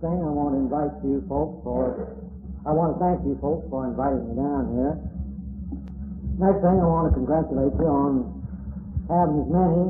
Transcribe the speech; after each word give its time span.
thing, 0.00 0.16
I 0.24 0.30
want 0.32 0.56
to 0.56 0.60
invite 0.64 0.96
you 1.04 1.20
folks 1.28 1.60
for, 1.62 2.16
I 2.64 2.72
want 2.72 2.96
to 2.96 2.98
thank 2.98 3.20
you 3.28 3.36
folks 3.40 3.68
for 3.68 3.84
inviting 3.84 4.32
me 4.32 4.34
down 4.40 4.62
here. 4.72 4.94
Next 6.40 6.64
thing, 6.64 6.76
I 6.80 6.88
want 6.88 7.12
to 7.12 7.14
congratulate 7.14 7.76
you 7.76 7.84
on 7.84 8.40
having 9.12 9.44
as 9.44 9.50
many 9.52 9.84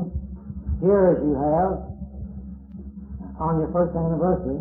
here 0.83 1.15
as 1.15 1.19
you 1.23 1.33
have 1.39 1.91
on 3.39 3.63
your 3.63 3.71
first 3.71 3.95
anniversary. 3.95 4.59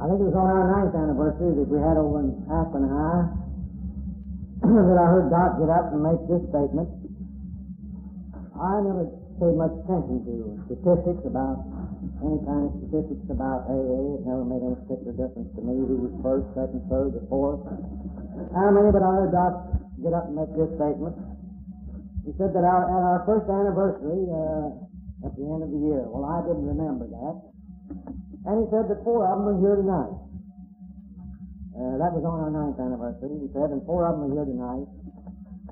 I 0.00 0.08
think 0.08 0.18
it 0.18 0.28
was 0.32 0.34
on 0.34 0.48
our 0.48 0.66
ninth 0.80 0.96
anniversary 0.98 1.54
that 1.60 1.68
we 1.68 1.78
had 1.78 1.94
over 1.94 2.24
in 2.24 2.42
Akron 2.50 2.88
High 2.88 3.24
that 4.66 4.98
I 4.98 5.06
heard 5.06 5.30
Doc 5.30 5.62
get 5.62 5.70
up 5.70 5.92
and 5.94 6.02
make 6.02 6.20
this 6.26 6.42
statement. 6.50 6.88
I 8.58 8.82
never 8.82 9.08
paid 9.38 9.56
much 9.56 9.72
attention 9.84 10.20
to 10.26 10.34
statistics 10.68 11.24
about 11.24 11.69
any 12.00 12.38
kind 12.48 12.62
of 12.64 12.70
statistics 12.80 13.28
about 13.28 13.68
AA. 13.68 14.16
It 14.16 14.24
never 14.24 14.44
made 14.44 14.64
any 14.64 14.76
particular 14.84 15.12
difference 15.12 15.52
to 15.56 15.60
me 15.60 15.76
who 15.84 16.08
was 16.08 16.14
first, 16.24 16.46
second, 16.56 16.80
third, 16.88 17.12
or 17.16 17.24
fourth. 17.28 17.62
How 18.56 18.72
many, 18.72 18.88
but 18.88 19.04
I 19.04 19.10
heard 19.20 19.32
Doc 19.36 19.52
get 20.00 20.16
up 20.16 20.32
and 20.32 20.36
make 20.36 20.48
this 20.56 20.72
statement. 20.80 21.12
He 22.24 22.32
said 22.40 22.56
that 22.56 22.64
our, 22.64 22.88
at 22.88 23.02
our 23.04 23.20
first 23.28 23.48
anniversary, 23.48 24.24
uh, 24.32 25.28
at 25.28 25.32
the 25.36 25.44
end 25.44 25.60
of 25.60 25.68
the 25.68 25.80
year, 25.80 26.04
well, 26.08 26.24
I 26.24 26.40
didn't 26.44 26.64
remember 26.64 27.04
that. 27.04 27.36
And 28.48 28.54
he 28.64 28.66
said 28.72 28.88
that 28.88 29.04
four 29.04 29.28
of 29.28 29.44
them 29.44 29.52
are 29.52 29.60
here 29.60 29.76
tonight. 29.76 30.16
Uh, 31.76 31.96
that 32.00 32.12
was 32.12 32.24
on 32.24 32.44
our 32.44 32.52
ninth 32.52 32.80
anniversary, 32.80 33.40
he 33.40 33.48
said, 33.52 33.72
and 33.72 33.84
four 33.84 34.08
of 34.08 34.16
them 34.16 34.28
are 34.28 34.32
here 34.40 34.48
tonight. 34.48 34.88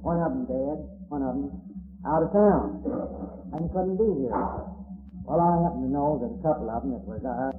One 0.04 0.20
of 0.20 0.28
them 0.32 0.44
dead, 0.44 0.78
one 1.08 1.24
of 1.24 1.32
them 1.36 1.48
out 2.04 2.22
of 2.22 2.32
town, 2.32 2.84
and 3.56 3.64
couldn't 3.72 3.96
be 3.96 4.08
here. 4.24 4.36
Well, 5.28 5.44
I 5.44 5.60
happen 5.60 5.84
to 5.84 5.92
know 5.92 6.16
that 6.24 6.32
a 6.32 6.40
couple 6.40 6.72
of 6.72 6.80
them 6.88 6.96
that 6.96 7.04
were 7.04 7.20
there 7.20 7.52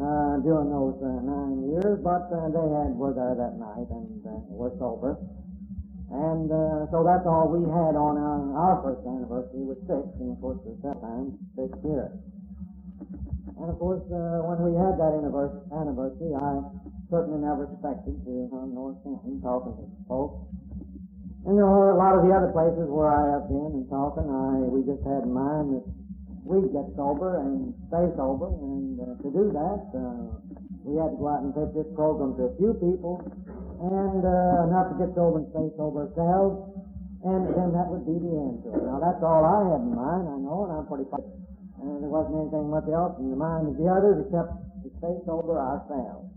uh, 0.00 0.40
during 0.40 0.72
those 0.72 0.96
uh, 1.04 1.20
nine 1.28 1.68
years, 1.68 2.00
but 2.00 2.24
uh, 2.32 2.48
they 2.48 2.66
had 2.72 2.96
were 2.96 3.12
there 3.12 3.36
that 3.36 3.60
night 3.60 3.84
and 3.92 4.24
uh, 4.24 4.40
were 4.48 4.72
sober. 4.80 5.20
And 6.08 6.48
uh, 6.48 6.88
so 6.88 7.04
that's 7.04 7.28
all 7.28 7.52
we 7.52 7.68
had 7.68 8.00
on 8.00 8.16
our, 8.16 8.40
our 8.56 8.76
first 8.80 9.04
anniversary 9.04 9.60
was 9.60 9.76
six, 9.84 10.08
and 10.24 10.32
of 10.32 10.40
course 10.40 10.56
second 10.80 11.04
time 11.04 11.36
six 11.52 11.68
years. 11.84 12.16
And 13.60 13.68
of 13.68 13.76
course, 13.76 14.00
uh, 14.08 14.48
when 14.48 14.56
we 14.64 14.72
had 14.72 14.96
that 14.96 15.12
anniversary, 15.20 16.32
I 16.32 16.64
certainly 17.12 17.44
never 17.44 17.68
expected 17.68 18.16
to 18.24 18.32
come 18.48 18.72
North 18.72 18.96
Canton 19.04 19.44
talking 19.44 19.76
to 19.76 19.84
folks. 20.08 20.48
And 21.44 21.60
there 21.60 21.68
were 21.68 21.92
a 21.92 22.00
lot 22.00 22.16
of 22.16 22.24
the 22.24 22.32
other 22.32 22.56
places 22.56 22.88
where 22.88 23.12
I 23.12 23.36
have 23.36 23.52
been 23.52 23.84
and 23.84 23.86
talking. 23.92 24.24
I 24.32 24.64
we 24.64 24.80
just 24.80 25.04
had 25.04 25.28
in 25.28 25.36
mind 25.36 25.76
that 25.76 25.84
we'd 26.46 26.70
get 26.70 26.86
sober 26.94 27.42
and 27.42 27.74
stay 27.90 28.06
sober, 28.14 28.46
and 28.46 29.02
uh, 29.02 29.18
to 29.18 29.28
do 29.34 29.50
that, 29.50 29.82
uh, 29.98 30.30
we 30.86 30.94
had 30.94 31.10
to 31.10 31.18
go 31.18 31.26
out 31.26 31.42
and 31.42 31.50
take 31.58 31.74
this 31.74 31.90
program 31.98 32.38
to 32.38 32.46
a 32.46 32.54
few 32.54 32.72
people, 32.78 33.18
and 33.82 34.22
uh, 34.22 34.70
not 34.70 34.94
to 34.94 34.94
get 35.02 35.10
sober 35.18 35.42
and 35.42 35.50
stay 35.50 35.66
sober 35.74 36.06
ourselves, 36.06 36.70
and 37.26 37.50
then 37.50 37.74
that 37.74 37.90
would 37.90 38.06
be 38.06 38.14
the 38.14 38.30
end 38.30 38.62
to 38.62 38.70
it. 38.70 38.82
Now 38.86 39.02
that's 39.02 39.18
all 39.26 39.42
I 39.42 39.74
had 39.74 39.82
in 39.82 39.90
mind, 39.90 40.30
I 40.30 40.38
know, 40.38 40.70
and 40.70 40.78
I'm 40.78 40.86
pretty 40.86 41.10
proud. 41.10 41.26
And 41.82 42.06
there 42.06 42.12
wasn't 42.14 42.38
anything 42.38 42.70
much 42.70 42.86
else 42.86 43.18
in 43.18 43.34
the 43.34 43.38
mind 43.38 43.68
of 43.68 43.74
the 43.76 43.90
others 43.90 44.22
except 44.24 44.54
to 44.86 44.88
stay 45.02 45.14
sober 45.26 45.58
ourselves. 45.58 46.30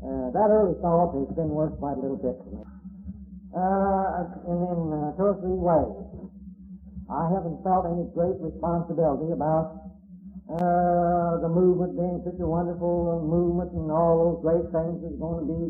Uh, 0.00 0.32
that 0.32 0.48
early 0.48 0.76
thought 0.80 1.12
has 1.12 1.28
been 1.36 1.52
worth 1.52 1.76
quite 1.76 1.96
a 1.96 2.00
little 2.00 2.20
bit 2.20 2.36
for 2.40 2.50
me. 2.50 2.64
Uh, 3.52 4.24
and 4.48 4.60
in 4.72 4.80
uh, 4.92 5.16
two 5.16 5.28
or 5.32 5.36
three 5.40 5.60
ways. 5.60 6.25
I 7.06 7.30
haven't 7.30 7.62
felt 7.62 7.86
any 7.86 8.10
great 8.10 8.34
responsibility 8.42 9.30
about 9.30 9.78
uh, 10.50 11.38
the 11.38 11.50
movement 11.50 11.94
being 11.94 12.18
such 12.26 12.38
a 12.42 12.46
wonderful 12.46 13.22
movement 13.22 13.70
and 13.74 13.90
all 13.94 14.14
those 14.26 14.38
great 14.42 14.66
things 14.74 14.98
that's 15.02 15.18
going 15.18 15.42
to 15.42 15.46
be 15.46 15.62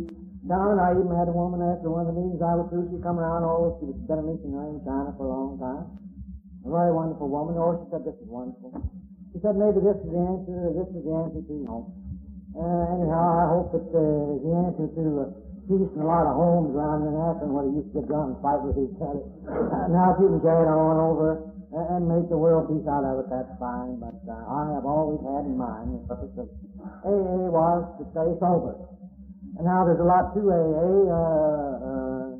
done. 0.49 0.81
I 0.81 0.97
even 0.97 1.13
had 1.13 1.29
a 1.29 1.37
woman 1.37 1.61
after 1.61 1.93
one 1.93 2.09
of 2.09 2.13
the 2.13 2.17
meetings 2.17 2.41
I 2.41 2.57
was 2.57 2.69
through, 2.73 2.89
she 2.89 3.01
come 3.05 3.21
around, 3.21 3.45
oh, 3.45 3.77
she 3.81 3.89
was 3.89 4.01
been 4.09 4.21
a 4.21 4.25
missionary 4.25 4.77
in 4.77 4.81
China 4.85 5.13
for 5.17 5.29
a 5.29 5.33
long 5.33 5.61
time. 5.61 5.85
A 6.65 6.69
very 6.73 6.93
wonderful 6.93 7.29
woman. 7.29 7.61
Oh, 7.61 7.77
she 7.79 7.87
said, 7.93 8.05
this 8.05 8.17
is 8.17 8.29
wonderful. 8.29 8.73
She 9.33 9.39
said, 9.45 9.61
maybe 9.61 9.85
this 9.85 9.97
is 10.01 10.09
the 10.09 10.19
answer, 10.19 10.73
this 10.73 10.89
is 10.89 11.05
the 11.05 11.15
answer 11.21 11.41
to, 11.45 11.53
you 11.53 11.69
know. 11.69 11.85
Uh, 12.57 12.97
anyhow, 12.97 13.29
I 13.37 13.45
hope 13.53 13.77
that 13.77 13.87
uh, 13.93 14.41
the 14.41 14.53
answer 14.57 14.89
to 14.89 15.05
uh, 15.21 15.46
peace 15.67 15.91
in 15.95 16.01
a 16.01 16.07
lot 16.07 16.27
of 16.31 16.39
homes 16.39 16.71
around 16.75 17.03
in 17.03 17.15
Akron 17.19 17.51
where 17.51 17.67
they 17.67 17.75
used 17.75 17.91
to 17.91 18.01
get 18.01 18.07
drunk 18.07 18.39
and 18.39 18.41
fight 18.43 18.63
with 18.63 18.79
each 18.79 18.99
other. 19.03 19.23
Uh, 19.51 19.91
now, 19.91 20.15
if 20.15 20.23
you 20.23 20.31
can 20.31 20.41
carry 20.43 20.63
it 20.63 20.71
on 20.71 20.97
over 21.03 21.43
and 21.75 22.07
make 22.07 22.31
the 22.31 22.39
world 22.39 22.71
peace 22.71 22.87
out 22.87 23.03
of 23.03 23.21
it, 23.23 23.27
that's 23.27 23.51
fine. 23.59 23.99
But 23.99 24.15
uh, 24.31 24.39
I 24.47 24.79
have 24.79 24.87
always 24.87 25.19
had 25.27 25.45
in 25.45 25.59
mind 25.59 25.99
the 25.99 26.03
purpose 26.07 26.35
of 26.39 26.47
AA 27.03 27.51
was 27.51 27.83
to 27.99 28.03
stay 28.15 28.31
sober. 28.39 28.79
And 29.59 29.67
now 29.67 29.83
there's 29.83 30.01
a 30.01 30.07
lot 30.07 30.31
to 30.39 30.43
AA 30.47 30.91
uh, 31.11 31.75
uh, 31.83 32.31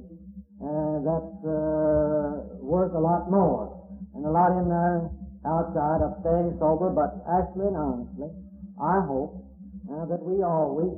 uh, 0.63 0.97
that's 1.03 1.37
uh, 1.43 2.63
worth 2.63 2.95
a 2.95 3.03
lot 3.03 3.27
more. 3.31 3.75
And 4.15 4.25
a 4.25 4.31
lot 4.31 4.55
in 4.55 4.71
there 4.71 5.11
outside 5.45 6.03
of 6.03 6.15
staying 6.23 6.57
sober, 6.59 6.91
but 6.91 7.23
actually 7.27 7.75
and 7.75 7.77
honestly, 7.77 8.31
I 8.79 9.03
hope 9.03 9.43
uh, 9.91 10.05
that 10.07 10.23
we 10.23 10.43
always 10.43 10.95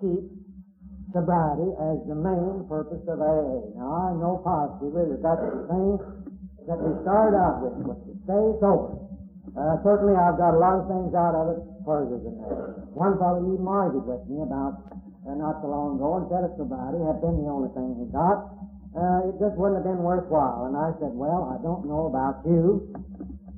keep 0.00 0.41
sobriety 1.12 1.68
as 1.78 1.96
the 2.08 2.16
main 2.16 2.64
purpose 2.68 3.04
of 3.08 3.20
AA. 3.20 3.72
Now, 3.76 3.88
I 4.08 4.10
know 4.18 4.40
positively 4.42 5.12
that 5.12 5.20
that's 5.22 5.44
the 5.44 5.64
thing 5.68 5.88
that 6.66 6.78
we 6.80 6.90
started 7.04 7.36
out 7.36 7.62
with, 7.62 7.76
was 7.86 7.98
to 8.08 8.12
stay 8.24 8.44
sober. 8.58 8.98
Uh, 9.52 9.76
certainly, 9.84 10.16
I've 10.16 10.40
got 10.40 10.56
a 10.56 10.60
lot 10.60 10.80
of 10.80 10.84
things 10.88 11.12
out 11.12 11.34
of 11.36 11.46
it 11.52 11.60
further 11.84 12.16
than 12.16 12.34
that. 12.40 12.88
One 12.96 13.18
fellow 13.18 13.42
even 13.44 13.66
argued 13.66 14.06
with 14.06 14.24
me 14.30 14.40
about 14.40 14.80
uh, 15.28 15.34
not 15.36 15.60
so 15.60 15.68
long 15.68 15.98
ago 15.98 16.22
and 16.22 16.24
said 16.30 16.46
if 16.46 16.54
sobriety 16.56 17.02
had 17.02 17.20
been 17.20 17.42
the 17.42 17.50
only 17.50 17.70
thing 17.74 17.98
he 17.98 18.06
got, 18.10 18.48
uh, 18.96 19.28
it 19.28 19.36
just 19.42 19.56
wouldn't 19.58 19.82
have 19.82 19.88
been 19.88 20.00
worthwhile. 20.04 20.70
And 20.70 20.76
I 20.76 20.94
said, 21.02 21.12
well, 21.12 21.52
I 21.52 21.60
don't 21.60 21.84
know 21.84 22.08
about 22.08 22.44
you, 22.46 22.92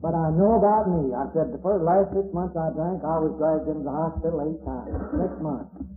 but 0.01 0.15
I 0.17 0.33
know 0.35 0.59
about 0.59 0.89
me. 0.89 1.15
I 1.15 1.29
said 1.33 1.53
the 1.53 1.61
first 1.63 1.85
last 1.85 2.13
six 2.13 2.27
months 2.33 2.57
I 2.57 2.73
drank, 2.73 3.05
I 3.05 3.19
was 3.21 3.33
dragged 3.39 3.69
into 3.69 3.85
the 3.85 3.95
hospital 3.95 4.41
eight 4.45 4.61
times. 4.65 4.93
Six 5.17 5.33
months. 5.41 5.94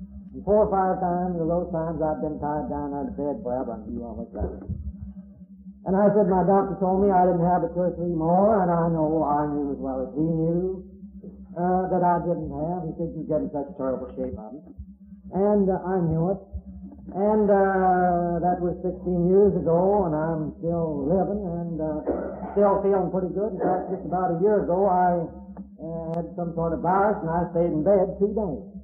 And 0.47 0.55
four 0.55 0.63
or 0.63 0.71
five 0.71 1.03
times 1.03 1.35
of 1.43 1.47
those 1.51 1.67
times 1.75 1.99
I've 1.99 2.23
been 2.23 2.39
tied 2.39 2.71
down 2.71 2.95
out 2.95 3.11
of 3.11 3.19
bed 3.19 3.43
forever, 3.43 3.83
and 3.83 3.91
you 3.91 3.99
almost 3.99 4.31
got 4.31 4.47
it. 4.47 4.63
And 5.83 5.91
I 5.91 6.07
said, 6.15 6.31
my 6.31 6.47
doctor 6.47 6.79
told 6.79 7.03
me 7.03 7.11
I 7.11 7.27
didn't 7.27 7.43
have 7.43 7.67
but 7.67 7.75
two 7.75 7.83
or 7.83 7.93
three 7.99 8.15
more, 8.15 8.63
and 8.63 8.71
I 8.71 8.87
know 8.87 9.27
I 9.27 9.43
knew 9.51 9.75
as 9.75 9.79
well 9.83 10.07
as 10.07 10.09
he 10.15 10.23
knew 10.23 10.87
uh, 11.51 11.91
that 11.91 11.99
I 11.99 12.23
didn't 12.23 12.47
have. 12.47 12.79
He 12.87 12.95
said, 12.95 13.11
you 13.11 13.27
get 13.27 13.43
in 13.43 13.51
such 13.51 13.75
terrible 13.75 14.07
shape 14.15 14.39
of 14.39 14.55
it. 14.55 14.63
And 15.35 15.67
uh, 15.67 15.83
I 15.83 15.99
knew 15.99 16.31
it. 16.31 16.39
And 17.11 17.51
uh, 17.51 18.39
that 18.39 18.63
was 18.63 18.79
16 18.87 19.03
years 19.27 19.51
ago, 19.51 20.07
and 20.07 20.15
I'm 20.15 20.55
still 20.63 21.11
living 21.11 21.43
and 21.43 21.75
uh, 21.75 21.99
still 22.55 22.79
feeling 22.87 23.11
pretty 23.11 23.35
good. 23.35 23.51
In 23.51 23.59
fact, 23.59 23.91
just 23.91 24.07
about 24.07 24.31
a 24.31 24.39
year 24.39 24.63
ago, 24.63 24.87
I 24.87 25.27
uh, 25.75 26.07
had 26.15 26.31
some 26.39 26.55
sort 26.55 26.71
of 26.71 26.79
virus, 26.79 27.19
and 27.19 27.31
I 27.35 27.51
stayed 27.51 27.75
in 27.75 27.83
bed 27.83 28.15
two 28.15 28.31
days. 28.31 28.76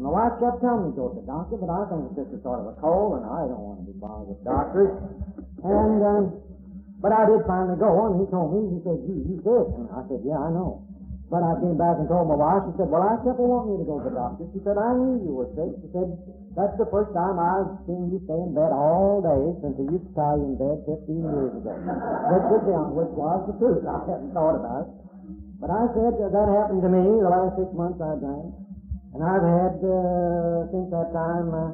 My 0.00 0.08
wife 0.08 0.40
kept 0.40 0.64
telling 0.64 0.88
me 0.88 0.96
to 0.96 0.96
go 0.96 1.04
to 1.12 1.20
the 1.20 1.28
doctor, 1.28 1.60
but 1.60 1.68
I 1.68 1.84
think 1.92 2.08
it's 2.08 2.24
just 2.24 2.32
a 2.32 2.40
sort 2.40 2.64
of 2.64 2.72
a 2.72 2.74
cold, 2.80 3.20
and 3.20 3.24
I 3.28 3.44
don't 3.44 3.60
want 3.60 3.84
to 3.84 3.86
be 3.86 3.92
bothered 4.00 4.32
with 4.32 4.40
doctors. 4.48 4.88
And, 5.60 6.00
um, 6.00 6.40
but 7.04 7.12
I 7.12 7.28
did 7.28 7.44
finally 7.44 7.76
go, 7.76 8.08
and 8.08 8.16
he 8.16 8.24
told 8.32 8.48
me, 8.56 8.60
he 8.72 8.80
said, 8.80 8.96
you, 9.04 9.14
you 9.28 9.36
sick? 9.44 9.66
And 9.76 9.92
I 9.92 10.00
said, 10.08 10.24
yeah, 10.24 10.40
I 10.40 10.48
know. 10.56 10.88
But 11.28 11.44
I 11.44 11.52
came 11.60 11.76
back 11.76 12.00
and 12.00 12.08
told 12.08 12.32
my 12.32 12.34
wife, 12.34 12.64
she 12.72 12.80
said, 12.80 12.88
well, 12.88 13.04
I 13.04 13.20
kept 13.20 13.38
wanting 13.38 13.76
you 13.76 13.84
to 13.84 13.86
go 13.86 14.00
to 14.00 14.08
the 14.08 14.16
doctor. 14.16 14.48
She 14.56 14.60
said, 14.64 14.80
I 14.80 14.90
knew 14.96 15.20
you 15.20 15.32
were 15.36 15.52
sick. 15.52 15.68
She 15.84 15.88
said, 15.92 16.08
that's 16.56 16.74
the 16.80 16.88
first 16.88 17.12
time 17.12 17.38
I've 17.38 17.84
seen 17.86 18.08
you 18.10 18.18
stay 18.24 18.40
in 18.40 18.56
bed 18.56 18.72
all 18.72 19.22
day 19.22 19.54
since 19.62 19.78
I 19.78 19.84
used 19.84 20.10
to 20.10 20.12
tie 20.16 20.34
you 20.34 20.48
in 20.48 20.56
bed 20.58 20.82
15 20.88 21.22
years 21.22 21.52
ago. 21.60 21.70
which, 21.76 22.66
was 22.66 22.84
which 22.98 23.12
was 23.14 23.38
the 23.46 23.54
truth. 23.62 23.84
I 23.86 24.00
hadn't 24.10 24.32
thought 24.34 24.58
about 24.58 24.88
it. 24.88 25.00
But 25.62 25.70
I 25.70 25.92
said, 25.92 26.18
uh, 26.18 26.32
that 26.32 26.48
happened 26.50 26.82
to 26.82 26.90
me 26.90 27.04
the 27.04 27.30
last 27.30 27.52
six 27.60 27.68
months 27.78 28.00
I 28.00 28.16
drank. 28.18 28.69
And 29.10 29.20
I've 29.26 29.42
had, 29.42 29.76
uh, 29.82 30.70
since 30.70 30.86
that 30.94 31.10
time, 31.10 31.50
uh, 31.50 31.70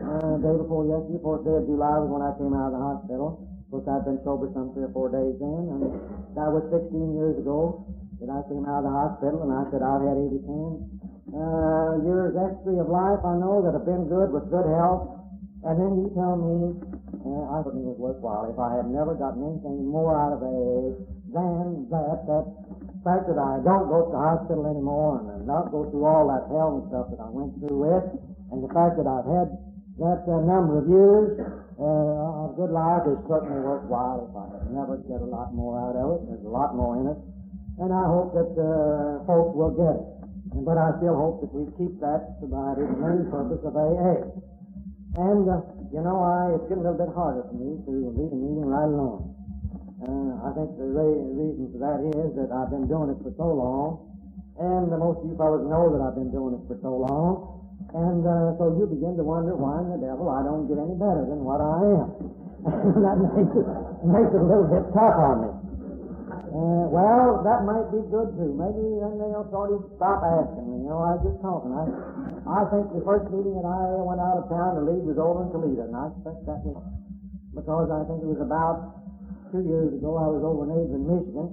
uh, 0.00 0.34
day 0.42 0.54
before 0.58 0.90
yesterday, 0.90 1.22
fourth 1.22 1.46
day 1.46 1.54
of 1.54 1.66
July 1.70 2.02
was 2.02 2.10
when 2.10 2.24
I 2.24 2.34
came 2.34 2.50
out 2.50 2.72
of 2.72 2.74
the 2.74 2.82
hospital. 2.82 3.46
Of 3.46 3.66
course, 3.70 3.86
I've 3.86 4.02
been 4.02 4.18
sober 4.26 4.50
some 4.50 4.74
three 4.74 4.90
or 4.90 4.92
four 4.96 5.06
days 5.06 5.38
then, 5.38 5.70
and 5.70 5.82
that 6.34 6.50
was 6.50 6.66
16 6.74 6.90
years 7.14 7.38
ago 7.38 7.86
that 8.18 8.26
I 8.26 8.42
came 8.50 8.66
out 8.66 8.82
of 8.82 8.90
the 8.90 8.94
hospital, 8.96 9.46
and 9.46 9.54
I 9.54 9.62
said 9.70 9.86
I've 9.86 10.02
had 10.02 10.18
80 10.18 10.42
uh, 11.30 12.02
years 12.02 12.34
extra 12.34 12.82
of 12.82 12.90
life 12.90 13.22
I 13.22 13.38
know 13.38 13.62
that 13.62 13.70
have 13.78 13.86
been 13.86 14.10
good 14.10 14.34
with 14.34 14.50
good 14.50 14.66
health, 14.66 15.14
and 15.62 15.78
then 15.78 15.92
you 15.94 16.10
tell 16.18 16.34
me 16.34 16.74
uh, 17.22 17.54
I 17.54 17.62
thought 17.62 17.78
it 17.78 17.86
was 17.86 18.02
worthwhile 18.02 18.50
if 18.50 18.58
I 18.58 18.82
had 18.82 18.90
never 18.90 19.14
gotten 19.14 19.46
anything 19.46 19.86
more 19.86 20.18
out 20.18 20.34
of 20.34 20.42
AA 20.42 20.98
than 21.30 21.86
that, 21.94 22.26
that 22.26 22.44
fact 23.04 23.28
that 23.28 23.40
I 23.40 23.60
don't 23.64 23.88
go 23.88 24.06
to 24.06 24.10
the 24.12 24.20
hospital 24.20 24.68
anymore 24.68 25.24
and 25.24 25.46
not 25.48 25.72
go 25.72 25.88
through 25.88 26.04
all 26.04 26.28
that 26.28 26.48
hell 26.52 26.80
and 26.80 26.84
stuff 26.92 27.08
that 27.12 27.20
I 27.20 27.28
went 27.32 27.56
through 27.60 27.78
with, 27.80 28.06
and 28.52 28.60
the 28.60 28.72
fact 28.72 29.00
that 29.00 29.08
I've 29.08 29.28
had 29.28 29.48
that 30.00 30.24
uh, 30.24 30.40
number 30.44 30.80
of 30.80 30.88
years 30.88 31.28
uh, 31.76 32.44
of 32.48 32.56
good 32.56 32.72
life 32.72 33.04
is 33.04 33.20
certainly 33.28 33.60
worthwhile 33.60 34.28
if 34.28 34.32
I 34.32 34.44
never 34.72 34.96
get 35.04 35.20
a 35.20 35.28
lot 35.28 35.52
more 35.52 35.76
out 35.76 35.96
of 35.96 36.06
it. 36.16 36.20
There's 36.28 36.44
a 36.44 36.52
lot 36.52 36.72
more 36.76 36.96
in 37.00 37.12
it. 37.12 37.20
And 37.80 37.92
I 37.92 38.04
hope 38.08 38.32
that 38.32 38.52
uh, 38.56 39.24
folks 39.28 39.52
will 39.56 39.72
get 39.76 39.96
it. 39.96 40.04
But 40.64 40.76
I 40.76 40.96
still 41.00 41.16
hope 41.16 41.40
that 41.44 41.52
we 41.52 41.68
keep 41.76 42.00
that 42.00 42.36
sobriety 42.40 42.84
the 42.88 42.96
main 42.96 43.28
purpose 43.32 43.60
of 43.64 43.76
AA. 43.76 44.28
And, 45.20 45.44
uh, 45.48 45.60
you 45.92 46.00
know, 46.00 46.20
I, 46.20 46.56
it's 46.56 46.64
getting 46.68 46.84
a 46.84 46.90
little 46.90 47.00
bit 47.00 47.12
harder 47.14 47.44
for 47.48 47.56
me 47.56 47.76
to 47.84 47.90
lead 48.16 48.32
a 48.32 48.38
meeting 48.40 48.66
right 48.66 48.88
along. 48.88 49.29
Uh, 50.00 50.32
I 50.48 50.50
think 50.56 50.80
the 50.80 50.88
re- 50.88 51.28
reason 51.36 51.68
for 51.76 51.80
that 51.84 52.00
is 52.00 52.32
that 52.40 52.48
I've 52.48 52.72
been 52.72 52.88
doing 52.88 53.12
it 53.12 53.20
for 53.20 53.36
so 53.36 53.52
long, 53.52 54.00
and 54.56 54.88
uh, 54.88 54.96
most 54.96 55.20
of 55.20 55.28
you 55.28 55.36
fellows 55.36 55.60
know 55.68 55.92
that 55.92 56.00
I've 56.00 56.16
been 56.16 56.32
doing 56.32 56.56
it 56.56 56.64
for 56.64 56.80
so 56.80 57.04
long, 57.04 57.60
and 57.92 58.24
uh, 58.24 58.56
so 58.56 58.72
you 58.80 58.88
begin 58.88 59.20
to 59.20 59.24
wonder 59.28 59.52
why 59.52 59.76
in 59.84 59.92
the 59.92 60.00
devil 60.00 60.32
I 60.32 60.40
don't 60.40 60.64
get 60.72 60.80
any 60.80 60.96
better 60.96 61.28
than 61.28 61.44
what 61.44 61.60
I 61.60 62.00
am. 62.00 62.08
that 63.04 63.16
makes 63.20 63.52
it, 63.52 63.66
makes 64.08 64.32
it 64.32 64.40
a 64.40 64.48
little 64.48 64.72
bit 64.72 64.88
tough 64.96 65.20
on 65.20 65.36
me. 65.44 65.50
Uh, 66.48 66.88
well, 66.88 67.44
that 67.44 67.68
might 67.68 67.92
be 67.92 68.00
good 68.08 68.32
too. 68.40 68.56
Maybe 68.56 68.80
then 69.04 69.20
they'll 69.20 69.52
sort 69.52 69.76
of 69.76 69.84
stop 70.00 70.24
asking 70.24 70.64
me. 70.64 70.88
You 70.88 70.96
know, 70.96 71.04
I 71.04 71.20
was 71.20 71.28
just 71.28 71.44
talking. 71.44 71.76
I, 71.76 71.84
I 72.48 72.60
think 72.72 72.88
the 72.96 73.04
first 73.04 73.28
meeting 73.28 73.52
that 73.60 73.68
I 73.68 74.00
went 74.00 74.24
out 74.24 74.40
of 74.40 74.48
town 74.48 74.80
to 74.80 74.82
lead 74.82 75.04
was 75.04 75.20
over 75.20 75.44
in 75.44 75.52
Toledo, 75.52 75.92
and 75.92 75.92
I 75.92 76.08
expect 76.08 76.40
that 76.48 76.64
was 76.64 76.80
because 77.52 77.92
I 77.92 78.00
think 78.08 78.24
it 78.24 78.30
was 78.30 78.40
about 78.40 78.99
two 79.50 79.66
years 79.66 79.90
ago, 79.98 80.14
I 80.14 80.30
was 80.30 80.42
over 80.46 80.62
in 80.66 80.70
Adrian, 80.78 81.04
Michigan, 81.06 81.48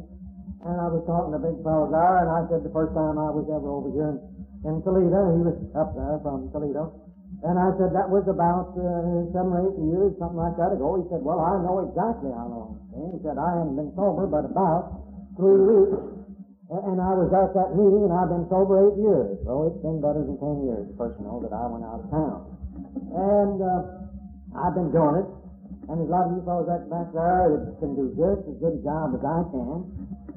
and 0.66 0.76
I 0.78 0.88
was 0.90 1.02
talking 1.10 1.34
to 1.34 1.42
big 1.42 1.58
fellow 1.66 1.90
there, 1.90 2.22
and 2.22 2.30
I 2.30 2.46
said 2.50 2.62
the 2.62 2.74
first 2.74 2.94
time 2.94 3.18
I 3.18 3.30
was 3.34 3.46
ever 3.50 3.70
over 3.70 3.90
here 3.90 4.14
in, 4.14 4.18
in 4.70 4.76
Toledo, 4.86 5.34
he 5.34 5.42
was 5.42 5.58
up 5.74 5.94
there 5.98 6.22
from 6.22 6.50
Toledo, 6.54 6.94
and 7.46 7.58
I 7.58 7.74
said 7.78 7.94
that 7.94 8.10
was 8.10 8.26
about 8.30 8.74
uh, 8.78 9.30
seven 9.34 9.50
or 9.54 9.70
eight 9.70 9.78
years, 9.82 10.14
something 10.18 10.38
like 10.38 10.58
that 10.58 10.74
ago. 10.74 10.98
He 10.98 11.06
said, 11.10 11.22
well, 11.22 11.42
I 11.42 11.58
know 11.62 11.86
exactly 11.86 12.34
how 12.34 12.50
long. 12.50 12.82
And 12.98 13.14
he 13.14 13.18
said, 13.22 13.38
I 13.38 13.62
haven't 13.62 13.78
been 13.78 13.94
sober 13.94 14.26
but 14.26 14.46
about 14.46 14.90
three 15.38 15.62
weeks, 15.62 15.98
and 16.70 16.98
I 16.98 17.14
was 17.14 17.30
at 17.34 17.54
that 17.54 17.78
meeting, 17.78 18.10
and 18.10 18.14
I've 18.14 18.30
been 18.30 18.46
sober 18.50 18.90
eight 18.90 18.98
years. 18.98 19.38
So 19.46 19.70
it's 19.70 19.82
been 19.82 20.02
better 20.02 20.22
than 20.22 20.38
ten 20.38 20.66
years, 20.66 20.86
personal, 20.98 21.42
that 21.46 21.54
I 21.54 21.66
went 21.70 21.86
out 21.86 22.02
of 22.02 22.08
town. 22.14 22.40
And 23.14 23.58
uh, 23.62 23.82
I've 24.58 24.74
been 24.74 24.90
doing 24.94 25.22
it. 25.22 25.28
And 25.88 26.04
there's 26.04 26.12
a 26.12 26.20
lot 26.20 26.28
of 26.28 26.36
you 26.36 26.44
fellows 26.44 26.68
back 26.68 27.08
there 27.16 27.48
that 27.64 27.80
can 27.80 27.96
do 27.96 28.12
just 28.20 28.44
as 28.44 28.60
good 28.60 28.76
a 28.76 28.82
job 28.84 29.16
as 29.16 29.24
I 29.24 29.40
can. 29.56 29.88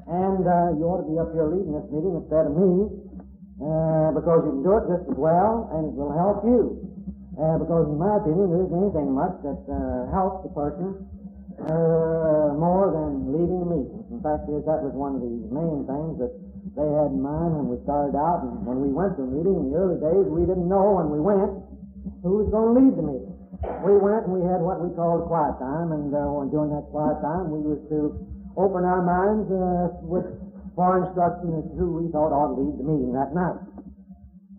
And 0.07 0.47
uh, 0.47 0.79
you 0.79 0.87
ought 0.87 1.03
to 1.03 1.09
be 1.11 1.19
up 1.19 1.35
here 1.35 1.51
leading 1.51 1.75
this 1.75 1.91
meeting 1.91 2.23
instead 2.23 2.47
of 2.47 2.55
me, 2.55 2.87
uh, 3.59 4.15
because 4.15 4.47
you 4.47 4.51
can 4.55 4.63
do 4.63 4.79
it 4.79 4.87
just 4.87 5.11
as 5.11 5.19
well, 5.19 5.67
and 5.75 5.91
it 5.91 5.95
will 5.99 6.15
help 6.15 6.47
you. 6.47 6.79
Uh, 7.35 7.59
because 7.67 7.83
in 7.91 7.99
my 7.99 8.23
opinion, 8.23 8.47
there 8.47 8.63
isn't 8.63 8.79
anything 8.79 9.11
much 9.11 9.35
that 9.43 9.59
uh, 9.67 10.07
helps 10.15 10.47
the 10.47 10.55
person 10.55 11.03
uh, 11.67 12.55
more 12.55 12.95
than 12.95 13.35
leading 13.35 13.59
the 13.59 13.71
meeting. 13.75 14.03
In 14.07 14.23
fact, 14.23 14.47
is 14.47 14.63
that 14.71 14.87
was 14.87 14.95
one 14.95 15.19
of 15.19 15.23
the 15.27 15.35
main 15.51 15.83
things 15.83 16.15
that 16.23 16.31
they 16.79 16.87
had 16.95 17.11
in 17.11 17.19
mind 17.19 17.59
when 17.59 17.67
we 17.75 17.79
started 17.83 18.15
out, 18.15 18.47
and 18.47 18.63
when 18.63 18.79
we 18.87 18.95
went 18.95 19.19
to 19.19 19.27
a 19.27 19.31
meeting 19.31 19.67
in 19.67 19.75
the 19.75 19.75
early 19.75 19.99
days, 19.99 20.31
we 20.31 20.47
didn't 20.47 20.71
know 20.71 21.03
when 21.03 21.11
we 21.11 21.19
went 21.19 21.59
who 22.23 22.39
was 22.39 22.47
going 22.55 22.71
to 22.71 22.75
lead 22.79 22.95
the 22.95 23.03
meeting 23.03 23.30
we 23.61 23.93
went 23.97 24.25
and 24.25 24.33
we 24.33 24.43
had 24.45 24.61
what 24.65 24.81
we 24.81 24.89
called 24.97 25.29
quiet 25.29 25.57
time, 25.61 25.93
and 25.93 26.09
uh, 26.13 26.49
during 26.49 26.73
that 26.73 26.89
quiet 26.89 27.21
time, 27.21 27.53
we 27.53 27.61
was 27.61 27.81
to 27.93 28.17
open 28.57 28.85
our 28.89 29.05
minds 29.05 29.49
uh, 29.53 29.93
with 30.01 30.25
for 30.73 31.05
instruction 31.05 31.53
as 31.61 31.65
to 31.69 31.75
who 31.77 32.01
we 32.01 32.09
thought 32.09 32.33
ought 32.33 32.57
to 32.57 32.57
lead 32.57 32.77
the 32.81 32.87
meeting 32.87 33.13
that 33.13 33.37
night. 33.37 33.59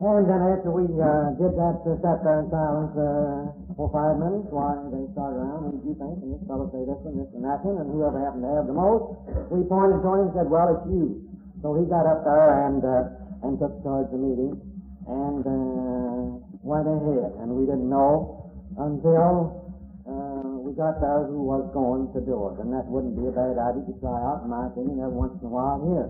And 0.02 0.26
then 0.26 0.42
after 0.54 0.74
we 0.74 0.90
uh, 0.98 1.34
did 1.38 1.54
that, 1.58 1.82
uh, 1.86 1.94
sat 2.02 2.26
there 2.26 2.42
in 2.42 2.50
silence 2.50 2.94
uh, 2.98 3.54
for 3.78 3.90
five 3.94 4.18
minutes 4.18 4.50
while 4.50 4.90
they 4.90 5.06
started 5.14 5.38
around, 5.38 5.74
and 5.74 5.78
you 5.86 5.94
think, 5.98 6.18
and 6.22 6.34
this 6.34 6.42
fellow 6.50 6.70
say 6.74 6.82
this 6.86 6.98
one, 7.06 7.22
this 7.22 7.30
and 7.38 7.46
that 7.46 7.62
one, 7.62 7.82
and 7.82 7.90
whoever 7.90 8.18
happened 8.18 8.46
to 8.46 8.54
have 8.54 8.66
the 8.66 8.74
most, 8.74 9.14
we 9.54 9.62
pointed 9.70 10.02
to 10.02 10.10
him 10.10 10.30
and 10.30 10.34
said, 10.34 10.50
well, 10.50 10.74
it's 10.74 10.86
you. 10.90 11.22
So 11.62 11.78
he 11.78 11.86
got 11.86 12.10
up 12.10 12.26
there 12.26 12.66
and 12.66 12.82
uh, 12.82 13.46
and 13.46 13.58
took 13.62 13.78
charge 13.86 14.10
of 14.10 14.14
the 14.14 14.22
meeting 14.22 14.58
and 15.06 15.42
uh, 15.46 16.42
went 16.66 16.90
ahead, 16.90 17.38
and 17.42 17.54
we 17.54 17.70
didn't 17.70 17.90
know 17.90 18.41
until 18.78 19.62
uh, 20.08 20.56
we 20.62 20.74
got 20.74 21.00
there 21.02 21.28
who 21.28 21.44
was 21.44 21.68
going 21.74 22.12
to 22.16 22.20
do 22.24 22.52
it. 22.52 22.62
And 22.64 22.72
that 22.74 22.88
wouldn't 22.88 23.16
be 23.16 23.28
a 23.28 23.34
bad 23.34 23.60
idea 23.60 23.86
to 23.88 23.96
try 24.00 24.18
out, 24.18 24.44
in 24.44 24.50
my 24.50 24.68
opinion, 24.68 25.00
every 25.04 25.16
once 25.16 25.36
in 25.40 25.48
a 25.48 25.54
while 25.54 25.80
here. 25.84 26.08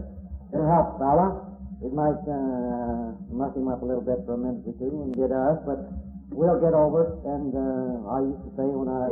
It'll 0.54 0.68
help, 0.68 1.00
fella. 1.00 1.52
It 1.82 1.94
might 1.96 2.22
uh, 2.30 3.18
muck 3.34 3.58
him 3.58 3.66
up 3.68 3.82
a 3.82 3.88
little 3.88 4.06
bit 4.06 4.22
for 4.26 4.38
a 4.38 4.42
minute 4.42 4.68
or 4.70 4.76
two 4.78 4.94
and 5.02 5.10
get 5.18 5.34
us, 5.34 5.58
but 5.66 5.90
we'll 6.30 6.62
get 6.62 6.78
over 6.78 7.10
it. 7.10 7.14
And 7.26 7.50
uh, 7.58 8.06
I 8.06 8.18
used 8.22 8.44
to 8.46 8.52
say 8.54 8.68
when 8.70 8.86
I 8.86 9.10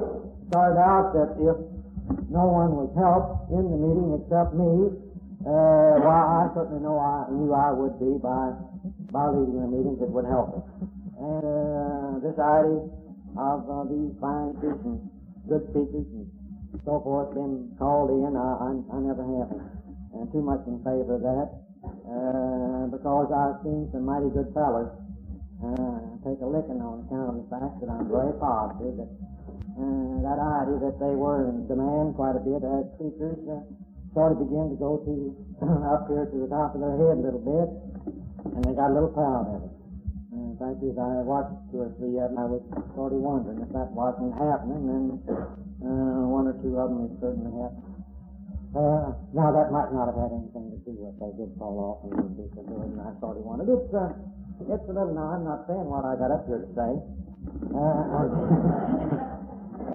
started 0.53 0.77
out 0.77 1.11
that 1.17 1.33
if 1.41 1.57
no 2.29 2.45
one 2.45 2.77
was 2.77 2.93
helped 2.93 3.49
in 3.49 3.65
the 3.73 3.79
meeting 3.79 4.21
except 4.21 4.53
me, 4.53 4.93
uh, 5.49 5.97
well, 6.03 6.25
I 6.29 6.51
certainly 6.53 6.83
know 6.83 6.99
I 6.99 7.31
knew 7.31 7.55
I 7.55 7.71
would 7.71 7.95
be 7.97 8.19
by 8.19 8.53
by 9.09 9.31
leading 9.31 9.55
the 9.55 9.71
meetings. 9.71 9.97
It 10.03 10.11
would 10.11 10.27
help 10.27 10.61
us. 10.61 10.65
And 11.17 12.19
uh, 12.19 12.21
this 12.21 12.37
idea 12.37 12.85
of 13.37 13.59
uh, 13.69 13.83
these 13.89 14.13
fine 14.21 14.55
and 14.63 15.03
good 15.47 15.63
speakers 15.69 16.07
and 16.09 16.25
so 16.85 17.01
forth 17.01 17.33
been 17.33 17.73
called 17.77 18.09
in. 18.09 18.33
I, 18.37 18.47
I, 18.65 18.69
I 18.93 18.97
never 19.01 19.25
have 19.25 19.49
uh, 19.53 20.25
too 20.31 20.41
much 20.41 20.61
in 20.65 20.79
favor 20.85 21.17
of 21.17 21.23
that 21.25 21.49
uh, 21.85 22.85
because 22.93 23.29
I've 23.29 23.61
seen 23.65 23.89
some 23.93 24.05
mighty 24.05 24.29
good 24.33 24.49
fellows 24.53 24.89
uh, 25.61 25.99
take 26.25 26.39
a 26.41 26.49
licking 26.49 26.81
on 26.81 27.05
account 27.05 27.29
of 27.33 27.35
the 27.43 27.47
fact 27.51 27.75
that 27.81 27.89
I'm 27.89 28.07
very 28.07 28.33
positive 28.39 28.95
that 28.97 29.11
uh, 29.79 30.15
that 30.27 30.39
idea 30.39 30.77
that 30.83 30.95
they 30.99 31.15
were 31.15 31.47
in 31.47 31.67
demand 31.67 32.15
quite 32.15 32.35
a 32.35 32.43
bit 32.43 32.59
as 32.63 32.83
speakers 32.99 33.39
uh, 33.47 33.63
sort 34.13 34.33
of 34.35 34.39
began 34.43 34.67
to 34.73 34.77
go 34.77 34.99
to 35.03 35.13
up 35.93 36.07
here 36.11 36.27
to 36.27 36.37
the 36.43 36.49
top 36.51 36.75
of 36.75 36.81
their 36.81 36.95
head 36.99 37.15
a 37.15 37.23
little 37.23 37.43
bit, 37.43 37.69
and 38.55 38.61
they 38.65 38.73
got 38.75 38.91
a 38.91 38.95
little 38.95 39.13
proud 39.13 39.47
of 39.47 39.63
it. 39.63 39.78
Fact, 40.59 40.83
as 40.83 40.99
I 40.99 41.23
watched 41.23 41.55
two 41.71 41.87
or 41.87 41.91
three 41.95 42.19
of 42.19 42.35
them, 42.35 42.43
I 42.43 42.43
was 42.43 42.59
sort 42.91 43.15
of 43.15 43.23
wondering 43.23 43.63
if 43.63 43.71
that 43.71 43.95
wasn't 43.95 44.35
happening, 44.35 44.91
then 44.91 45.03
uh, 45.23 46.27
one 46.27 46.51
or 46.51 46.55
two 46.59 46.75
of 46.75 46.91
them 46.91 47.07
it 47.07 47.15
certainly 47.23 47.47
happened. 47.55 47.95
Uh, 48.75 49.15
now, 49.31 49.55
that 49.55 49.71
might 49.71 49.87
not 49.95 50.11
have 50.11 50.19
had 50.19 50.35
anything 50.35 50.67
to 50.75 50.77
do 50.83 50.99
with 50.99 51.15
they 51.15 51.31
did 51.39 51.47
fall 51.55 51.79
off 51.79 52.03
and 52.11 52.35
did 52.35 52.51
so 52.51 52.61
good, 52.67 52.91
and 52.91 52.99
I 52.99 53.15
sort 53.23 53.39
of 53.39 53.47
wondered. 53.47 53.71
It's, 53.71 53.87
uh, 53.95 54.11
it's 54.67 54.83
a 54.83 54.91
little, 54.91 55.15
now, 55.15 55.31
I'm 55.31 55.47
not 55.47 55.63
saying 55.63 55.87
what 55.87 56.03
I 56.03 56.19
got 56.19 56.27
up 56.27 56.43
here 56.43 56.59
to 56.59 56.69
say, 56.75 56.91
uh, 57.71 58.03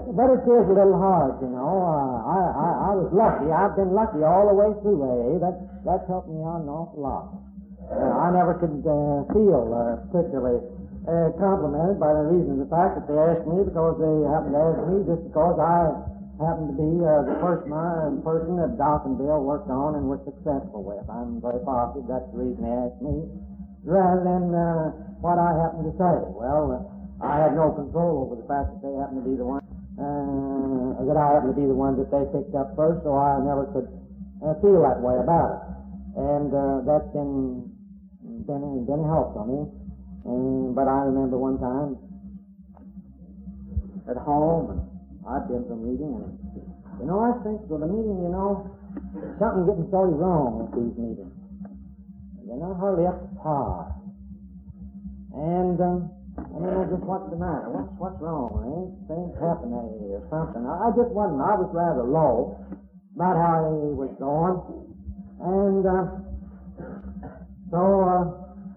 but 0.17 0.33
it 0.33 0.49
is 0.49 0.65
a 0.65 0.75
little 0.81 0.97
hard, 0.97 1.45
you 1.45 1.53
know. 1.53 1.77
Uh, 1.77 2.25
I, 2.25 2.41
I, 2.41 2.69
I 2.89 2.93
was 3.05 3.13
lucky. 3.13 3.53
I've 3.53 3.77
been 3.77 3.93
lucky 3.93 4.25
all 4.25 4.49
the 4.49 4.57
way 4.57 4.73
through 4.81 4.97
AA. 4.97 5.45
That, 5.45 5.85
that's 5.85 6.09
helped 6.09 6.33
me 6.33 6.41
out 6.41 6.65
an 6.65 6.73
awful 6.73 7.05
lot. 7.05 7.44
Uh, 7.93 8.25
I 8.25 8.33
never 8.33 8.57
could 8.57 8.81
uh, 8.85 9.29
feel 9.33 9.69
uh, 9.73 10.01
particularly 10.09 10.61
complimented 11.37 12.01
by 12.01 12.17
the 12.17 12.25
reason 12.33 12.57
of 12.57 12.65
the 12.65 12.71
fact 12.73 12.97
that 12.97 13.05
they 13.05 13.19
asked 13.19 13.45
me 13.45 13.61
because 13.61 14.01
they 14.01 14.15
happened 14.33 14.57
to 14.57 14.63
ask 14.65 14.81
me 14.89 14.97
just 15.05 15.23
because 15.29 15.57
I 15.61 15.93
happened 16.41 16.75
to 16.75 16.77
be 16.81 16.91
uh, 17.05 17.23
the 17.29 17.37
first 17.39 17.69
man, 17.71 18.19
person 18.27 18.59
that 18.59 18.75
Doc 18.75 19.07
and 19.07 19.15
Bill 19.15 19.39
worked 19.45 19.71
on 19.71 19.95
and 19.95 20.09
were 20.09 20.19
successful 20.27 20.83
with. 20.83 21.05
I'm 21.07 21.39
very 21.39 21.63
positive 21.63 22.09
that's 22.11 22.27
the 22.35 22.39
reason 22.43 22.65
they 22.65 22.75
asked 22.75 23.03
me, 23.05 23.23
rather 23.87 24.25
than 24.25 24.51
uh, 24.51 24.91
what 25.23 25.39
I 25.39 25.55
happened 25.55 25.87
to 25.87 25.95
say. 25.95 26.15
Well, 26.35 26.75
uh, 26.75 26.81
I 27.23 27.47
had 27.47 27.55
no 27.55 27.71
control 27.71 28.27
over 28.27 28.41
the 28.41 28.47
fact 28.51 28.75
that 28.75 28.81
they 28.83 28.93
happened 28.99 29.23
to 29.23 29.27
be 29.29 29.37
the 29.39 29.47
one 29.47 29.63
uh, 29.95 31.05
that 31.07 31.15
I 31.15 31.39
happened 31.39 31.55
to 31.55 31.59
be 31.61 31.69
the 31.71 31.77
one 31.77 31.95
that 32.03 32.11
they 32.11 32.25
picked 32.35 32.57
up 32.59 32.75
first, 32.75 33.07
so 33.07 33.15
I 33.15 33.39
never 33.39 33.71
could 33.71 33.87
uh, 34.43 34.59
feel 34.59 34.83
that 34.83 34.99
way 34.99 35.15
about 35.23 35.51
it. 35.55 35.63
And 36.19 36.51
uh, 36.51 36.83
that's 36.83 37.11
been 37.15 37.74
been, 38.47 38.85
been 38.85 39.01
a 39.01 39.09
help 39.09 39.35
to 39.35 39.43
me. 39.45 39.61
And, 40.25 40.75
but 40.75 40.89
I 40.89 41.05
remember 41.05 41.37
one 41.37 41.61
time 41.61 42.01
at 44.09 44.17
home, 44.21 44.73
and 44.73 44.81
I'd 45.29 45.49
been 45.49 45.65
to 45.69 45.73
a 45.73 45.81
meeting, 45.81 46.13
and 46.17 46.33
you 47.01 47.07
know, 47.09 47.21
I 47.21 47.33
think 47.45 47.61
so. 47.69 47.77
The 47.77 47.89
meeting, 47.89 48.21
you 48.25 48.33
know, 48.33 48.69
something 49.41 49.65
getting 49.69 49.89
sort 49.91 50.13
wrong 50.17 50.65
with 50.65 50.73
these 50.77 50.97
meetings. 50.97 51.33
They're 52.45 52.61
not 52.61 52.77
hardly 52.77 53.09
up 53.09 53.21
to 53.21 53.29
par. 53.41 53.93
And 55.35 55.77
um, 55.81 56.13
I 56.39 56.45
don't 56.57 56.63
know 56.63 56.87
just 56.89 57.03
what's 57.03 57.29
the 57.33 57.41
matter. 57.41 57.69
What's 57.73 57.93
what's 57.99 58.21
wrong? 58.23 58.53
Ain't 58.65 58.95
things 59.11 59.35
happening 59.41 60.15
or 60.15 60.23
something? 60.31 60.63
I, 60.63 60.89
I 60.89 60.89
just 60.95 61.11
wasn't. 61.11 61.43
I 61.43 61.57
was 61.59 61.69
rather 61.75 62.05
low 62.05 62.57
about 63.17 63.37
how 63.37 63.69
he 63.69 63.93
was 63.93 64.13
going, 64.21 64.57
and. 65.41 65.85
Uh, 65.85 66.34
so 67.75 67.83
uh, 67.83 68.23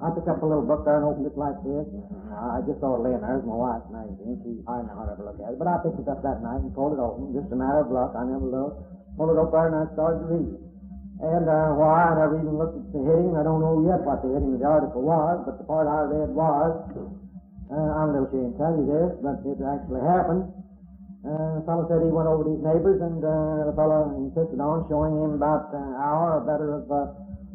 I 0.02 0.10
picked 0.18 0.26
up 0.26 0.42
a 0.42 0.48
little 0.50 0.66
book 0.66 0.82
there 0.82 0.98
and 0.98 1.06
opened 1.06 1.30
it 1.30 1.38
like 1.38 1.58
this. 1.62 1.86
And 1.86 2.34
I 2.34 2.66
just 2.66 2.82
saw 2.82 2.98
it 2.98 3.06
laying 3.06 3.22
there. 3.22 3.38
It 3.38 3.46
was 3.46 3.50
my 3.50 3.58
wife's 3.58 3.90
magazine. 3.94 4.42
She, 4.42 4.52
I 4.66 4.82
never 4.82 5.14
ever 5.14 5.22
look 5.22 5.38
at 5.38 5.54
it. 5.54 5.62
But 5.62 5.70
I 5.70 5.78
picked 5.86 6.02
it 6.02 6.10
up 6.10 6.26
that 6.26 6.42
night 6.42 6.66
and 6.66 6.74
pulled 6.74 6.98
it 6.98 7.02
open. 7.02 7.30
Just 7.38 7.54
a 7.54 7.58
matter 7.58 7.86
of 7.86 7.94
luck. 7.94 8.18
I 8.18 8.26
never 8.26 8.46
looked. 8.46 8.82
Pulled 9.18 9.34
it 9.34 9.38
up 9.38 9.54
there 9.54 9.70
and 9.70 9.78
I 9.78 9.86
started 9.94 10.26
to 10.26 10.28
read. 10.34 10.54
And 11.18 11.46
uh, 11.50 11.78
why 11.78 12.10
I 12.10 12.18
never 12.18 12.38
even 12.42 12.58
looked 12.58 12.78
at 12.78 12.90
the 12.94 13.02
heading. 13.06 13.34
I 13.38 13.42
don't 13.46 13.62
know 13.62 13.82
yet 13.86 14.02
what 14.06 14.22
the 14.22 14.34
heading 14.34 14.54
of 14.54 14.62
the 14.62 14.70
article 14.70 15.02
was, 15.02 15.42
but 15.46 15.58
the 15.58 15.66
part 15.66 15.90
I 15.90 16.06
read 16.06 16.30
was, 16.30 16.74
uh, 17.74 17.74
I'm 17.74 18.14
a 18.14 18.22
little 18.22 18.30
ashamed 18.30 18.54
to 18.54 18.58
tell 18.62 18.74
you 18.78 18.86
this, 18.86 19.10
but 19.22 19.42
it 19.46 19.58
actually 19.62 20.06
happened. 20.06 20.46
Uh, 21.26 21.58
the 21.58 21.64
fellow 21.66 21.90
said 21.90 22.06
he 22.06 22.14
went 22.14 22.30
over 22.30 22.46
to 22.46 22.54
his 22.54 22.62
neighbors, 22.62 23.02
and 23.02 23.18
uh, 23.26 23.66
the 23.66 23.74
fellow 23.74 24.14
insisted 24.14 24.62
on 24.62 24.86
showing 24.86 25.18
him 25.18 25.42
about 25.42 25.74
an 25.74 25.98
hour 25.98 26.38
or 26.38 26.42
better 26.46 26.78
of 26.78 26.86
uh, 26.86 27.10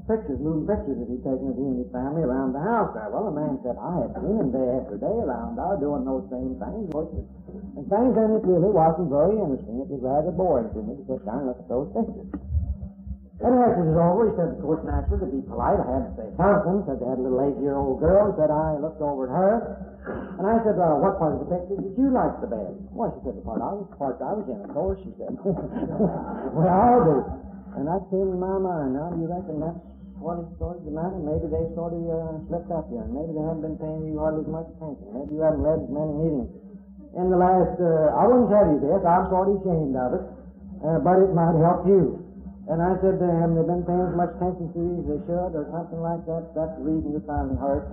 pictures, 0.06 0.38
moving 0.42 0.66
pictures 0.66 0.99
that 0.99 1.09
he'd 1.09 1.23
taken 1.23 1.47
of 1.50 1.56
he 1.56 1.64
and 1.64 1.78
his 1.82 1.90
family 1.94 2.23
around 2.26 2.52
the 2.52 2.62
house 2.62 2.90
there. 2.94 3.09
Well, 3.11 3.30
the 3.30 3.37
man 3.37 3.59
said, 3.62 3.78
I 3.78 4.06
had 4.06 4.12
seen 4.18 4.37
him 4.38 4.50
day 4.50 4.68
after 4.78 4.99
day 4.99 5.16
around 5.23 5.54
there 5.59 5.78
doing 5.78 6.02
those 6.04 6.26
same 6.30 6.59
things. 6.59 6.90
And 6.92 7.85
things, 7.87 8.14
and 8.18 8.30
it 8.38 8.44
really 8.44 8.73
wasn't 8.73 9.09
very 9.11 9.38
interesting. 9.38 9.82
It 9.82 9.88
was 9.88 10.02
rather 10.02 10.32
boring 10.35 10.71
to 10.75 10.80
me 10.82 10.99
to 10.99 11.04
sit 11.06 11.23
down 11.23 11.47
and 11.47 11.54
look 11.54 11.61
at 11.62 11.68
those 11.71 11.88
pictures. 11.94 12.30
And 13.42 13.50
after 13.59 13.82
it 13.82 13.90
was 13.90 13.99
over, 13.99 14.23
he 14.30 14.32
said, 14.38 14.49
of 14.54 14.59
course, 14.62 14.82
naturally, 14.87 15.18
to 15.18 15.28
be 15.35 15.42
polite, 15.50 15.82
I 15.82 15.87
had 15.99 16.04
to 16.06 16.12
say 16.14 16.28
something. 16.38 16.87
Said 16.87 17.02
they 17.02 17.11
had 17.11 17.18
a 17.18 17.25
little 17.26 17.42
eight-year-old 17.42 17.99
girl. 17.99 18.30
Said 18.38 18.54
I 18.54 18.78
looked 18.78 19.02
over 19.02 19.26
at 19.26 19.35
her, 19.35 19.54
and 20.38 20.47
I 20.47 20.62
said, 20.62 20.78
well, 20.78 21.02
what 21.02 21.18
part 21.18 21.35
of 21.35 21.42
the 21.42 21.50
picture 21.50 21.75
did 21.75 21.90
you 21.99 22.14
like 22.14 22.38
the 22.38 22.47
best? 22.47 22.78
Well, 22.94 23.11
she 23.18 23.26
said, 23.26 23.35
the 23.35 23.42
part 23.42 23.59
I 23.59 23.75
was, 23.75 23.90
the 23.90 23.99
part 23.99 24.23
I 24.23 24.30
was 24.38 24.47
in, 24.47 24.62
of 24.62 24.71
course, 24.71 24.99
she 25.02 25.11
said. 25.18 25.35
well, 25.42 26.71
I'll 26.71 27.02
do. 27.02 27.18
And 27.76 27.88
that 27.88 28.05
came 28.12 28.29
in 28.29 28.41
my 28.41 28.59
mind. 28.61 28.95
Now, 28.95 29.09
do 29.12 29.21
you 29.21 29.29
reckon 29.29 29.61
that's 29.61 29.81
what 30.21 30.38
is 30.38 30.47
sort 30.61 30.79
of 30.79 30.85
the 30.87 30.95
matter? 30.95 31.19
Maybe 31.19 31.49
they 31.49 31.64
sort 31.75 31.97
of 31.97 32.02
uh, 32.05 32.38
slipped 32.47 32.71
up 32.71 32.87
here. 32.93 33.02
Maybe 33.09 33.33
they 33.35 33.43
haven't 33.43 33.64
been 33.64 33.79
paying 33.81 34.12
you 34.12 34.21
hardly 34.21 34.45
as 34.45 34.50
much 34.52 34.69
attention. 34.76 35.09
Maybe 35.11 35.41
you 35.41 35.43
haven't 35.43 35.64
led 35.64 35.83
as 35.83 35.91
many 35.91 36.12
meetings. 36.14 36.50
In 37.17 37.26
the 37.29 37.37
last, 37.41 37.76
uh, 37.81 38.17
I 38.17 38.23
wouldn't 38.29 38.49
tell 38.52 38.67
you 38.71 38.79
this. 38.81 39.00
I'm 39.05 39.26
sort 39.33 39.50
of 39.50 39.61
ashamed 39.61 39.97
of 39.97 40.11
it. 40.17 40.25
Uh, 40.83 40.99
but 40.99 41.17
it 41.23 41.31
might 41.31 41.55
help 41.62 41.87
you. 41.87 42.19
And 42.71 42.79
I 42.79 42.95
said 43.02 43.19
to 43.19 43.26
him, 43.26 43.59
they've 43.59 43.67
been 43.67 43.83
paying 43.83 44.07
as 44.07 44.14
much 44.14 44.35
attention 44.38 44.71
to 44.71 44.79
you 44.79 44.93
as 45.02 45.05
they 45.11 45.21
should, 45.26 45.52
or 45.59 45.67
something 45.75 45.99
like 45.99 46.23
that. 46.31 46.55
That's 46.55 46.75
the 46.79 46.85
reason 46.87 47.11
you're 47.11 47.26
finding 47.26 47.59
hurt. 47.59 47.91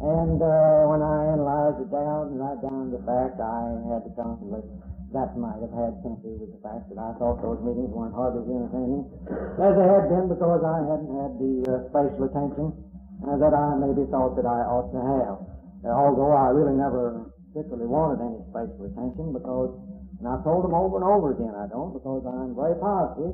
And 0.00 0.40
uh, 0.40 0.88
when 0.88 1.04
I 1.04 1.36
analyzed 1.36 1.84
it 1.84 1.90
down 1.92 2.32
and 2.32 2.40
down 2.40 2.88
to 2.88 2.96
the 2.96 3.02
fact, 3.04 3.36
I 3.40 3.82
had 3.92 4.08
to 4.08 4.10
contemplate 4.16 4.64
that 5.12 5.32
might 5.40 5.56
have 5.64 5.72
had 5.72 5.96
something 6.04 6.20
to 6.20 6.28
do 6.36 6.44
with 6.44 6.52
the 6.52 6.60
fact 6.60 6.84
that 6.92 7.00
I 7.00 7.16
thought 7.16 7.40
those 7.40 7.60
meetings 7.64 7.88
weren't 7.88 8.12
hardly 8.12 8.44
as 8.44 8.48
entertaining 8.52 9.08
as 9.56 9.72
they 9.72 9.88
had 9.88 10.04
been 10.12 10.28
because 10.28 10.60
I 10.60 10.78
hadn't 10.84 11.12
had 11.16 11.32
the 11.40 11.54
uh, 11.64 11.72
spatial 11.88 12.28
attention 12.28 12.66
uh, 13.24 13.36
that 13.40 13.56
I 13.56 13.80
maybe 13.80 14.04
thought 14.12 14.36
that 14.36 14.44
I 14.44 14.68
ought 14.68 14.92
to 14.92 15.00
have. 15.00 15.36
Uh, 15.80 15.96
although 15.96 16.36
I 16.36 16.52
really 16.52 16.76
never 16.76 17.32
particularly 17.48 17.88
wanted 17.88 18.20
any 18.20 18.40
spatial 18.52 18.84
attention 18.84 19.32
because, 19.32 19.72
and 20.20 20.28
I've 20.28 20.44
told 20.44 20.68
them 20.68 20.76
over 20.76 21.00
and 21.00 21.06
over 21.08 21.32
again 21.32 21.56
I 21.56 21.72
don't 21.72 21.96
because 21.96 22.28
I'm 22.28 22.52
very 22.52 22.76
positive 22.76 23.32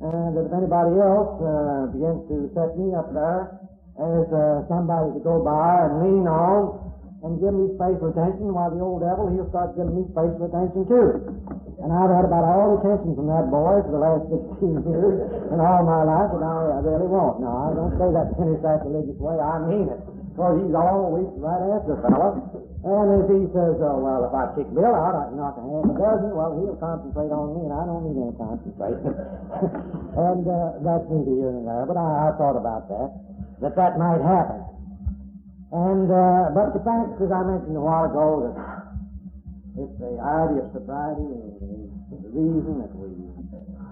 and 0.00 0.36
that 0.36 0.44
if 0.44 0.52
anybody 0.52 1.00
else 1.00 1.40
uh, 1.40 1.88
begins 1.88 2.28
to 2.28 2.36
set 2.52 2.76
me 2.76 2.92
up 2.92 3.08
there 3.16 3.56
as 3.96 4.28
uh, 4.28 4.60
somebody 4.68 5.16
to 5.16 5.20
go 5.24 5.40
by 5.40 5.88
and 5.88 6.04
lean 6.04 6.28
on 6.28 6.85
and 7.26 7.42
give 7.42 7.50
me 7.50 7.74
spatial 7.74 8.14
attention, 8.14 8.54
while 8.54 8.70
the 8.70 8.78
old 8.78 9.02
devil, 9.02 9.26
he'll 9.34 9.50
start 9.50 9.74
giving 9.74 9.98
me 9.98 10.06
spatial 10.14 10.46
attention 10.46 10.86
too. 10.86 11.10
And 11.82 11.90
I've 11.90 12.08
had 12.08 12.22
about 12.22 12.46
all 12.46 12.78
the 12.78 12.86
attention 12.86 13.18
from 13.18 13.26
that 13.26 13.50
boy 13.50 13.82
for 13.82 13.92
the 13.92 14.02
last 14.02 14.24
16 14.30 14.86
years 14.90 15.16
and 15.50 15.58
all 15.58 15.82
my 15.82 16.06
life 16.06 16.30
that 16.30 16.42
I 16.46 16.78
really 16.86 17.10
want. 17.10 17.42
Now, 17.42 17.66
I 17.66 17.74
don't 17.74 17.94
say 17.98 18.08
that 18.14 18.30
in 18.30 18.36
any 18.46 18.56
sacrilegious 18.62 19.18
way. 19.18 19.36
I 19.42 19.58
mean 19.66 19.90
it. 19.90 20.00
Because 20.38 20.60
he's 20.60 20.76
always 20.76 21.26
right 21.40 21.64
after 21.74 21.96
a 21.96 22.00
fellow. 22.04 22.30
And 22.86 23.06
if 23.24 23.26
he 23.32 23.40
says, 23.56 23.80
oh, 23.82 23.98
well, 23.98 24.20
if 24.28 24.32
I 24.36 24.52
kick 24.52 24.68
Bill 24.70 24.92
out, 24.92 25.16
I 25.16 25.32
can 25.32 25.40
knock 25.40 25.56
a 25.58 25.64
half 25.64 25.88
a 25.90 25.94
dozen, 25.96 26.30
well, 26.36 26.52
he'll 26.54 26.76
concentrate 26.76 27.32
on 27.32 27.56
me, 27.56 27.60
and 27.66 27.72
I 27.72 27.82
don't 27.88 28.04
need 28.04 28.20
any 28.20 28.36
concentration. 28.36 29.16
and 30.28 30.44
uh, 30.44 30.76
that's 30.84 31.08
neither 31.08 31.34
here 31.40 31.50
nor 31.56 31.64
there, 31.66 31.84
but 31.88 31.96
I, 31.96 32.30
I 32.30 32.36
thought 32.36 32.54
about 32.60 32.86
that, 32.92 33.10
that 33.64 33.74
that 33.74 33.96
might 33.96 34.20
happen. 34.20 34.75
And, 35.72 36.06
uh, 36.06 36.54
but 36.54 36.74
the 36.74 36.82
fact, 36.86 37.18
as 37.18 37.30
I 37.30 37.42
mentioned 37.42 37.76
a 37.76 37.82
while 37.82 38.06
ago, 38.06 38.28
that 38.46 38.58
it's 39.76 39.96
the 39.98 40.14
idea 40.16 40.62
of 40.62 40.72
sobriety 40.72 41.26
and 41.26 42.22
the 42.22 42.32
reason 42.32 42.80
that 42.80 42.94
we 42.94 43.12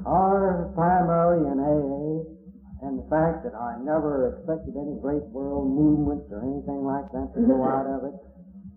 are 0.07 0.71
primarily 0.75 1.45
in 1.51 1.59
AA 1.61 2.25
and 2.87 3.01
the 3.01 3.07
fact 3.09 3.45
that 3.45 3.57
I 3.57 3.81
never 3.81 4.37
expected 4.37 4.77
any 4.77 4.97
great 5.01 5.25
world 5.33 5.69
movements 5.69 6.29
or 6.31 6.45
anything 6.45 6.85
like 6.85 7.09
that 7.13 7.33
to 7.35 7.41
go 7.45 7.65
out 7.65 7.89
of 7.89 8.05
it 8.09 8.17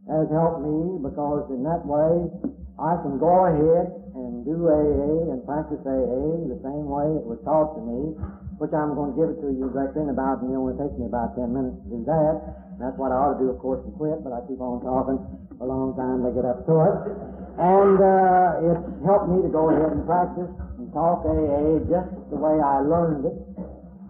has 0.08 0.28
helped 0.32 0.64
me 0.64 1.00
because 1.04 1.52
in 1.52 1.64
that 1.68 1.84
way 1.84 2.32
I 2.80 2.96
can 3.04 3.20
go 3.20 3.52
ahead 3.52 3.92
and 4.16 4.46
do 4.48 4.72
AA 4.72 5.36
and 5.36 5.44
practice 5.44 5.84
AA 5.84 6.48
the 6.48 6.60
same 6.64 6.88
way 6.88 7.20
it 7.20 7.26
was 7.28 7.40
taught 7.44 7.76
to 7.76 7.82
me, 7.84 8.16
which 8.58 8.74
I'm 8.74 8.98
going 8.98 9.14
to 9.14 9.18
give 9.18 9.30
it 9.34 9.38
to 9.46 9.54
you 9.54 9.70
directly 9.70 10.02
in 10.02 10.10
about, 10.10 10.42
and 10.42 10.50
it 10.50 10.58
only 10.58 10.74
takes 10.78 10.94
me 10.98 11.06
about 11.06 11.38
10 11.38 11.50
minutes 11.50 11.78
to 11.86 11.88
do 11.94 12.00
that. 12.10 12.36
That's 12.82 12.98
what 12.98 13.14
I 13.14 13.18
ought 13.18 13.38
to 13.38 13.40
do, 13.42 13.54
of 13.54 13.58
course, 13.62 13.82
and 13.86 13.94
quit, 13.98 14.22
but 14.26 14.34
I 14.34 14.42
keep 14.50 14.62
on 14.62 14.82
talking 14.82 15.18
for 15.58 15.66
a 15.66 15.70
long 15.70 15.98
time 15.98 16.26
to 16.26 16.30
get 16.34 16.46
up 16.46 16.66
to 16.66 16.76
it. 16.78 16.98
And 17.58 17.98
uh, 17.98 18.70
it's 18.74 18.86
helped 19.06 19.30
me 19.34 19.42
to 19.46 19.50
go 19.50 19.74
ahead 19.74 19.94
and 19.94 20.06
practice 20.06 20.50
and 20.78 20.90
talk 20.94 21.26
AA 21.26 21.82
just 21.90 22.10
the 22.30 22.38
way 22.38 22.58
I 22.62 22.86
learned 22.86 23.26
it 23.26 23.38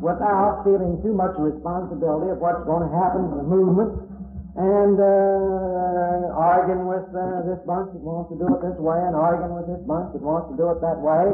without 0.03 0.61
feeling 0.67 0.99
too 1.01 1.15
much 1.15 1.33
responsibility 1.39 2.29
of 2.29 2.37
what's 2.37 2.61
going 2.67 2.85
to 2.85 2.91
happen 2.91 3.27
to 3.31 3.35
the 3.39 3.47
movement 3.47 3.91
and 4.57 4.97
uh, 4.97 6.33
arguing 6.33 6.89
with 6.89 7.05
uh, 7.13 7.45
this 7.45 7.61
bunch 7.65 7.93
that 7.93 8.01
wants 8.01 8.29
to 8.33 8.37
do 8.41 8.45
it 8.51 8.59
this 8.61 8.77
way 8.81 8.97
and 8.97 9.13
arguing 9.13 9.53
with 9.53 9.69
this 9.69 9.81
bunch 9.85 10.09
that 10.13 10.21
wants 10.21 10.49
to 10.49 10.55
do 10.57 10.69
it 10.73 10.81
that 10.81 10.97
way. 10.97 11.29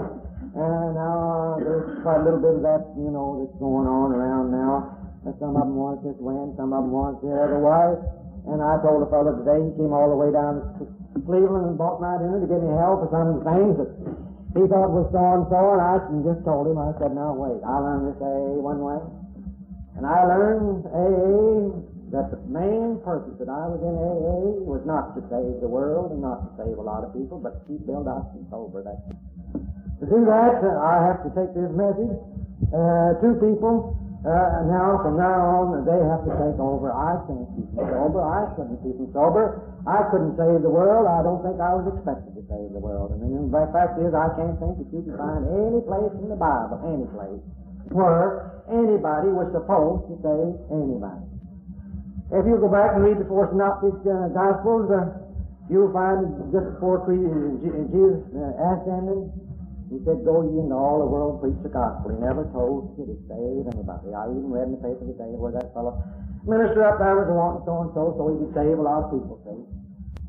And 0.53 0.93
now 0.93 1.57
uh, 1.57 1.65
there's 1.65 1.97
quite 2.05 2.21
a 2.21 2.23
little 2.29 2.37
bit 2.37 2.61
of 2.61 2.63
that, 2.65 2.85
you 2.93 3.09
know, 3.09 3.41
that's 3.41 3.57
going 3.57 3.89
on 3.89 4.13
around 4.13 4.53
now. 4.53 5.01
Some 5.41 5.57
of 5.57 5.65
them 5.65 5.73
want 5.73 6.05
this 6.05 6.19
way 6.21 6.37
and 6.37 6.53
some 6.53 6.69
of 6.77 6.85
them 6.85 6.93
want 6.93 7.25
the 7.25 7.33
other 7.33 7.57
way. 7.57 7.97
And 8.53 8.61
I 8.61 8.77
told 8.85 9.01
a 9.01 9.09
fellow 9.09 9.33
today, 9.33 9.57
he 9.65 9.71
came 9.81 9.89
all 9.95 10.13
the 10.13 10.19
way 10.19 10.29
down 10.29 10.77
to 10.77 10.83
Cleveland 11.25 11.73
and 11.73 11.75
bought 11.79 11.97
my 11.97 12.21
dinner 12.21 12.37
to 12.37 12.45
give 12.45 12.61
me 12.61 12.69
help 12.75 13.01
for 13.01 13.09
some 13.09 13.41
things 13.41 13.81
that 13.81 13.89
he 14.53 14.61
thought 14.69 14.93
was 14.93 15.09
so 15.09 15.17
and 15.17 15.49
so, 15.49 15.61
and 15.73 15.81
I 15.81 15.97
just 16.21 16.45
told 16.45 16.69
him, 16.69 16.77
I 16.77 16.93
said, 17.01 17.17
now 17.17 17.33
wait, 17.33 17.57
I 17.65 17.73
learned 17.81 18.13
this 18.13 18.19
AA 18.21 18.53
one 18.61 18.77
way. 18.85 19.01
And 19.97 20.05
I 20.05 20.21
learned 20.29 20.85
AA 20.85 21.81
that 22.13 22.29
the 22.29 22.37
main 22.45 23.01
purpose 23.01 23.33
that 23.41 23.49
I 23.49 23.65
was 23.65 23.81
in 23.81 23.95
AA 23.97 24.61
was 24.61 24.85
not 24.85 25.17
to 25.17 25.25
save 25.33 25.57
the 25.65 25.71
world 25.71 26.13
and 26.13 26.21
not 26.21 26.45
to 26.45 26.49
save 26.61 26.77
a 26.77 26.85
lot 26.85 27.01
of 27.01 27.09
people, 27.17 27.41
but 27.41 27.57
to 27.57 27.61
keep 27.65 27.81
Bill 27.89 28.05
Dotson 28.05 28.45
sober. 28.53 28.85
That's 28.85 29.01
to 30.03 30.11
do 30.11 30.19
that, 30.27 30.59
uh, 30.59 30.83
I 30.83 30.95
have 31.07 31.23
to 31.23 31.31
take 31.31 31.55
this 31.55 31.71
message 31.71 32.11
uh, 32.75 33.15
to 33.23 33.27
people. 33.39 33.95
Uh, 34.23 34.63
now, 34.71 35.03
from 35.03 35.19
now 35.19 35.63
on, 35.63 35.83
they 35.83 35.99
have 35.99 36.23
to 36.23 36.31
take 36.39 36.55
over. 36.55 36.95
I 36.95 37.19
can't 37.27 37.43
keep 37.59 37.67
them 37.75 37.87
sober. 37.91 38.23
I 38.23 38.47
couldn't 38.55 38.79
keep 38.79 38.95
them 38.95 39.11
sober. 39.11 39.63
I 39.83 39.99
couldn't 40.11 40.39
save 40.39 40.63
the 40.63 40.71
world. 40.71 41.11
I 41.11 41.19
don't 41.27 41.43
think 41.43 41.59
I 41.59 41.75
was 41.75 41.91
expected 41.91 42.31
to 42.39 42.43
save 42.47 42.71
the 42.71 42.79
world. 42.79 43.11
And 43.19 43.51
the 43.51 43.67
fact 43.75 43.99
is, 43.99 44.15
I 44.15 44.31
can't 44.39 44.55
think 44.63 44.79
that 44.79 44.87
you 44.95 45.03
can 45.03 45.15
find 45.19 45.43
any 45.43 45.79
place 45.83 46.13
in 46.23 46.31
the 46.31 46.39
Bible, 46.39 46.79
any 46.87 47.03
place, 47.11 47.43
where 47.91 48.63
anybody 48.71 49.27
was 49.27 49.51
supposed 49.51 50.07
to 50.07 50.15
save 50.23 50.55
anybody. 50.71 51.27
If 52.31 52.47
you 52.47 52.55
go 52.63 52.71
back 52.71 52.95
and 52.95 53.03
read 53.03 53.19
the 53.19 53.27
four 53.27 53.51
synoptic 53.51 53.99
uh, 54.07 54.31
Gospels, 54.31 54.87
uh, 54.87 55.19
you'll 55.67 55.91
find 55.91 56.31
just 56.55 56.79
before 56.79 57.03
Jesus 57.11 58.23
uh, 58.39 58.71
ascended, 58.71 59.27
he 59.93 60.01
said, 60.01 60.25
Go 60.25 60.41
ye 60.41 60.57
into 60.57 60.73
all 60.73 60.97
the 60.97 61.05
world, 61.05 61.37
preach 61.37 61.57
the 61.61 61.69
gospel. 61.69 62.09
He 62.09 62.17
never 62.17 62.49
told 62.49 62.97
to 62.97 63.05
save 63.29 63.63
anybody. 63.69 64.09
I 64.09 64.25
even 64.33 64.49
read 64.49 64.73
in 64.73 64.75
the 64.75 64.81
paper 64.81 65.05
today 65.05 65.37
where 65.37 65.53
that 65.53 65.69
fellow 65.77 66.01
minister 66.49 66.81
up 66.81 66.97
there 66.97 67.13
was 67.13 67.29
wanting 67.29 67.61
so 67.63 67.73
and 67.85 67.91
so, 67.93 68.03
so 68.17 68.21
he 68.33 68.35
could 68.41 68.53
save 68.57 68.75
a 68.75 68.83
lot 68.83 69.05
of 69.05 69.13
people, 69.13 69.37
see. 69.45 69.61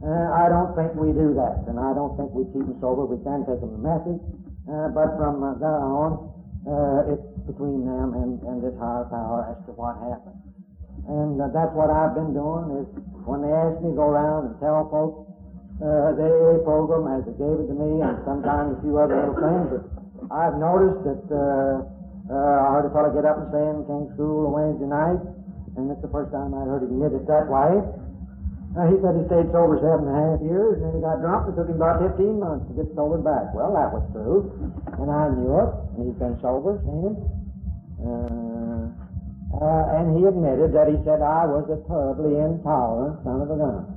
Uh, 0.04 0.28
I 0.36 0.52
don't 0.52 0.76
think 0.76 0.92
we 1.00 1.16
do 1.16 1.32
that, 1.40 1.64
and 1.64 1.80
I 1.80 1.96
don't 1.96 2.12
think 2.20 2.28
we 2.36 2.44
keep 2.52 2.60
them 2.60 2.76
sober. 2.84 3.08
We 3.08 3.16
can 3.24 3.40
take 3.48 3.56
them 3.64 3.72
a 3.72 3.80
message, 3.80 4.20
uh, 4.68 4.92
but 4.92 5.16
from 5.16 5.40
uh, 5.40 5.56
there 5.56 5.80
on, 5.80 6.28
uh, 6.68 7.12
it's 7.16 7.24
between 7.48 7.88
them 7.88 8.12
and, 8.20 8.36
and 8.44 8.60
this 8.60 8.76
higher 8.76 9.08
power 9.08 9.48
as 9.48 9.58
to 9.64 9.72
what 9.72 9.96
happened. 10.04 10.44
And 11.08 11.40
uh, 11.40 11.48
that's 11.56 11.72
what 11.72 11.88
I've 11.88 12.12
been 12.12 12.36
doing 12.36 12.84
is 12.84 12.86
when 13.24 13.40
they 13.40 13.52
ask 13.52 13.80
me 13.80 13.92
to 13.92 13.96
go 13.96 14.12
around 14.12 14.52
and 14.52 14.54
tell 14.60 14.92
folks 14.92 15.23
uh, 15.82 16.14
the 16.14 16.22
AA 16.22 16.62
program 16.62 17.10
as 17.10 17.26
they 17.26 17.34
gave 17.34 17.58
it 17.58 17.66
to 17.66 17.74
me, 17.74 17.98
and 17.98 18.18
sometimes 18.22 18.78
a 18.78 18.80
few 18.82 18.94
other 18.98 19.18
little 19.18 19.38
things. 19.38 19.66
But 19.74 19.82
I've 20.30 20.54
noticed 20.54 21.02
that 21.02 21.24
uh, 21.34 21.74
uh, 22.30 22.56
I 22.62 22.66
heard 22.78 22.86
a 22.86 22.92
fellow 22.94 23.10
get 23.10 23.26
up 23.26 23.42
and 23.42 23.48
say 23.50 23.64
in 23.64 23.82
King 23.84 24.06
School 24.14 24.48
on 24.48 24.52
Wednesday 24.54 24.86
night, 24.86 25.22
and 25.74 25.90
it's 25.90 26.00
the 26.00 26.12
first 26.14 26.30
time 26.30 26.54
I'd 26.54 26.70
heard 26.70 26.86
him 26.86 26.94
admit 26.94 27.18
it 27.18 27.26
that 27.26 27.50
way. 27.50 27.82
Uh, 28.74 28.90
he 28.90 28.98
said 29.02 29.14
he 29.14 29.22
stayed 29.30 29.46
sober 29.54 29.78
seven 29.78 30.10
and 30.10 30.14
a 30.14 30.18
half 30.18 30.40
years, 30.42 30.82
and 30.82 30.90
then 30.90 30.92
he 30.98 31.00
got 31.02 31.22
drunk. 31.22 31.46
It 31.46 31.54
took 31.54 31.70
him 31.70 31.78
about 31.78 32.02
15 32.02 32.42
months 32.42 32.66
to 32.70 32.72
get 32.74 32.90
sober 32.98 33.22
back. 33.22 33.54
Well, 33.54 33.70
that 33.70 33.90
was 33.94 34.02
true, 34.10 34.50
and 34.98 35.06
I 35.10 35.30
knew 35.30 35.54
it. 35.62 35.70
And 35.94 36.10
he's 36.10 36.18
been 36.18 36.34
sober 36.42 36.82
since. 36.82 37.18
Uh, 38.02 38.90
uh, 39.54 39.94
and 39.94 40.18
he 40.18 40.26
admitted 40.26 40.74
that 40.74 40.90
he 40.90 40.98
said 41.06 41.22
I 41.22 41.46
was 41.46 41.70
a 41.70 41.78
terribly 41.86 42.34
intolerant 42.34 43.22
son 43.22 43.46
of 43.46 43.50
a 43.50 43.58
gun. 43.58 43.93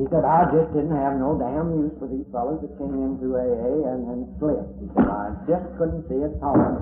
He 0.00 0.08
said 0.08 0.24
I 0.24 0.48
just 0.48 0.72
didn't 0.72 0.96
have 0.96 1.20
no 1.20 1.36
damn 1.36 1.68
use 1.76 1.92
for 2.00 2.08
these 2.08 2.24
fellows 2.32 2.64
that 2.64 2.72
came 2.80 2.96
into 2.96 3.36
AA 3.36 3.92
and, 3.92 4.00
and 4.08 4.20
slipped. 4.40 4.72
He 4.80 4.88
said 4.96 5.04
I 5.04 5.36
just 5.44 5.68
couldn't 5.76 6.08
see 6.08 6.20
it 6.24 6.32
tolerant. 6.40 6.80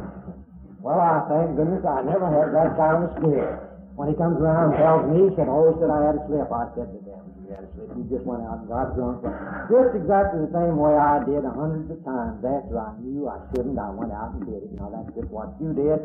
Well, 0.81 0.97
I 0.97 1.27
thank 1.29 1.59
goodness 1.59 1.85
I 1.85 2.01
never 2.07 2.25
had 2.31 2.55
that 2.57 2.79
kind 2.79 3.05
of 3.05 3.13
spirit. 3.21 3.71
When 4.01 4.09
he 4.09 4.17
comes 4.17 4.41
around 4.41 4.73
and 4.73 4.81
tells 4.81 5.03
me, 5.13 5.29
he 5.29 5.29
said, 5.37 5.45
oh, 5.45 5.77
said, 5.77 5.93
I 5.93 6.01
had 6.09 6.17
a 6.17 6.25
slip. 6.25 6.49
I 6.49 6.73
said, 6.73 6.89
the 6.89 7.05
devil, 7.05 7.29
you 7.37 7.53
had 7.53 7.69
a 7.69 7.71
slip. 7.77 7.93
You 7.93 8.09
just 8.09 8.25
went 8.25 8.41
out 8.49 8.65
and 8.65 8.69
got 8.73 8.97
drunk. 8.97 9.21
Just 9.69 9.93
exactly 9.93 10.41
the 10.49 10.53
same 10.57 10.81
way 10.81 10.97
I 10.97 11.21
did 11.29 11.45
a 11.45 11.53
hundreds 11.53 11.93
of 11.93 12.01
times 12.01 12.41
after 12.41 12.81
I 12.81 12.97
knew 13.05 13.29
I 13.29 13.45
shouldn't. 13.53 13.77
I 13.77 13.93
went 13.93 14.17
out 14.17 14.41
and 14.41 14.49
did 14.49 14.65
it. 14.65 14.73
Now, 14.81 14.89
that's 14.89 15.13
just 15.13 15.29
what 15.29 15.53
you 15.61 15.77
did. 15.77 16.01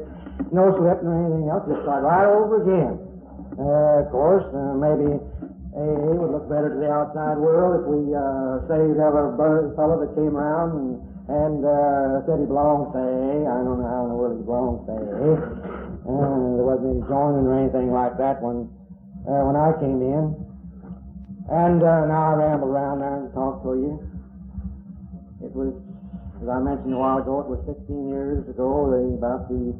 No 0.52 0.76
slipping 0.76 1.08
or 1.08 1.16
anything 1.24 1.48
else. 1.48 1.64
Just 1.72 1.88
start 1.88 2.04
right 2.04 2.28
over 2.28 2.60
again. 2.60 3.00
Uh, 3.56 4.04
of 4.04 4.12
course, 4.12 4.44
uh, 4.52 4.76
maybe 4.76 5.16
AA 5.75 6.15
would 6.15 6.32
look 6.32 6.48
better 6.48 6.72
to 6.72 6.79
the 6.79 6.88
outside 6.88 7.36
world 7.36 7.84
if 7.84 7.86
we 7.91 8.15
uh, 8.15 8.63
say 8.72 8.79
we'd 8.79 8.96
have 8.96 9.12
a 9.12 9.36
fellow 9.75 10.00
that 10.00 10.15
came 10.15 10.32
around 10.32 10.72
and, 10.72 10.88
and 11.27 11.60
uh, 11.67 12.24
said 12.24 12.39
he 12.39 12.48
belongs 12.48 12.96
to 12.96 13.00
AA. 13.03 13.44
I 13.44 13.60
don't 13.60 13.84
know 13.84 13.89
how 13.91 14.08
in 14.08 14.15
the 14.15 14.15
world 14.15 14.39
he 14.39 14.44
belongs 14.48 14.79
to 14.88 14.96
AA. 14.96 15.36
Uh, 16.08 16.55
there 16.55 16.63
wasn't 16.63 16.96
any 16.96 17.03
joining 17.12 17.44
or 17.44 17.60
anything 17.60 17.91
like 17.91 18.15
that 18.15 18.39
when 18.39 18.72
uh, 19.27 19.44
when 19.44 19.60
I 19.60 19.75
came 19.84 20.00
in. 20.00 20.32
And 21.51 21.84
uh, 21.84 22.08
now 22.08 22.24
I 22.32 22.34
ramble 22.39 22.72
around 22.72 23.03
there 23.03 23.27
and 23.27 23.34
talk 23.36 23.60
to 23.67 23.75
you. 23.75 24.00
It 25.44 25.51
was, 25.51 25.75
as 26.39 26.48
I 26.48 26.63
mentioned 26.63 26.96
a 26.96 26.98
while 26.98 27.20
ago, 27.20 27.44
it 27.44 27.51
was 27.51 27.60
16 27.67 27.84
years 28.08 28.48
ago, 28.48 28.96
about 28.96 29.51
the 29.51 29.75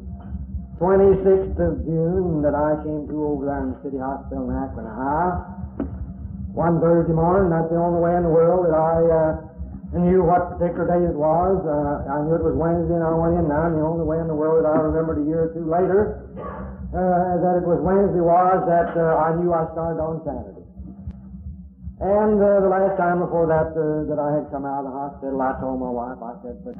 26th 0.76 1.56
of 1.56 1.88
June, 1.88 2.44
that 2.44 2.52
I 2.52 2.84
came 2.84 3.08
to 3.08 3.16
over 3.24 3.48
there 3.48 3.64
in 3.64 3.72
the 3.72 3.80
city 3.80 3.98
hospital 3.98 4.52
in 4.52 4.60
Akron, 4.60 4.92
Ohio 4.92 5.55
one 6.56 6.80
Thursday 6.80 7.12
morning. 7.12 7.52
That's 7.52 7.68
the 7.68 7.76
only 7.76 8.00
way 8.00 8.16
in 8.16 8.24
the 8.24 8.32
world 8.32 8.64
that 8.64 8.76
I 8.80 8.96
uh, 9.04 9.32
knew 10.00 10.24
what 10.24 10.56
particular 10.56 10.88
day 10.88 11.04
it 11.04 11.16
was. 11.16 11.60
Uh, 11.68 12.08
I 12.08 12.24
knew 12.24 12.40
it 12.40 12.48
was 12.48 12.56
Wednesday, 12.56 12.96
and 12.96 13.04
I 13.04 13.12
went 13.12 13.36
in 13.36 13.46
now. 13.52 13.68
And 13.68 13.76
the 13.76 13.84
only 13.84 14.08
way 14.08 14.24
in 14.24 14.32
the 14.32 14.40
world 14.40 14.64
that 14.64 14.72
I 14.72 14.80
remembered 14.80 15.20
a 15.20 15.26
year 15.28 15.48
or 15.48 15.52
two 15.52 15.68
later 15.68 16.24
uh, 16.96 17.44
that 17.44 17.60
it 17.60 17.66
was 17.68 17.84
Wednesday 17.84 18.24
was 18.24 18.64
that 18.72 18.96
uh, 18.96 19.20
I 19.20 19.36
knew 19.36 19.52
I 19.52 19.68
started 19.76 20.00
on 20.00 20.24
Saturday. 20.24 20.64
And 22.00 22.40
uh, 22.40 22.64
the 22.64 22.72
last 22.72 22.96
time 22.96 23.20
before 23.20 23.48
that 23.52 23.72
uh, 23.76 24.08
that 24.08 24.20
I 24.20 24.40
had 24.40 24.48
come 24.52 24.64
out 24.64 24.84
of 24.84 24.92
the 24.92 24.96
hospital, 24.96 25.40
I 25.40 25.60
told 25.60 25.80
my 25.80 25.92
wife, 25.92 26.20
I 26.24 26.40
said, 26.44 26.60
but 26.64 26.76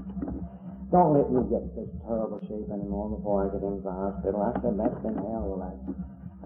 don't 0.92 1.20
let 1.20 1.28
me 1.32 1.44
get 1.52 1.68
in 1.68 1.72
this 1.76 1.92
terrible 2.04 2.40
shape 2.48 2.68
anymore 2.72 3.12
before 3.16 3.48
I 3.48 3.52
get 3.52 3.64
into 3.64 3.84
the 3.84 3.96
hospital. 3.96 4.40
I 4.40 4.56
said, 4.60 4.76
that's 4.80 5.00
been 5.04 5.16
hell, 5.20 5.56
that. 5.60 5.76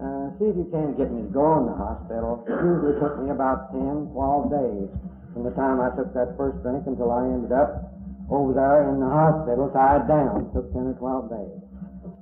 Uh, 0.00 0.32
see 0.40 0.48
if 0.48 0.56
you 0.56 0.64
can't 0.72 0.96
get 0.96 1.12
me 1.12 1.28
to 1.28 1.28
go 1.28 1.60
in 1.60 1.68
the 1.68 1.76
hospital. 1.76 2.40
It 2.48 2.56
usually 2.56 2.96
took 2.96 3.20
me 3.20 3.28
about 3.28 3.68
10, 3.76 4.08
12 4.16 4.48
days 4.48 4.88
from 5.36 5.44
the 5.44 5.52
time 5.52 5.76
I 5.76 5.92
took 5.92 6.16
that 6.16 6.40
first 6.40 6.64
drink 6.64 6.88
until 6.88 7.12
I 7.12 7.28
ended 7.28 7.52
up 7.52 7.92
over 8.32 8.56
there 8.56 8.88
in 8.88 8.96
the 8.96 9.12
hospital 9.12 9.68
tied 9.76 10.08
down. 10.08 10.48
It 10.48 10.56
took 10.56 10.72
10 10.72 10.88
or 10.88 10.96
12 10.96 11.36
days. 11.36 11.54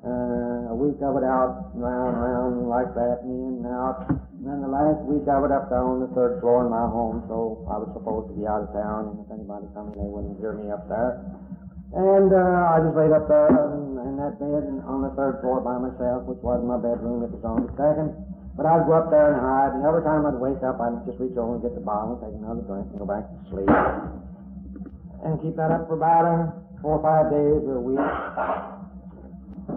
Uh, 0.03 0.73
a 0.73 0.77
week 0.77 0.99
of 1.07 1.19
it 1.19 1.27
out, 1.27 1.71
round, 1.75 2.19
round 2.19 2.67
like 2.67 2.91
that, 2.99 3.23
and 3.23 3.35
in 3.35 3.55
and 3.63 3.71
out. 3.71 4.11
And 4.11 4.43
then 4.43 4.59
the 4.63 4.71
last 4.71 5.03
week 5.07 5.27
of 5.31 5.47
it 5.47 5.53
up 5.55 5.71
there 5.71 5.83
on 5.83 6.03
the 6.03 6.11
third 6.15 6.43
floor 6.43 6.67
in 6.67 6.71
my 6.71 6.87
home, 6.87 7.23
so 7.31 7.67
I 7.71 7.79
was 7.79 7.91
supposed 7.95 8.31
to 8.31 8.35
be 8.35 8.47
out 8.47 8.67
of 8.67 8.71
town, 8.75 9.15
and 9.15 9.17
if 9.23 9.29
anybody 9.31 9.67
coming, 9.75 9.95
they 9.95 10.07
wouldn't 10.07 10.39
hear 10.39 10.55
me 10.55 10.71
up 10.71 10.87
there. 10.91 11.23
And 11.89 12.29
uh, 12.29 12.73
I 12.75 12.85
just 12.85 12.97
laid 12.97 13.17
up 13.17 13.29
there 13.33 13.49
in, 13.49 13.97
in 13.97 14.15
that 14.21 14.37
bed 14.37 14.65
on 14.85 15.01
the 15.01 15.13
third 15.17 15.41
floor 15.41 15.65
by 15.65 15.81
myself, 15.81 16.29
which 16.29 16.41
was 16.45 16.61
my 16.61 16.77
bedroom. 16.77 17.25
It 17.25 17.33
was 17.33 17.45
on 17.49 17.65
the 17.65 17.73
second. 17.81 18.13
But 18.59 18.67
I'd 18.67 18.85
go 18.85 18.99
up 18.99 19.09
there 19.09 19.33
and 19.33 19.41
hide, 19.41 19.73
and 19.79 19.87
every 19.87 20.03
time 20.03 20.27
I'd 20.27 20.37
wake 20.37 20.61
up, 20.67 20.83
I'd 20.83 21.07
just 21.07 21.17
reach 21.23 21.39
over 21.39 21.57
and 21.57 21.63
get 21.63 21.79
the 21.79 21.81
bottle 21.81 22.19
and 22.19 22.21
take 22.27 22.35
another 22.37 22.67
drink 22.67 22.91
and 22.91 22.99
go 22.99 23.07
back 23.07 23.25
to 23.25 23.39
sleep. 23.55 23.71
And 25.23 25.39
keep 25.41 25.55
that 25.57 25.71
up 25.71 25.87
for 25.87 25.95
about 25.95 26.27
uh, 26.27 26.51
four 26.83 26.99
or 26.99 27.03
five 27.07 27.31
days 27.31 27.63
or 27.65 27.79
a 27.79 27.85
week. 27.87 28.03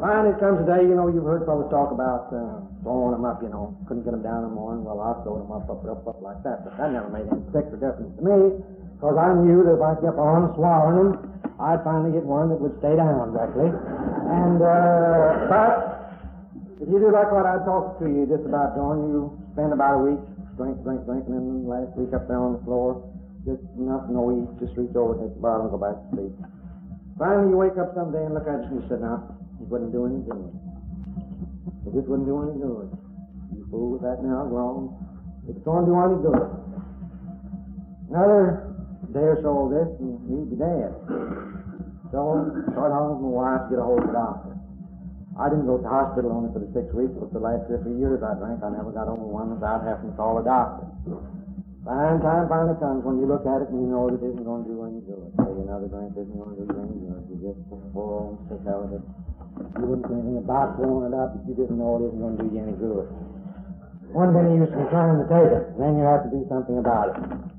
Finally, 0.02 0.34
it 0.34 0.40
comes 0.42 0.58
a 0.64 0.66
day, 0.66 0.82
you 0.82 0.98
know, 0.98 1.14
you've 1.14 1.24
heard 1.28 1.46
fellas 1.46 1.70
talk 1.70 1.94
about 1.94 2.34
uh, 2.34 2.58
throwing 2.82 3.14
them 3.14 3.22
up, 3.22 3.38
you 3.46 3.54
know, 3.54 3.78
couldn't 3.86 4.02
get 4.02 4.18
them 4.18 4.26
down 4.26 4.42
in 4.42 4.50
the 4.50 4.56
morning. 4.56 4.82
Well, 4.82 4.98
I'll 4.98 5.22
throw 5.22 5.38
them 5.38 5.54
up, 5.54 5.70
up, 5.70 5.86
up, 5.86 6.02
up 6.08 6.20
like 6.26 6.42
that. 6.42 6.66
But 6.66 6.74
that 6.82 6.90
never 6.90 7.12
made 7.14 7.30
any 7.30 7.44
particular 7.54 7.78
difference 7.78 8.18
to 8.18 8.24
me, 8.26 8.66
because 9.02 9.18
I 9.18 9.34
knew 9.34 9.66
that 9.66 9.82
if 9.82 9.82
I 9.82 9.98
kept 9.98 10.22
on 10.22 10.54
swallowing 10.54 11.18
them, 11.18 11.34
I'd 11.58 11.82
finally 11.82 12.14
get 12.14 12.22
one 12.22 12.54
that 12.54 12.62
would 12.62 12.78
stay 12.78 12.94
down 12.94 13.34
directly. 13.34 13.74
And, 13.74 14.62
uh, 14.62 15.50
but 15.50 15.74
if 16.78 16.86
you 16.86 17.02
do 17.02 17.10
like 17.10 17.34
what 17.34 17.50
I 17.50 17.58
talked 17.66 17.98
to 17.98 18.06
you 18.06 18.30
just 18.30 18.46
about 18.46 18.78
doing, 18.78 19.10
you 19.10 19.34
spend 19.58 19.74
about 19.74 19.98
a 19.98 20.02
week 20.06 20.22
drink, 20.54 20.86
drink, 20.86 21.02
drink, 21.10 21.26
and 21.26 21.34
then 21.34 21.66
last 21.66 21.90
week 21.98 22.14
up 22.14 22.30
there 22.30 22.38
on 22.38 22.62
the 22.62 22.62
floor, 22.62 23.02
just 23.42 23.66
nothing, 23.74 24.14
no 24.14 24.30
eat, 24.38 24.46
just 24.62 24.78
reach 24.78 24.94
over, 24.94 25.18
take 25.18 25.34
the 25.34 25.42
bottle, 25.42 25.66
and 25.66 25.74
go 25.74 25.82
back 25.82 25.98
to 25.98 26.06
sleep. 26.14 26.34
Finally, 27.18 27.50
you 27.50 27.58
wake 27.58 27.82
up 27.82 27.98
someday 27.98 28.22
and 28.22 28.38
look 28.38 28.46
at 28.46 28.62
it 28.62 28.70
and 28.70 28.78
you 28.78 28.86
say, 28.86 29.02
now, 29.02 29.34
it 29.58 29.66
wouldn't 29.66 29.90
do 29.90 30.06
any 30.06 30.22
good. 30.30 30.46
It 31.90 31.98
just 31.98 32.06
wouldn't 32.06 32.30
do 32.30 32.38
any 32.46 32.54
good. 32.62 32.86
You 33.50 33.66
fool 33.74 33.98
with 33.98 34.06
that 34.06 34.22
now, 34.22 34.46
wrong. 34.46 34.94
It's 35.50 35.58
going 35.66 35.86
to 35.86 35.90
do 35.90 35.98
any 35.98 36.22
good. 36.22 36.46
Another 38.14 38.71
day 39.12 39.28
or 39.28 39.40
so 39.44 39.68
of 39.68 39.70
this, 39.72 39.90
and 40.00 40.18
you'd 40.28 40.50
be 40.52 40.58
dead. 40.58 40.92
So, 42.12 42.48
started 42.76 42.96
home 42.96 43.20
with 43.20 43.24
my 43.24 43.34
wife 43.40 43.62
to 43.68 43.76
get 43.76 43.80
a 43.80 43.86
hold 43.88 44.04
of 44.04 44.08
the 44.08 44.16
doctor. 44.16 44.52
I 45.40 45.48
didn't 45.48 45.68
go 45.68 45.80
to 45.80 45.84
the 45.84 45.92
hospital 45.92 46.36
only 46.36 46.52
for 46.52 46.60
the 46.60 46.68
six 46.76 46.92
weeks, 46.92 47.16
but 47.16 47.32
the 47.32 47.40
last 47.40 47.64
50 47.72 47.88
years 47.96 48.20
I 48.20 48.36
drank, 48.36 48.60
I 48.60 48.70
never 48.76 48.92
got 48.92 49.08
over 49.08 49.24
one 49.24 49.56
without 49.56 49.88
having 49.88 50.12
to 50.12 50.16
call 50.20 50.40
a 50.40 50.44
doctor. 50.44 50.92
Fine 51.82 52.22
time 52.22 52.46
finally 52.46 52.78
comes 52.78 53.02
when 53.02 53.18
you 53.18 53.26
look 53.26 53.42
at 53.42 53.66
it 53.66 53.74
and 53.74 53.82
you 53.82 53.90
know 53.90 54.06
it 54.06 54.22
isn't 54.22 54.46
going 54.46 54.62
to 54.62 54.70
do 54.70 54.86
any 54.86 55.02
good. 55.02 55.34
Say 55.34 55.50
another 55.50 55.90
drink 55.90 56.14
isn't 56.14 56.38
going 56.38 56.54
to 56.54 56.62
do 56.62 56.78
any 56.78 56.94
good. 56.94 57.26
You 57.26 57.38
just 57.42 57.58
full 57.90 58.38
and 58.38 58.38
sick 58.54 58.62
out 58.70 58.86
of 58.86 59.02
it. 59.02 59.04
You 59.82 59.86
wouldn't 59.90 60.06
do 60.06 60.14
anything 60.14 60.38
about 60.46 60.78
throwing 60.78 61.10
it 61.10 61.18
up 61.18 61.34
if 61.42 61.42
you 61.50 61.58
didn't 61.58 61.82
know 61.82 61.98
it 61.98 62.14
isn't 62.14 62.22
going 62.22 62.38
to 62.38 62.44
do 62.46 62.54
you 62.54 62.62
any 62.62 62.78
good. 62.78 63.10
One 64.14 64.30
bit 64.30 64.46
of 64.46 64.54
use 64.62 64.70
in 64.70 64.86
trying 64.94 65.26
to 65.26 65.28
take 65.32 65.50
it, 65.50 65.74
then 65.82 65.98
you 65.98 66.06
have 66.06 66.22
to 66.22 66.30
do 66.30 66.46
something 66.54 66.78
about 66.78 67.18
it. 67.18 67.51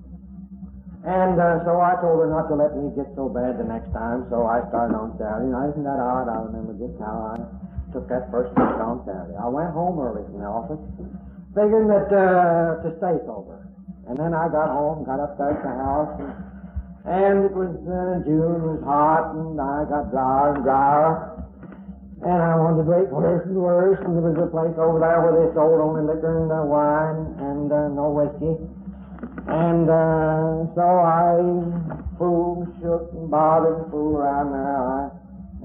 And 1.02 1.34
uh, 1.34 1.66
so 1.66 1.82
I 1.82 1.98
told 1.98 2.22
her 2.22 2.30
not 2.30 2.46
to 2.46 2.54
let 2.54 2.78
me 2.78 2.94
get 2.94 3.10
so 3.18 3.26
bad 3.26 3.58
the 3.58 3.66
next 3.66 3.90
time, 3.90 4.22
so 4.30 4.46
I 4.46 4.62
started 4.70 4.94
on 4.94 5.18
Saturday. 5.18 5.50
Now, 5.50 5.66
isn't 5.66 5.82
that 5.82 5.98
odd? 5.98 6.30
I 6.30 6.46
remember 6.46 6.78
just 6.78 6.94
how 7.02 7.34
I 7.34 7.42
took 7.90 8.06
that 8.06 8.30
first 8.30 8.54
drink 8.54 8.78
on 8.78 9.02
Saturday. 9.02 9.34
I 9.34 9.50
went 9.50 9.74
home 9.74 9.98
early 9.98 10.22
from 10.30 10.38
the 10.38 10.46
office, 10.46 10.78
figuring 11.58 11.90
that 11.90 12.06
uh, 12.06 12.86
to 12.86 12.88
stay 13.02 13.18
sober. 13.26 13.66
And 14.06 14.14
then 14.14 14.30
I 14.30 14.46
got 14.46 14.70
home, 14.70 15.02
got 15.02 15.18
up 15.18 15.34
there 15.42 15.58
to 15.58 15.62
the 15.66 15.74
house, 15.74 16.14
and, 16.22 16.30
and 17.10 17.36
it 17.50 17.54
was 17.54 17.74
uh, 17.82 18.22
June, 18.22 18.62
it 18.62 18.66
was 18.78 18.82
hot, 18.86 19.34
and 19.34 19.58
I 19.58 19.82
got 19.90 20.14
drier 20.14 20.54
and 20.54 20.62
drier. 20.62 21.14
And 22.22 22.38
I 22.38 22.54
wanted 22.54 22.86
to 22.86 22.86
drink 22.86 23.10
worse 23.10 23.42
and 23.50 23.58
worse, 23.58 23.98
and 24.06 24.14
there 24.14 24.30
was 24.30 24.38
a 24.38 24.46
place 24.54 24.78
over 24.78 25.02
there 25.02 25.18
where 25.18 25.34
they 25.34 25.50
sold 25.50 25.82
only 25.82 26.06
liquor 26.06 26.30
and 26.30 26.50
uh, 26.54 26.62
wine 26.62 27.34
and 27.42 27.66
uh, 27.74 27.90
no 27.90 28.14
whiskey. 28.14 28.54
And 29.42 29.90
uh, 29.90 30.70
so 30.78 30.86
I 30.86 31.42
fooled, 32.14 32.70
shook, 32.78 33.10
and 33.10 33.26
bothered 33.26 33.90
fooled 33.90 34.22
around 34.22 34.54
there. 34.54 34.78
I, 34.78 35.10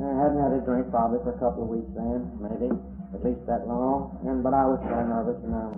I 0.01 0.13
hadn't 0.17 0.41
had 0.41 0.53
a 0.57 0.61
drink 0.65 0.89
probably 0.89 1.21
for 1.21 1.33
a 1.33 1.39
couple 1.41 1.65
of 1.65 1.69
weeks 1.69 1.89
then, 1.93 2.25
maybe, 2.41 2.73
at 3.13 3.21
least 3.21 3.45
that 3.45 3.69
long. 3.69 4.17
And 4.25 4.41
but 4.41 4.57
I 4.57 4.65
was 4.65 4.81
so 4.81 4.97
nervous, 4.97 5.37
and 5.45 5.53
I 5.53 5.69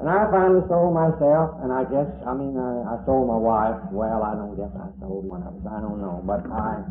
and 0.00 0.06
I 0.08 0.30
finally 0.30 0.62
sold 0.70 0.94
myself, 0.94 1.60
and 1.60 1.74
I 1.74 1.84
guess 1.90 2.08
I 2.22 2.32
mean 2.32 2.54
I, 2.54 2.94
I 2.94 3.02
sold 3.04 3.26
my 3.26 3.36
wife. 3.36 3.78
Well, 3.90 4.22
I 4.22 4.38
don't 4.38 4.54
guess 4.54 4.72
I 4.72 4.88
sold 5.02 5.26
one 5.26 5.42
of 5.42 5.52
us. 5.52 5.66
I 5.66 5.82
don't 5.82 5.98
know, 5.98 6.22
but 6.22 6.46
I. 6.46 6.86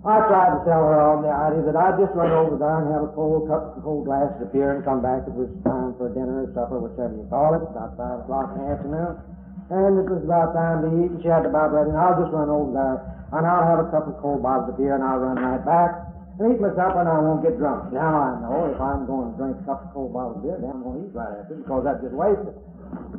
I 0.00 0.16
tried 0.32 0.56
to 0.56 0.60
tell 0.64 0.80
her 0.80 0.96
on 0.96 1.20
the 1.20 1.28
idea 1.28 1.60
that 1.68 1.76
I'd 1.76 2.00
just 2.00 2.16
run 2.16 2.32
over 2.32 2.56
there 2.56 2.80
and 2.80 2.88
have 2.88 3.04
a 3.04 3.12
cold 3.12 3.44
cup, 3.52 3.76
a 3.76 3.84
cold 3.84 4.08
glass 4.08 4.32
of 4.40 4.48
beer 4.48 4.72
and 4.72 4.80
come 4.80 5.04
back. 5.04 5.28
It 5.28 5.36
was 5.36 5.52
time 5.60 5.92
for 6.00 6.08
dinner 6.08 6.48
or 6.48 6.50
supper, 6.56 6.80
whichever 6.80 7.12
you 7.12 7.28
call 7.28 7.52
it, 7.52 7.68
about 7.68 8.00
five 8.00 8.24
o'clock 8.24 8.56
in 8.56 8.64
the 8.64 8.68
afternoon. 8.72 9.29
And 9.70 10.02
it 10.02 10.10
was 10.10 10.26
about 10.26 10.50
time 10.50 10.82
to 10.82 10.88
eat, 10.98 11.14
and 11.14 11.22
she 11.22 11.30
had 11.30 11.46
the 11.46 11.52
Bible 11.54 11.78
ready, 11.78 11.94
and 11.94 11.98
I'll 11.98 12.18
just 12.18 12.34
run 12.34 12.50
over 12.50 12.74
there, 12.74 12.98
and 13.30 13.46
I'll 13.46 13.62
have 13.62 13.78
a 13.86 13.88
couple 13.94 14.10
of 14.10 14.18
cold 14.18 14.42
bottles 14.42 14.74
of 14.74 14.76
beer, 14.76 14.98
and 14.98 15.02
I'll 15.06 15.22
run 15.22 15.38
right 15.38 15.62
back 15.62 16.10
and 16.42 16.50
eat 16.50 16.58
myself, 16.58 16.98
and 16.98 17.06
I 17.06 17.22
won't 17.22 17.46
get 17.46 17.54
drunk. 17.54 17.94
Now 17.94 18.10
I 18.18 18.28
know 18.42 18.66
if 18.66 18.80
I'm 18.82 19.06
going 19.06 19.30
to 19.30 19.34
drink 19.38 19.62
a 19.62 19.64
couple 19.70 19.86
of 19.86 19.94
cold 19.94 20.10
bottles 20.10 20.36
of 20.38 20.42
beer, 20.42 20.58
then 20.58 20.74
I'm 20.74 20.82
going 20.82 20.98
to 20.98 21.02
eat 21.06 21.14
right 21.14 21.38
after, 21.38 21.54
because 21.54 21.86
that's 21.86 22.02
just 22.02 22.16
wasted. 22.18 22.56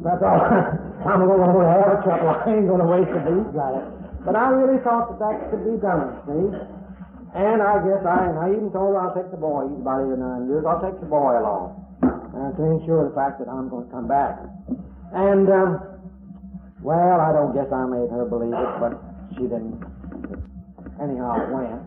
That's 0.03 0.19
all. 0.19 0.43
I'm 1.07 1.23
going 1.23 1.39
to 1.39 1.71
have 1.71 1.87
a 1.87 1.99
couple. 2.03 2.27
I 2.27 2.43
ain't 2.51 2.67
going 2.67 2.83
to 2.83 2.89
waste 2.89 3.15
a 3.15 3.21
beat 3.23 3.47
right 3.55 3.77
after. 3.79 4.01
But 4.27 4.35
I 4.35 4.51
really 4.51 4.83
thought 4.83 5.07
that 5.07 5.23
that 5.23 5.35
could 5.55 5.63
be 5.63 5.79
done, 5.79 6.19
see? 6.27 6.51
And 7.31 7.63
I 7.63 7.79
guess 7.79 8.03
I, 8.03 8.27
and 8.27 8.37
I 8.43 8.51
even 8.51 8.75
told 8.75 8.91
her 8.91 8.99
I'll 8.99 9.15
take 9.15 9.31
the 9.31 9.39
boy, 9.39 9.71
he's 9.71 9.79
about 9.79 10.03
eight 10.03 10.13
or 10.13 10.19
nine 10.19 10.51
years, 10.51 10.67
I'll 10.67 10.83
take 10.83 10.99
the 10.99 11.07
boy 11.07 11.39
along 11.39 11.79
uh, 12.03 12.51
to 12.59 12.61
ensure 12.75 13.07
the 13.07 13.15
fact 13.15 13.39
that 13.39 13.47
I'm 13.47 13.71
going 13.71 13.87
to 13.87 13.91
come 13.95 14.11
back. 14.11 14.35
And, 15.15 15.47
um, 15.47 15.90
well, 16.81 17.21
I 17.21 17.31
don't 17.31 17.53
guess 17.53 17.69
I 17.71 17.85
made 17.85 18.09
her 18.09 18.25
believe 18.25 18.53
it, 18.53 18.71
but 18.81 18.97
she 19.37 19.45
didn't. 19.45 19.81
Anyhow, 21.01 21.41
it 21.41 21.49
went. 21.53 21.81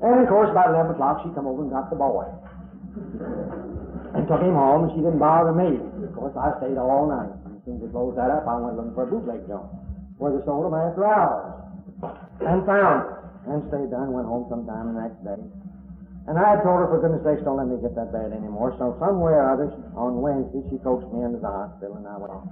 And 0.00 0.20
of 0.20 0.28
course, 0.28 0.52
about 0.52 0.76
11 0.76 0.92
o'clock, 0.92 1.24
she 1.24 1.32
come 1.32 1.48
over 1.48 1.64
and 1.64 1.72
got 1.72 1.88
the 1.88 1.96
boy. 1.96 2.28
And 4.12 4.28
took 4.28 4.40
him 4.40 4.56
home, 4.56 4.88
and 4.88 4.92
she 4.92 5.00
didn't 5.00 5.20
bother 5.20 5.52
me. 5.56 5.80
Of 6.04 6.12
course, 6.12 6.36
I 6.36 6.52
stayed 6.60 6.76
all 6.76 7.08
night. 7.08 7.32
As 7.48 7.60
soon 7.64 7.80
as 7.80 7.88
they 7.88 7.92
closed 7.92 8.16
that 8.20 8.28
up, 8.28 8.44
I 8.44 8.60
went 8.60 8.76
looking 8.76 8.92
for 8.92 9.04
a 9.04 9.10
bootleg 9.10 9.48
joint 9.48 9.68
where 10.16 10.32
they 10.32 10.40
sold 10.44 10.64
them 10.64 10.76
after 10.76 11.04
hours. 11.04 11.52
And 12.40 12.64
found 12.64 13.04
it. 13.04 13.16
And 13.48 13.62
stayed 13.68 13.88
there 13.92 14.04
and 14.04 14.12
went 14.12 14.26
home 14.26 14.48
sometime 14.48 14.92
the 14.92 15.00
next 15.00 15.20
day. 15.24 15.40
And 16.26 16.34
I 16.36 16.58
told 16.64 16.82
her, 16.82 16.90
for 16.90 16.98
goodness 16.98 17.22
sakes, 17.22 17.44
don't 17.46 17.56
let 17.56 17.70
me 17.70 17.78
get 17.78 17.94
that 17.94 18.10
bad 18.10 18.34
anymore. 18.34 18.74
So 18.80 18.98
somewhere 18.98 19.46
or 19.46 19.54
other, 19.54 19.68
on 19.94 20.18
Wednesday, 20.18 20.58
she 20.66 20.82
coaxed 20.82 21.06
me 21.14 21.22
into 21.22 21.38
the 21.38 21.46
hospital, 21.46 21.96
and 21.96 22.06
I 22.08 22.18
went 22.18 22.34
on. 22.34 22.50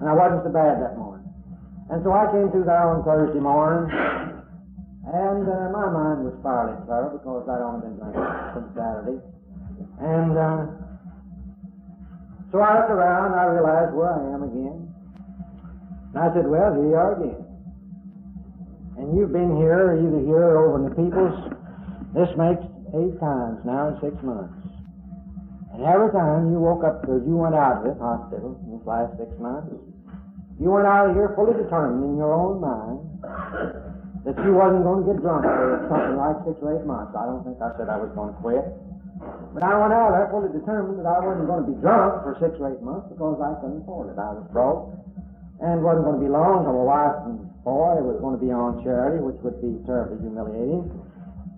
And 0.00 0.08
I 0.08 0.12
wasn't 0.12 0.44
so 0.44 0.52
bad 0.52 0.82
that 0.82 0.98
morning. 0.98 1.24
And 1.88 2.02
so 2.02 2.12
I 2.12 2.26
came 2.34 2.50
through 2.50 2.66
there 2.66 2.90
on 2.90 3.04
Thursday 3.06 3.38
morning, 3.38 3.86
and 5.06 5.46
uh, 5.46 5.70
my 5.70 5.86
mind 5.86 6.26
was 6.26 6.34
fairly 6.42 6.74
clear 6.82 7.14
because 7.14 7.46
I'd 7.46 7.62
only 7.62 7.86
been 7.86 7.96
drinking 8.02 8.26
since 8.58 8.68
Saturday. 8.74 9.18
And 10.02 10.34
uh, 10.34 10.66
so 12.50 12.58
I 12.58 12.82
looked 12.82 12.90
around, 12.90 13.38
I 13.38 13.46
realized 13.54 13.94
where 13.94 14.10
I 14.10 14.34
am 14.34 14.42
again. 14.42 14.90
And 16.10 16.18
I 16.18 16.26
said, 16.34 16.50
well, 16.50 16.74
here 16.74 16.90
you 16.90 16.98
are 16.98 17.14
again. 17.22 17.46
And 18.98 19.14
you've 19.14 19.30
been 19.30 19.54
here, 19.56 19.94
either 19.94 20.26
here 20.26 20.42
or 20.42 20.74
over 20.74 20.82
in 20.82 20.90
the 20.90 20.94
People's. 20.98 21.38
This 22.10 22.32
makes 22.34 22.66
eight 22.98 23.14
times 23.22 23.62
now 23.62 23.94
in 23.94 24.00
six 24.00 24.16
months. 24.24 24.55
And 25.76 25.84
every 25.84 26.08
time 26.08 26.48
you 26.48 26.56
woke 26.56 26.88
up, 26.88 27.04
or 27.04 27.20
you 27.20 27.36
went 27.36 27.52
out 27.52 27.78
of 27.78 27.82
this 27.84 28.00
hospital 28.00 28.56
in 28.64 28.80
this 28.80 28.84
last 28.88 29.12
six 29.20 29.28
months, 29.36 29.68
you 30.56 30.72
went 30.72 30.88
out 30.88 31.12
of 31.12 31.12
here 31.12 31.36
fully 31.36 31.52
determined 31.52 32.00
in 32.00 32.16
your 32.16 32.32
own 32.32 32.64
mind 32.64 33.04
that 34.24 34.40
you 34.40 34.56
wasn't 34.56 34.88
going 34.88 35.04
to 35.04 35.06
get 35.12 35.20
drunk 35.20 35.44
for 35.44 35.84
something 35.92 36.16
like 36.16 36.40
six 36.48 36.56
or 36.64 36.80
eight 36.80 36.88
months. 36.88 37.12
I 37.12 37.28
don't 37.28 37.44
think 37.44 37.60
I 37.60 37.76
said 37.76 37.92
I 37.92 38.00
was 38.00 38.08
going 38.16 38.32
to 38.32 38.38
quit. 38.40 38.64
But 39.52 39.68
I 39.68 39.76
went 39.76 39.92
out 39.92 40.16
there 40.16 40.32
fully 40.32 40.48
determined 40.48 40.96
that 40.96 41.08
I 41.08 41.20
wasn't 41.20 41.44
going 41.44 41.60
to 41.60 41.68
be 41.68 41.76
drunk 41.84 42.24
for 42.24 42.40
six 42.40 42.56
or 42.56 42.72
eight 42.72 42.80
months 42.80 43.12
because 43.12 43.36
I 43.44 43.52
couldn't 43.60 43.84
afford 43.84 44.12
it. 44.12 44.16
I 44.16 44.32
was 44.32 44.48
broke 44.48 44.96
and 45.60 45.84
wasn't 45.84 46.08
going 46.08 46.18
to 46.20 46.24
be 46.24 46.32
long 46.32 46.64
till 46.64 46.72
my 46.72 46.88
wife 46.88 47.16
and 47.28 47.36
boy 47.64 48.00
was 48.00 48.16
going 48.24 48.36
to 48.36 48.42
be 48.42 48.48
on 48.48 48.80
charity, 48.80 49.20
which 49.20 49.36
would 49.44 49.60
be 49.60 49.76
terribly 49.84 50.24
humiliating. 50.24 50.88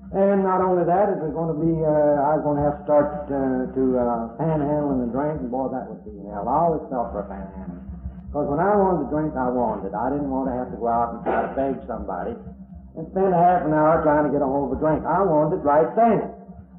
And 0.08 0.40
not 0.40 0.64
only 0.64 0.88
that, 0.88 1.12
it 1.12 1.20
was 1.20 1.36
going 1.36 1.52
to 1.52 1.60
be, 1.60 1.68
uh, 1.84 2.32
I 2.32 2.40
was 2.40 2.42
going 2.42 2.56
to 2.56 2.64
have 2.64 2.80
to 2.80 2.84
start 2.88 3.28
uh, 3.28 3.68
to 3.76 3.82
uh, 4.00 4.32
panhandle 4.40 5.04
and 5.04 5.12
drink, 5.12 5.44
and 5.44 5.52
boy, 5.52 5.68
that 5.68 5.84
would 5.84 6.00
be 6.00 6.16
hell. 6.32 6.48
I 6.48 6.64
always 6.64 6.84
felt 6.88 7.12
for 7.12 7.20
a 7.24 7.28
panhandle. 7.28 7.84
Because 8.32 8.48
when 8.48 8.56
I 8.56 8.72
wanted 8.72 9.04
to 9.04 9.08
drink, 9.12 9.36
I 9.36 9.52
wanted 9.52 9.92
it. 9.92 9.94
I 9.96 10.08
didn't 10.08 10.32
want 10.32 10.48
to 10.48 10.56
have 10.56 10.72
to 10.72 10.78
go 10.80 10.88
out 10.88 11.12
and 11.12 11.20
try 11.28 11.44
to 11.44 11.52
beg 11.52 11.76
somebody 11.84 12.32
and 12.96 13.04
spend 13.12 13.36
a 13.36 13.40
half 13.40 13.68
an 13.68 13.76
hour 13.76 14.00
trying 14.00 14.24
to 14.24 14.32
get 14.32 14.40
a 14.40 14.48
hold 14.48 14.72
of 14.72 14.76
a 14.76 14.80
drink. 14.80 15.04
I 15.04 15.20
wanted 15.28 15.60
it 15.60 15.64
right 15.64 15.92
then. 15.92 16.24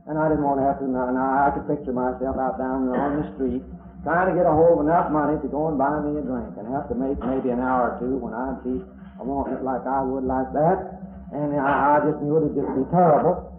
And 0.09 0.17
I 0.17 0.25
didn't 0.25 0.41
want 0.41 0.57
to 0.57 0.65
have 0.65 0.81
to, 0.81 0.89
now, 0.89 1.13
I 1.13 1.53
could 1.53 1.69
picture 1.69 1.93
myself 1.93 2.33
out 2.33 2.57
down 2.57 2.89
on 2.89 3.21
the 3.21 3.25
street 3.37 3.61
trying 4.03 4.31
to 4.31 4.35
get 4.35 4.47
a 4.47 4.53
hold 4.53 4.79
of 4.79 4.87
enough 4.87 5.11
money 5.11 5.35
to 5.43 5.47
go 5.51 5.67
and 5.67 5.77
buy 5.77 5.99
me 5.99 6.17
a 6.17 6.23
drink 6.23 6.55
and 6.55 6.65
have 6.71 6.87
to 6.87 6.95
make 6.95 7.19
maybe 7.19 7.51
an 7.51 7.59
hour 7.59 7.93
or 7.93 7.93
two 7.99 8.15
when 8.17 8.33
I'd 8.33 8.63
be 8.63 8.79
I 9.19 9.23
want 9.27 9.51
it 9.51 9.59
like 9.59 9.83
I 9.83 9.99
would 9.99 10.23
like 10.23 10.47
that 10.55 10.98
and 11.31 11.59
I, 11.59 11.97
I 11.97 12.09
just 12.09 12.21
knew 12.21 12.37
it'd 12.37 12.55
just 12.55 12.71
be 12.73 12.83
terrible. 12.89 13.49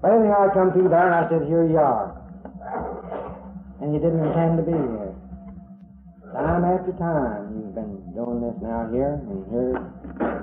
But 0.00 0.14
anyhow, 0.14 0.46
I 0.46 0.54
come 0.54 0.70
through 0.72 0.88
there 0.88 1.10
and 1.10 1.14
I 1.14 1.26
said, 1.26 1.46
here 1.50 1.66
you 1.66 1.78
are. 1.78 2.14
And 3.82 3.94
you 3.94 3.98
didn't 3.98 4.22
intend 4.22 4.58
to 4.58 4.64
be 4.66 4.74
here. 4.74 5.14
Time 6.34 6.62
after 6.62 6.92
time, 7.00 7.56
you've 7.56 7.74
been 7.74 7.98
doing 8.12 8.44
this 8.44 8.54
now 8.60 8.84
here, 8.92 9.16
and 9.16 9.48
here, 9.48 9.80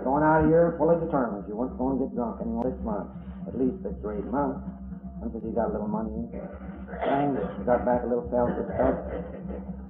going 0.03 0.25
out 0.25 0.43
of 0.43 0.49
here 0.49 0.73
fully 0.81 0.97
determined 0.97 1.45
you 1.47 1.55
weren't 1.55 1.77
going 1.77 1.99
to 2.01 2.09
get 2.09 2.15
drunk 2.17 2.41
in 2.41 2.57
this 2.65 2.73
month, 2.81 3.05
at 3.47 3.53
least 3.53 3.77
six 3.85 3.93
or 4.03 4.17
months, 4.27 4.65
until 5.21 5.39
you 5.45 5.53
got 5.53 5.69
a 5.69 5.73
little 5.77 5.87
money 5.87 6.09
in. 6.09 7.37
You 7.37 7.63
got 7.69 7.85
back 7.85 8.01
a 8.01 8.07
little 8.09 8.27
self-respect 8.33 8.97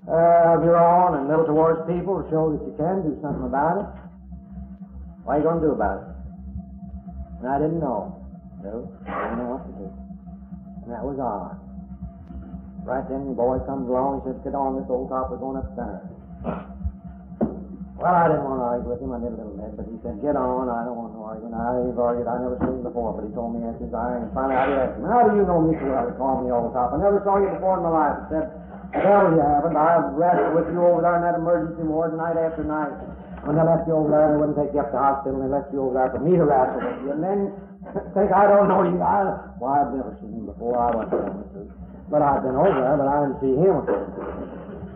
uh, 0.10 0.54
of 0.54 0.68
your 0.68 0.78
own 0.78 1.16
and 1.16 1.26
a 1.26 1.30
little 1.32 1.48
towards 1.48 1.88
people 1.88 2.22
to 2.22 2.30
show 2.30 2.52
that 2.52 2.62
you 2.66 2.76
can 2.76 3.02
do 3.02 3.16
something 3.24 3.48
about 3.48 3.80
it. 3.80 3.88
What 5.24 5.34
are 5.34 5.38
you 5.40 5.44
going 5.48 5.62
to 5.62 5.68
do 5.68 5.74
about 5.74 6.04
it? 6.04 6.14
And 7.46 7.54
I 7.54 7.62
didn't 7.62 7.78
know. 7.78 8.10
No, 8.66 8.90
I 9.06 9.30
didn't 9.30 9.38
know 9.38 9.54
what 9.54 9.70
to 9.70 9.74
do. 9.78 9.86
And 9.86 10.90
that 10.90 11.06
was 11.06 11.22
odd. 11.22 11.62
Right 12.82 13.06
then, 13.06 13.30
the 13.30 13.38
boy 13.38 13.62
comes 13.70 13.86
along. 13.86 14.26
He 14.26 14.34
says, 14.34 14.42
"Get 14.42 14.58
on 14.58 14.82
this 14.82 14.90
old 14.90 15.14
top. 15.14 15.30
We're 15.30 15.38
going 15.38 15.62
upstairs." 15.62 16.10
Well, 18.02 18.10
I 18.10 18.34
didn't 18.34 18.50
want 18.50 18.66
to 18.66 18.66
argue 18.66 18.90
with 18.90 18.98
him. 18.98 19.14
I 19.14 19.22
did 19.22 19.38
a 19.38 19.38
little 19.38 19.62
bit, 19.62 19.78
but 19.78 19.86
he 19.86 19.94
said, 20.02 20.26
"Get 20.26 20.34
on. 20.34 20.74
I 20.74 20.90
don't 20.90 20.98
want 20.98 21.14
to 21.14 21.22
argue." 21.22 21.46
And 21.46 21.54
I've 21.54 21.94
argued. 21.94 22.26
I 22.26 22.34
never 22.42 22.58
seen 22.66 22.82
him 22.82 22.86
before, 22.90 23.14
but 23.14 23.30
he 23.30 23.32
told 23.38 23.54
me 23.54 23.62
after 23.62 23.86
I 23.94 24.26
and 24.26 24.34
finally 24.34 24.58
I 24.58 24.66
asked 24.82 24.98
him, 24.98 25.06
"How 25.06 25.30
do 25.30 25.38
you 25.38 25.46
know 25.46 25.62
me 25.62 25.78
so 25.78 25.86
well?" 25.86 26.10
He 26.10 26.18
called 26.18 26.42
me 26.42 26.50
old 26.50 26.74
top. 26.74 26.94
I 26.94 26.98
never 26.98 27.22
saw 27.22 27.38
you 27.38 27.54
before 27.54 27.78
in 27.78 27.86
my 27.86 27.94
life. 27.94 28.26
He 28.26 28.42
said, 28.42 28.50
"Well, 29.06 29.38
you 29.38 29.42
haven't. 29.46 29.78
I've 29.78 30.18
wrestled 30.18 30.58
with 30.58 30.74
you 30.74 30.82
over 30.82 31.06
there 31.06 31.14
in 31.14 31.22
that 31.22 31.38
emergency 31.38 31.86
ward 31.86 32.18
night 32.18 32.42
after 32.42 32.66
night." 32.66 33.14
When 33.46 33.56
they 33.56 33.66
left 33.66 33.86
you 33.86 33.94
over 33.94 34.10
there, 34.10 34.34
they 34.34 34.40
wouldn't 34.42 34.58
take 34.58 34.74
you 34.74 34.82
up 34.82 34.90
to 34.90 34.98
the 34.98 35.04
hospital, 35.06 35.38
they 35.38 35.50
left 35.50 35.70
you 35.70 35.86
over 35.86 35.94
there 35.94 36.10
for 36.10 36.22
me 36.22 36.34
to 36.34 36.46
wrestle 36.46 36.82
with 36.82 37.00
you. 37.06 37.10
And 37.14 37.22
then 37.22 37.40
think 38.18 38.34
I 38.34 38.50
don't 38.50 38.68
know 38.68 38.82
you. 38.82 38.98
I, 38.98 39.54
well, 39.62 39.72
I've 39.72 39.94
never 39.94 40.18
seen 40.18 40.34
him 40.34 40.46
before. 40.50 40.82
I 40.82 40.90
wasn't 40.90 41.14
telling 41.14 41.38
the 41.38 41.50
truth. 41.54 41.72
But 42.10 42.22
I've 42.26 42.42
been 42.42 42.58
over 42.58 42.74
there, 42.74 42.98
but 42.98 43.06
I 43.10 43.16
didn't 43.22 43.40
see 43.42 43.56
him. 43.58 43.78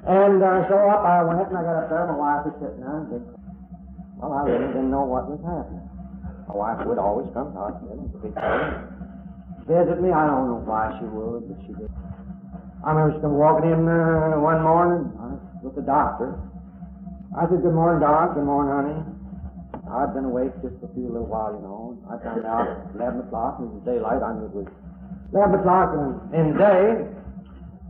And 0.10 0.42
uh, 0.42 0.66
so 0.66 0.76
up 0.90 1.06
I 1.06 1.22
went, 1.22 1.50
and 1.50 1.58
I 1.58 1.62
got 1.62 1.86
up 1.86 1.88
there. 1.94 2.06
My 2.10 2.18
wife 2.18 2.42
was 2.50 2.56
sitting 2.58 2.82
there. 2.82 3.06
And 3.06 3.22
well, 4.18 4.34
I 4.34 4.42
really 4.50 4.74
didn't 4.74 4.90
know 4.90 5.06
what 5.06 5.30
was 5.30 5.42
happening. 5.46 5.86
My 6.50 6.56
wife 6.58 6.82
would 6.90 6.98
always 6.98 7.30
come 7.34 7.54
to 7.54 7.54
the 7.54 7.62
hospital 7.62 7.94
and. 7.94 9.00
Visit 9.70 10.02
me. 10.02 10.10
I 10.10 10.26
don't 10.26 10.50
know 10.50 10.66
why 10.66 10.98
she 10.98 11.06
would, 11.06 11.46
but 11.46 11.62
she 11.62 11.78
did. 11.78 11.94
I 12.82 12.90
remember 12.90 13.14
she 13.14 13.22
come 13.22 13.38
walking 13.38 13.70
in 13.70 13.86
uh, 13.86 14.42
one 14.42 14.66
morning 14.66 15.14
uh, 15.14 15.38
with 15.62 15.78
the 15.78 15.86
doctor. 15.86 16.34
I 17.38 17.46
said, 17.46 17.62
Good 17.62 17.78
morning, 17.78 18.02
Doc. 18.02 18.34
Good 18.34 18.46
morning, 18.46 18.74
honey. 18.74 19.00
I'd 19.86 20.14
been 20.14 20.26
awake 20.26 20.54
just 20.66 20.78
a 20.82 20.90
few 20.98 21.10
little 21.10 21.30
while, 21.30 21.54
you 21.54 21.62
know. 21.62 21.94
I 22.10 22.18
found 22.26 22.46
out 22.46 22.66
at 22.66 22.94
11 22.98 23.26
o'clock, 23.30 23.58
and 23.62 23.70
it 23.70 23.74
was 23.78 23.86
daylight. 23.86 24.22
I 24.22 24.34
knew 24.34 24.50
it 24.50 24.66
was 24.66 24.70
11 25.34 25.62
o'clock 25.62 25.94
in, 25.94 26.10
in 26.34 26.46
the 26.54 26.58
day. 26.58 26.86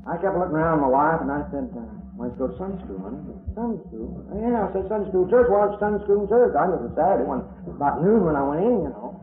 I 0.07 0.15
kept 0.19 0.35
looking 0.35 0.59
around 0.59 0.83
my 0.83 0.91
wife, 0.91 1.19
and 1.23 1.31
I 1.31 1.43
said, 1.51 1.71
uh, 1.71 1.87
Why 2.19 2.27
don't 2.27 2.35
you 2.35 2.39
go 2.39 2.47
to 2.51 2.55
Sunday 2.59 2.79
school, 2.83 2.99
honey? 2.99 3.19
Sunday 3.55 3.79
school? 3.87 4.11
Yeah, 4.31 4.67
I 4.67 4.67
said 4.75 4.83
Sunday 4.91 5.07
school 5.07 5.23
church. 5.31 5.47
Well, 5.47 5.71
it's 5.71 5.79
Sunday 5.79 6.03
school 6.03 6.27
church. 6.27 6.51
I 6.55 6.67
knew 6.67 6.75
it 6.79 6.83
was 6.91 6.95
Saturday, 6.99 7.23
when, 7.23 7.39
about 7.71 8.03
noon 8.03 8.27
when 8.27 8.35
I 8.35 8.43
went 8.43 8.59
in, 8.63 8.75
you 8.83 8.91
know. 8.91 9.15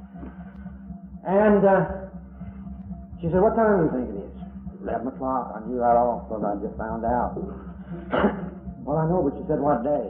And 1.29 1.61
uh, 1.61 1.81
she 3.21 3.29
said, 3.29 3.41
What 3.45 3.53
time 3.53 3.85
do 3.85 3.85
you 3.85 3.93
think 3.93 4.07
it 4.17 4.19
is? 4.33 4.33
11 4.81 5.13
o'clock. 5.13 5.53
I 5.53 5.61
knew 5.69 5.77
that 5.77 5.97
all 5.97 6.25
because 6.25 6.41
I 6.41 6.57
just 6.61 6.77
found 6.81 7.05
out. 7.05 7.37
Well, 8.87 9.03
I 9.03 9.05
know, 9.11 9.21
but 9.27 9.35
she 9.35 9.43
said, 9.51 9.59
What 9.59 9.83
day? 9.83 10.07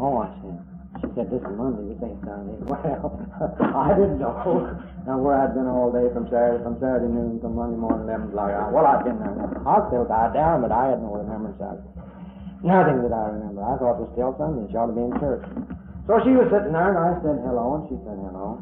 Oh, 0.00 0.24
I 0.24 0.32
said. 0.40 0.56
She 1.04 1.08
said, 1.12 1.28
This 1.28 1.44
is 1.44 1.52
Monday. 1.52 1.92
This 1.92 2.00
ain't 2.00 2.20
Sunday. 2.24 2.56
Well, 2.66 3.76
I 3.76 3.92
didn't 3.92 4.18
know. 4.18 4.32
Now, 5.04 5.20
where 5.20 5.36
I'd 5.38 5.52
been 5.54 5.68
all 5.68 5.92
day 5.92 6.08
from 6.16 6.26
Saturday, 6.32 6.64
from 6.64 6.80
Saturday 6.82 7.06
noon 7.12 7.38
to 7.44 7.48
Monday 7.52 7.76
morning, 7.78 8.08
11 8.08 8.32
o'clock. 8.32 8.72
Well, 8.72 8.88
I'd 8.88 9.04
been 9.04 9.20
uh, 9.20 9.28
there. 9.38 9.52
The 9.54 9.62
hospital 9.62 10.08
died 10.08 10.32
down, 10.34 10.64
but 10.64 10.72
I 10.72 10.90
had 10.90 10.98
no 11.04 11.14
remembrance 11.20 11.60
of 11.62 11.78
it. 11.78 11.86
Nothing 12.64 13.04
that 13.06 13.12
I 13.14 13.30
remember. 13.36 13.60
I 13.62 13.76
thought 13.78 14.00
it 14.00 14.08
was 14.08 14.12
still 14.16 14.32
Sunday. 14.40 14.64
She 14.72 14.74
ought 14.74 14.90
to 14.90 14.96
be 14.96 15.04
in 15.04 15.14
church. 15.20 15.44
So 16.08 16.18
she 16.24 16.32
was 16.34 16.48
sitting 16.50 16.72
there, 16.74 16.90
and 16.90 16.98
I 16.98 17.12
said 17.22 17.38
hello, 17.44 17.76
and 17.78 17.84
she 17.92 17.96
said 18.02 18.18
hello. 18.18 18.58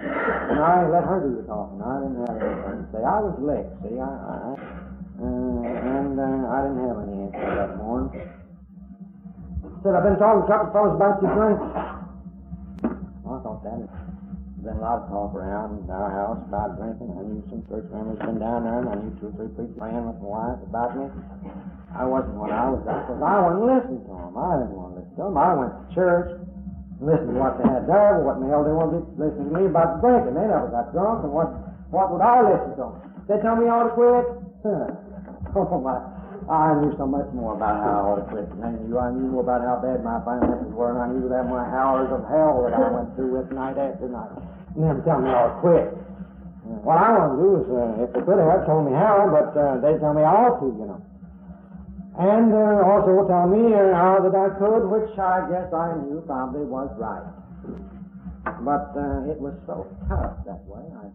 And 0.00 0.58
I 0.62 0.86
let 0.88 1.04
her 1.04 1.18
do 1.26 1.36
the 1.36 1.44
talking. 1.44 1.82
I 1.82 1.98
didn't 2.00 2.20
have 2.24 2.36
anything 2.40 2.78
to 2.78 2.86
say. 2.94 3.02
I 3.04 3.18
was 3.20 3.36
licked, 3.42 3.72
see. 3.84 3.96
I, 4.00 4.06
I 4.08 4.54
uh, 5.24 5.64
and 5.64 6.20
uh, 6.20 6.52
I 6.52 6.58
didn't 6.68 6.80
have 6.84 6.98
any 7.08 7.16
answer 7.24 7.48
that 7.56 7.76
morning. 7.80 8.12
Said, 9.80 9.92
I've 9.96 10.04
been 10.04 10.16
talking 10.16 10.44
to 10.44 10.48
a 10.48 10.50
couple 10.52 10.68
of 10.68 10.72
fellows 10.72 10.96
about 10.96 11.20
your 11.20 11.32
drink. 11.36 11.60
Well, 13.24 13.36
I 13.36 13.38
thought 13.44 13.60
that 13.64 13.84
had 13.84 14.64
been 14.64 14.80
a 14.80 14.84
lot 14.84 15.04
of 15.04 15.12
talk 15.12 15.36
around 15.36 15.84
our 15.92 16.08
house 16.08 16.40
about 16.48 16.80
drinking. 16.80 17.12
I 17.12 17.20
knew 17.20 17.44
some 17.52 17.60
church 17.68 17.84
members 17.92 18.16
been 18.24 18.40
down 18.40 18.64
there, 18.64 18.80
and 18.80 18.88
I 18.88 18.96
knew 18.96 19.12
two 19.20 19.28
or 19.28 19.36
three 19.36 19.52
preachers 19.52 19.76
praying 19.76 20.04
with 20.08 20.16
my 20.24 20.56
wife 20.56 20.60
about 20.64 20.96
me. 20.96 21.04
I 21.92 22.08
wasn't 22.08 22.40
when 22.40 22.48
I 22.48 22.72
was 22.72 22.80
because 22.80 23.20
I 23.20 23.36
wouldn't 23.44 23.64
listen 23.68 24.00
to 24.08 24.12
them. 24.12 24.32
I 24.40 24.64
didn't 24.64 24.72
want 24.72 24.88
to 24.96 25.04
listen 25.04 25.14
to 25.20 25.24
them. 25.28 25.36
I 25.36 25.52
went 25.52 25.72
to 25.76 25.84
church 25.92 26.28
and 26.32 27.04
listened 27.04 27.36
to 27.36 27.40
what 27.44 27.60
they 27.60 27.68
had 27.68 27.84
there. 27.84 28.24
What 28.24 28.40
in 28.40 28.48
the 28.48 28.50
hell 28.50 28.64
they 28.64 28.72
wanted 28.72 29.04
to 29.04 29.12
listen 29.20 29.42
to 29.46 29.52
me 29.52 29.68
about 29.68 30.00
drinking? 30.00 30.32
They 30.32 30.48
never 30.48 30.72
got 30.72 30.96
drunk, 30.96 31.28
and 31.28 31.32
what 31.32 31.52
what 31.92 32.08
would 32.08 32.24
I 32.24 32.40
listen 32.40 32.72
to 32.80 32.88
them? 32.88 32.94
They 33.28 33.36
tell 33.44 33.60
me 33.60 33.68
I 33.68 33.84
ought 33.84 33.92
to 33.92 33.94
quit. 34.00 34.26
oh 35.56 35.78
my! 35.78 35.94
I 36.50 36.74
knew 36.82 36.92
so 36.98 37.06
much 37.06 37.30
more 37.32 37.54
about 37.54 37.78
how 37.80 38.18
to 38.18 38.22
quit 38.28 38.50
than 38.60 38.76
you. 38.90 38.98
I 38.98 39.14
knew 39.14 39.38
about 39.38 39.62
how 39.62 39.78
bad 39.78 40.02
my 40.04 40.18
finances 40.26 40.68
were, 40.74 40.92
and 40.92 41.00
I 41.00 41.08
knew 41.08 41.30
that 41.30 41.46
my 41.46 41.62
hours 41.62 42.10
of 42.10 42.26
hell 42.26 42.66
that 42.66 42.74
I 42.74 42.90
went 42.90 43.14
through 43.14 43.38
with 43.38 43.48
night 43.54 43.78
after 43.78 44.10
night. 44.10 44.34
And 44.74 44.84
them 44.84 44.98
tell 45.06 45.22
me 45.22 45.30
I 45.30 45.46
ought 45.46 45.54
to 45.54 45.60
quit. 45.62 45.88
What 46.84 46.98
I 46.98 47.12
want 47.16 47.28
to 47.32 47.38
do 47.38 47.50
is, 47.62 47.66
uh, 47.70 48.04
if 48.04 48.10
they 48.12 48.22
could 48.26 48.40
have 48.40 48.66
told 48.66 48.88
me 48.88 48.92
how, 48.92 49.30
but 49.30 49.52
uh, 49.56 49.80
they 49.80 49.96
tell 50.02 50.12
me 50.12 50.26
I 50.26 50.32
ought 50.32 50.58
to, 50.60 50.68
you 50.68 50.86
know. 50.90 51.00
And 52.18 52.50
uh, 52.52 52.84
also 52.84 53.24
tell 53.30 53.46
me 53.48 53.72
uh, 53.72 53.94
how 53.94 54.20
that 54.20 54.34
I 54.34 54.48
could, 54.58 54.90
which 54.90 55.12
I 55.16 55.48
guess 55.48 55.72
I 55.72 55.96
knew 56.02 56.22
probably 56.26 56.66
was 56.66 56.90
right. 56.98 57.24
But 58.64 58.92
uh, 58.96 59.32
it 59.32 59.40
was 59.40 59.56
so 59.64 59.88
tough 60.08 60.44
that 60.44 60.60
way. 60.68 60.84
I, 60.92 61.08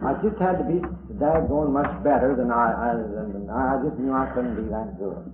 I 0.00 0.12
just 0.24 0.40
had 0.40 0.60
to 0.60 0.64
be 0.64 0.80
going 1.18 1.72
much 1.72 1.90
better 2.04 2.36
than 2.36 2.50
I, 2.52 2.66
I 2.72 2.90
than 3.00 3.48
I 3.48 3.80
just 3.84 3.96
knew 3.96 4.12
I 4.12 4.28
couldn't 4.36 4.56
be 4.56 4.68
that 4.70 4.96
good. 5.00 5.24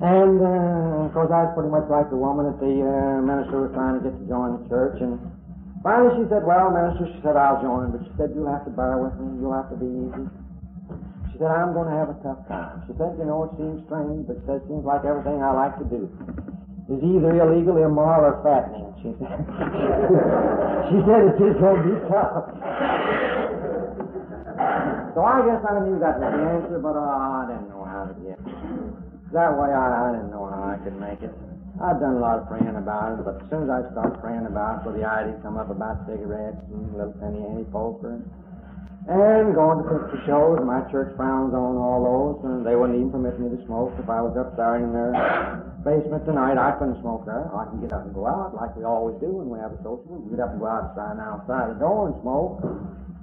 And 0.00 0.40
uh, 0.40 1.06
of 1.06 1.12
course, 1.12 1.28
I 1.28 1.48
was 1.48 1.52
pretty 1.52 1.68
much 1.68 1.84
like 1.92 2.08
the 2.08 2.16
woman 2.16 2.48
that 2.48 2.58
the 2.58 2.74
uh, 2.80 3.20
minister 3.20 3.68
was 3.68 3.72
trying 3.76 4.00
to 4.00 4.02
get 4.04 4.16
to 4.16 4.24
join 4.24 4.56
the 4.56 4.64
church, 4.72 4.96
and 5.04 5.20
Finally, 5.80 6.12
she 6.20 6.24
said, 6.28 6.44
well, 6.44 6.68
minister, 6.68 7.08
she 7.08 7.20
said, 7.24 7.40
I'll 7.40 7.56
join, 7.64 7.88
but 7.88 8.04
she 8.04 8.12
said, 8.20 8.36
you'll 8.36 8.52
have 8.52 8.68
to 8.68 8.74
bear 8.76 9.00
with 9.00 9.16
me. 9.16 9.40
You'll 9.40 9.56
have 9.56 9.72
to 9.72 9.80
be 9.80 9.88
easy. 9.88 10.28
She 11.32 11.40
said, 11.40 11.48
I'm 11.48 11.72
going 11.72 11.88
to 11.88 11.96
have 11.96 12.12
a 12.12 12.20
tough 12.20 12.44
time. 12.52 12.84
She 12.84 12.92
said, 13.00 13.16
you 13.16 13.24
know, 13.24 13.48
it 13.48 13.56
seems 13.56 13.80
strange, 13.88 14.28
but 14.28 14.44
it 14.44 14.62
seems 14.68 14.84
like 14.84 15.08
everything 15.08 15.40
I 15.40 15.56
like 15.56 15.80
to 15.80 15.88
do 15.88 16.04
is 16.92 17.00
either 17.00 17.32
illegal, 17.32 17.80
immoral, 17.80 18.28
or 18.28 18.36
fattening. 18.44 18.92
She 19.00 19.16
said, 19.24 19.40
she 20.92 21.00
said 21.00 21.32
it's 21.32 21.40
just 21.40 21.56
going 21.64 21.80
to 21.80 21.84
be 21.88 21.96
tough. 22.12 22.44
So 25.14 25.24
I 25.24 25.42
guess 25.46 25.62
I 25.64 25.80
knew 25.84 25.98
that 25.98 26.18
was 26.18 26.30
the 26.30 26.42
answer, 26.44 26.78
but 26.78 26.94
uh, 26.94 27.02
I 27.02 27.46
didn't 27.50 27.68
know 27.68 27.84
how 27.84 28.06
to 28.06 28.14
get 28.20 28.38
it. 28.38 29.32
That 29.32 29.54
way 29.54 29.70
I, 29.70 29.86
I 29.86 30.06
didn't 30.14 30.30
know 30.30 30.46
how 30.50 30.74
I 30.74 30.76
could 30.82 30.98
make 30.98 31.22
it. 31.22 31.30
I've 31.80 31.96
done 31.96 32.18
a 32.18 32.22
lot 32.22 32.42
of 32.42 32.48
praying 32.50 32.76
about 32.76 33.16
it, 33.16 33.24
but 33.24 33.40
as 33.40 33.46
soon 33.48 33.64
as 33.64 33.70
I 33.72 33.80
start 33.96 34.20
praying 34.20 34.44
about 34.44 34.82
it, 34.82 34.90
well, 34.90 34.96
the 34.98 35.06
idea 35.06 35.38
come 35.40 35.56
up 35.56 35.70
about 35.70 36.04
cigarettes 36.04 36.60
and 36.68 36.92
little 36.92 37.16
penny 37.16 37.40
ante 37.40 37.64
poker 37.72 38.20
and, 38.20 38.26
and 39.08 39.54
going 39.56 39.80
to 39.80 39.84
picture 39.88 40.20
shows. 40.28 40.60
My 40.60 40.84
church 40.92 41.16
frowns 41.16 41.56
on 41.56 41.80
all 41.80 42.04
those, 42.04 42.36
and 42.44 42.66
they 42.66 42.76
wouldn't 42.76 43.00
even 43.00 43.08
permit 43.08 43.40
me 43.40 43.48
to 43.54 43.60
smoke. 43.64 43.96
If 43.96 44.12
I 44.12 44.20
was 44.20 44.36
up 44.36 44.60
there 44.60 44.76
in 44.76 44.92
their 44.92 45.16
basement 45.80 46.28
tonight, 46.28 46.60
I 46.60 46.76
couldn't 46.76 47.00
smoke 47.00 47.24
there. 47.24 47.48
I 47.48 47.64
can 47.72 47.80
get 47.80 47.96
up 47.96 48.04
and 48.04 48.12
go 48.12 48.28
out 48.28 48.52
like 48.52 48.76
we 48.76 48.84
always 48.84 49.16
do 49.16 49.32
when 49.40 49.48
we 49.48 49.56
have 49.62 49.72
a 49.72 49.80
social. 49.80 50.20
We 50.20 50.36
get 50.36 50.44
up 50.44 50.52
and 50.52 50.60
go 50.60 50.68
outside 50.68 51.16
and 51.16 51.24
outside 51.24 51.72
the 51.72 51.80
door 51.80 52.12
and 52.12 52.16
smoke. 52.20 52.60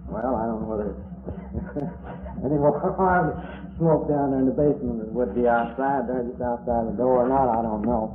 Well, 0.09 0.33
I 0.33 0.49
don't 0.49 0.65
know 0.65 0.71
whether 0.71 0.95
any 0.95 1.36
more 1.57 2.93
harm 2.97 3.33
to 3.33 3.77
smoke 3.77 4.09
down 4.09 4.31
there 4.31 4.41
in 4.41 4.47
the 4.49 4.57
basement 4.57 4.99
than 5.01 5.13
would 5.13 5.33
be 5.35 5.47
outside 5.47 6.07
there, 6.09 6.23
just 6.25 6.41
outside 6.41 6.87
the 6.89 6.97
door 6.97 7.25
or 7.25 7.29
not, 7.29 7.49
I 7.49 7.61
don't 7.61 7.85
know. 7.85 8.13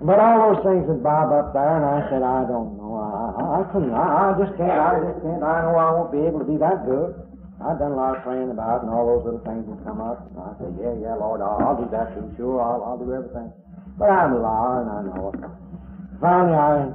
But 0.00 0.16
all 0.16 0.54
those 0.54 0.64
things 0.64 0.88
would 0.88 1.04
bob 1.04 1.28
up 1.28 1.52
there, 1.52 1.76
and 1.76 1.84
I 1.84 2.00
said, 2.08 2.24
I 2.24 2.48
don't 2.48 2.80
know. 2.80 2.96
I, 2.96 3.36
I, 3.36 3.42
I 3.60 3.62
couldn't. 3.68 3.92
I, 3.92 4.32
I 4.32 4.38
just 4.40 4.56
can't. 4.56 4.72
I 4.72 4.96
just 4.96 5.20
can't. 5.20 5.44
I 5.44 5.60
know 5.68 5.76
I 5.76 5.92
won't 5.92 6.08
be 6.08 6.24
able 6.24 6.40
to 6.40 6.48
be 6.48 6.56
that 6.56 6.88
good. 6.88 7.12
I've 7.60 7.76
done 7.76 7.92
a 7.92 7.98
lot 8.00 8.16
of 8.16 8.24
praying 8.24 8.48
about 8.48 8.80
it, 8.80 8.88
and 8.88 8.90
all 8.96 9.04
those 9.04 9.28
little 9.28 9.44
things 9.44 9.68
would 9.68 9.84
come 9.84 10.00
up. 10.00 10.24
And 10.32 10.40
I 10.40 10.56
said, 10.56 10.72
yeah, 10.80 10.96
yeah, 10.96 11.20
Lord, 11.20 11.44
I'll, 11.44 11.60
I'll 11.60 11.76
do 11.76 11.84
that 11.92 12.16
too. 12.16 12.32
Sure, 12.40 12.64
I'll, 12.64 12.80
I'll 12.80 12.96
do 12.96 13.12
everything. 13.12 13.52
But 14.00 14.08
I'm 14.08 14.32
a 14.32 14.40
liar, 14.40 14.80
and 14.80 14.88
I 14.88 15.00
know 15.04 15.36
it. 15.36 15.40
Finally, 16.16 16.56
I 16.56 16.88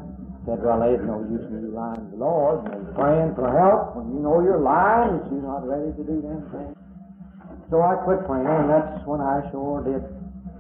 said, 0.46 0.62
well, 0.62 0.78
there's 0.78 1.02
no 1.02 1.26
use 1.26 1.42
in 1.50 1.66
you 1.66 1.74
lying 1.74 1.98
to 1.98 2.10
the 2.14 2.22
Lord 2.22 2.70
and 2.70 2.86
praying 2.94 3.34
for 3.34 3.50
help 3.50 3.98
when 3.98 4.14
you 4.14 4.22
know 4.22 4.46
you're 4.46 4.62
lying 4.62 5.18
and 5.18 5.30
you're 5.34 5.50
not 5.50 5.66
ready 5.66 5.90
to 5.98 6.04
do 6.06 6.22
them 6.22 6.46
things. 6.54 6.78
So 7.74 7.82
I 7.82 7.98
quit 8.06 8.22
praying, 8.30 8.46
and 8.46 8.70
that's 8.70 9.02
when 9.10 9.26
I 9.26 9.42
sure 9.50 9.82
did 9.82 10.06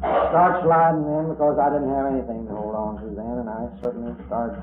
start 0.01 0.65
sliding 0.65 1.05
in 1.05 1.29
because 1.29 1.61
I 1.61 1.69
didn't 1.69 1.93
have 1.93 2.09
anything 2.09 2.49
to 2.49 2.53
hold 2.57 2.73
on 2.73 2.97
to 3.05 3.07
then, 3.13 3.45
and 3.45 3.49
I 3.49 3.69
certainly 3.85 4.17
started 4.25 4.57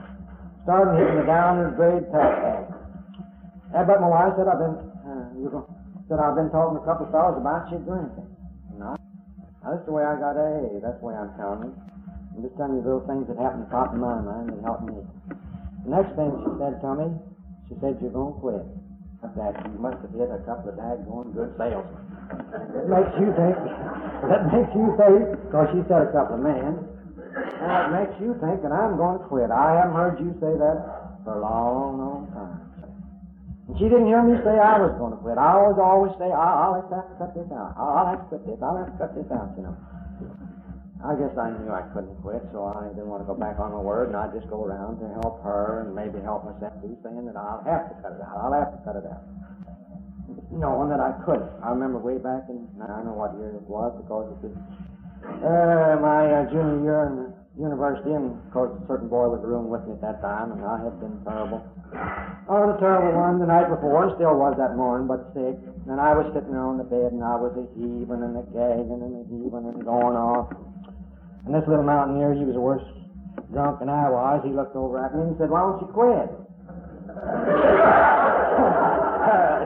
started 0.66 0.98
hitting 0.98 1.22
the 1.22 1.26
downward 1.26 1.78
grade 1.78 2.06
path. 2.10 2.66
Uh, 3.70 3.82
but 3.86 4.02
my 4.02 4.10
wife 4.10 4.34
said 4.34 4.50
I've 4.50 4.58
been 4.58 4.78
uh, 5.06 5.26
you 5.38 5.48
know, 5.54 5.70
said 6.10 6.18
I've 6.18 6.34
been 6.34 6.50
talking 6.50 6.78
to 6.78 6.82
a 6.82 6.86
couple 6.86 7.06
of 7.06 7.14
fellows 7.14 7.38
about 7.38 7.70
you 7.70 7.78
drinking. 7.86 8.26
No, 8.74 8.98
that's 9.62 9.86
the 9.86 9.94
way 9.94 10.02
I 10.02 10.18
got 10.18 10.34
A. 10.34 10.82
That's 10.82 10.98
the 10.98 11.06
way 11.06 11.14
I'm 11.14 11.30
telling 11.38 11.70
you. 11.70 11.91
I'm 12.32 12.40
just 12.42 12.56
telling 12.56 12.80
you 12.80 12.82
little 12.82 13.04
things 13.04 13.28
that 13.28 13.36
happened 13.36 13.68
pop 13.68 13.92
in 13.92 14.00
my 14.00 14.16
mind 14.24 14.48
that 14.56 14.60
helped 14.64 14.88
me. 14.88 14.96
The 15.84 15.90
next 15.92 16.16
thing 16.16 16.32
she 16.40 16.50
said 16.56 16.80
to 16.80 16.90
me, 16.96 17.06
she 17.68 17.74
said 17.80 18.00
you're 18.00 18.14
going 18.14 18.32
to 18.32 18.40
quit. 18.40 18.64
I 19.22 19.28
That 19.36 19.54
you 19.68 19.78
must 19.78 20.00
have 20.02 20.14
hit 20.16 20.32
a 20.32 20.40
couple 20.48 20.72
of 20.72 20.80
daggone 20.80 21.30
good 21.36 21.54
salesmen. 21.60 22.02
It 22.74 22.88
makes 22.88 23.14
you 23.20 23.28
think. 23.36 23.54
That 24.26 24.42
makes 24.50 24.72
you 24.74 24.86
think, 24.98 25.22
because 25.46 25.68
she 25.76 25.80
said 25.86 26.08
a 26.08 26.10
couple 26.10 26.40
of 26.40 26.42
men. 26.42 26.88
It 27.36 27.88
makes 27.94 28.16
you 28.18 28.34
think 28.40 28.64
that 28.64 28.72
I'm 28.72 28.96
going 28.96 29.20
to 29.20 29.24
quit. 29.28 29.52
I 29.52 29.78
haven't 29.78 29.94
heard 29.94 30.16
you 30.18 30.34
say 30.40 30.56
that 30.56 31.22
for 31.22 31.38
a 31.38 31.40
long, 31.40 32.00
long 32.00 32.22
time. 32.34 32.58
And 33.68 33.78
she 33.78 33.86
didn't 33.86 34.10
hear 34.10 34.24
me 34.26 34.40
say 34.42 34.58
I 34.58 34.80
was 34.82 34.90
going 34.98 35.14
to 35.14 35.20
quit. 35.22 35.38
I 35.38 35.54
always, 35.54 35.78
always 35.78 36.14
say, 36.18 36.32
I'll, 36.32 36.58
I'll 36.58 36.74
have 36.80 36.90
to 36.90 37.02
cut 37.18 37.30
this 37.36 37.46
out. 37.54 37.78
I'll, 37.78 37.92
I'll 38.02 38.08
have 38.16 38.22
to 38.26 38.36
cut 38.36 38.42
this. 38.42 38.58
I'll 38.58 38.78
have 38.80 38.90
to 38.90 38.98
cut 38.98 39.12
this 39.14 39.28
out, 39.30 39.54
you 39.54 39.62
know. 39.62 39.76
I 41.02 41.18
guess 41.18 41.34
I 41.34 41.50
knew 41.58 41.66
I 41.66 41.82
couldn't 41.90 42.14
quit, 42.22 42.46
so 42.54 42.70
I 42.70 42.86
didn't 42.94 43.10
want 43.10 43.26
to 43.26 43.28
go 43.28 43.34
back 43.34 43.58
on 43.58 43.74
my 43.74 43.82
word, 43.82 44.14
and 44.14 44.16
I'd 44.16 44.30
just 44.30 44.46
go 44.46 44.62
around 44.62 45.02
to 45.02 45.10
help 45.18 45.42
her 45.42 45.82
and 45.82 45.98
maybe 45.98 46.22
help 46.22 46.46
myself 46.46 46.78
too, 46.78 46.94
saying 47.02 47.26
that 47.26 47.34
I'll 47.34 47.58
have 47.66 47.90
to 47.90 47.94
cut 47.98 48.14
it 48.14 48.22
out. 48.22 48.38
I'll 48.38 48.54
have 48.54 48.70
to 48.70 48.80
cut 48.86 48.94
it 48.94 49.06
out. 49.10 49.26
Knowing 50.54 50.94
that 50.94 51.02
I 51.02 51.10
couldn't. 51.26 51.50
I 51.58 51.74
remember 51.74 51.98
way 51.98 52.22
back 52.22 52.46
in, 52.46 52.70
I 52.78 52.86
don't 52.86 53.02
know 53.10 53.18
what 53.18 53.34
year 53.34 53.50
it 53.50 53.66
was, 53.66 53.90
because 53.98 54.30
it 54.30 54.46
was 54.46 54.54
uh, 55.42 55.98
my 55.98 56.22
uh, 56.22 56.46
junior 56.54 56.78
year 56.86 57.00
in 57.10 57.34
university, 57.58 58.14
and 58.14 58.38
of 58.38 58.50
course 58.54 58.70
a 58.78 58.82
certain 58.86 59.10
boy 59.10 59.26
was 59.26 59.42
room 59.42 59.66
with 59.68 59.82
me 59.90 59.98
at 59.98 60.02
that 60.06 60.22
time, 60.22 60.54
and 60.54 60.62
I 60.62 60.86
had 60.86 60.94
been 61.02 61.18
terrible. 61.26 61.66
Oh, 62.46 62.72
the 62.72 62.78
terrible 62.78 63.18
one 63.18 63.42
the 63.42 63.46
night 63.46 63.68
before, 63.68 64.06
and 64.06 64.14
still 64.14 64.38
was 64.38 64.54
that 64.58 64.78
morning, 64.78 65.10
but 65.10 65.34
sick. 65.34 65.58
And 65.90 65.98
I 65.98 66.14
was 66.14 66.30
sitting 66.30 66.54
on 66.54 66.78
the 66.78 66.86
bed, 66.86 67.10
and 67.10 67.22
I 67.22 67.34
was 67.36 67.52
a 67.58 67.66
heaving 67.74 68.22
and 68.22 68.38
a 68.38 68.44
gagging 68.54 69.02
and 69.02 69.14
a 69.18 69.24
heaving 69.28 69.66
and 69.66 69.82
going 69.84 70.14
off. 70.14 70.54
And 71.44 71.54
this 71.54 71.66
little 71.66 71.84
mountaineer, 71.84 72.34
he 72.34 72.44
was 72.44 72.54
worse 72.56 72.86
drunk 73.50 73.80
than 73.80 73.88
I 73.88 74.08
was. 74.08 74.40
He 74.46 74.52
looked 74.52 74.76
over 74.76 75.02
at 75.02 75.14
me 75.14 75.22
and 75.26 75.36
said, 75.38 75.50
Why 75.50 75.60
don't 75.60 75.80
you 75.82 75.90
quit? 75.90 76.30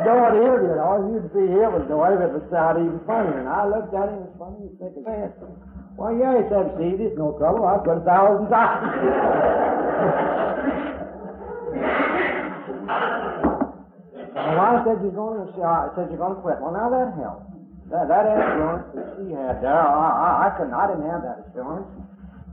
Don't 0.06 0.38
hear 0.38 0.54
it. 0.70 0.78
All 0.78 1.02
you'd 1.10 1.26
see 1.34 1.50
here 1.50 1.66
was 1.66 1.82
the 1.90 1.98
way 1.98 2.14
it 2.14 2.30
would 2.30 2.46
sound 2.46 2.78
even 2.78 3.02
funnier. 3.10 3.42
And 3.42 3.50
I 3.50 3.66
looked 3.66 3.90
at 3.90 4.06
him 4.06 4.22
as 4.22 4.32
funny 4.38 4.70
as 4.70 4.74
thick 4.78 4.94
as 4.94 5.04
that. 5.04 5.34
Well, 5.98 6.14
yeah, 6.14 6.38
he 6.38 6.46
said, 6.46 6.76
see, 6.78 6.94
it's 6.94 7.18
no 7.18 7.34
trouble. 7.40 7.66
I've 7.66 7.82
got 7.82 7.98
a 7.98 8.04
thousand 8.06 8.46
times. 8.52 8.86
My 14.36 14.52
wife 14.54 14.86
said 14.86 15.02
you're 15.02 15.16
going 15.16 15.42
to, 15.42 15.62
I 15.64 15.88
said 15.96 16.06
you're 16.12 16.22
going 16.22 16.36
to 16.36 16.42
quit. 16.44 16.60
Well, 16.60 16.70
now 16.70 16.86
that 16.92 17.16
helps. 17.18 17.55
That, 17.90 18.10
that 18.10 18.26
assurance 18.26 18.90
that 18.98 19.08
she 19.14 19.30
had 19.30 19.62
there, 19.62 19.78
I, 19.78 20.10
I, 20.10 20.30
I 20.46 20.48
couldn't, 20.58 20.74
I 20.74 20.90
didn't 20.90 21.06
have 21.06 21.22
that 21.22 21.46
assurance. 21.46 21.86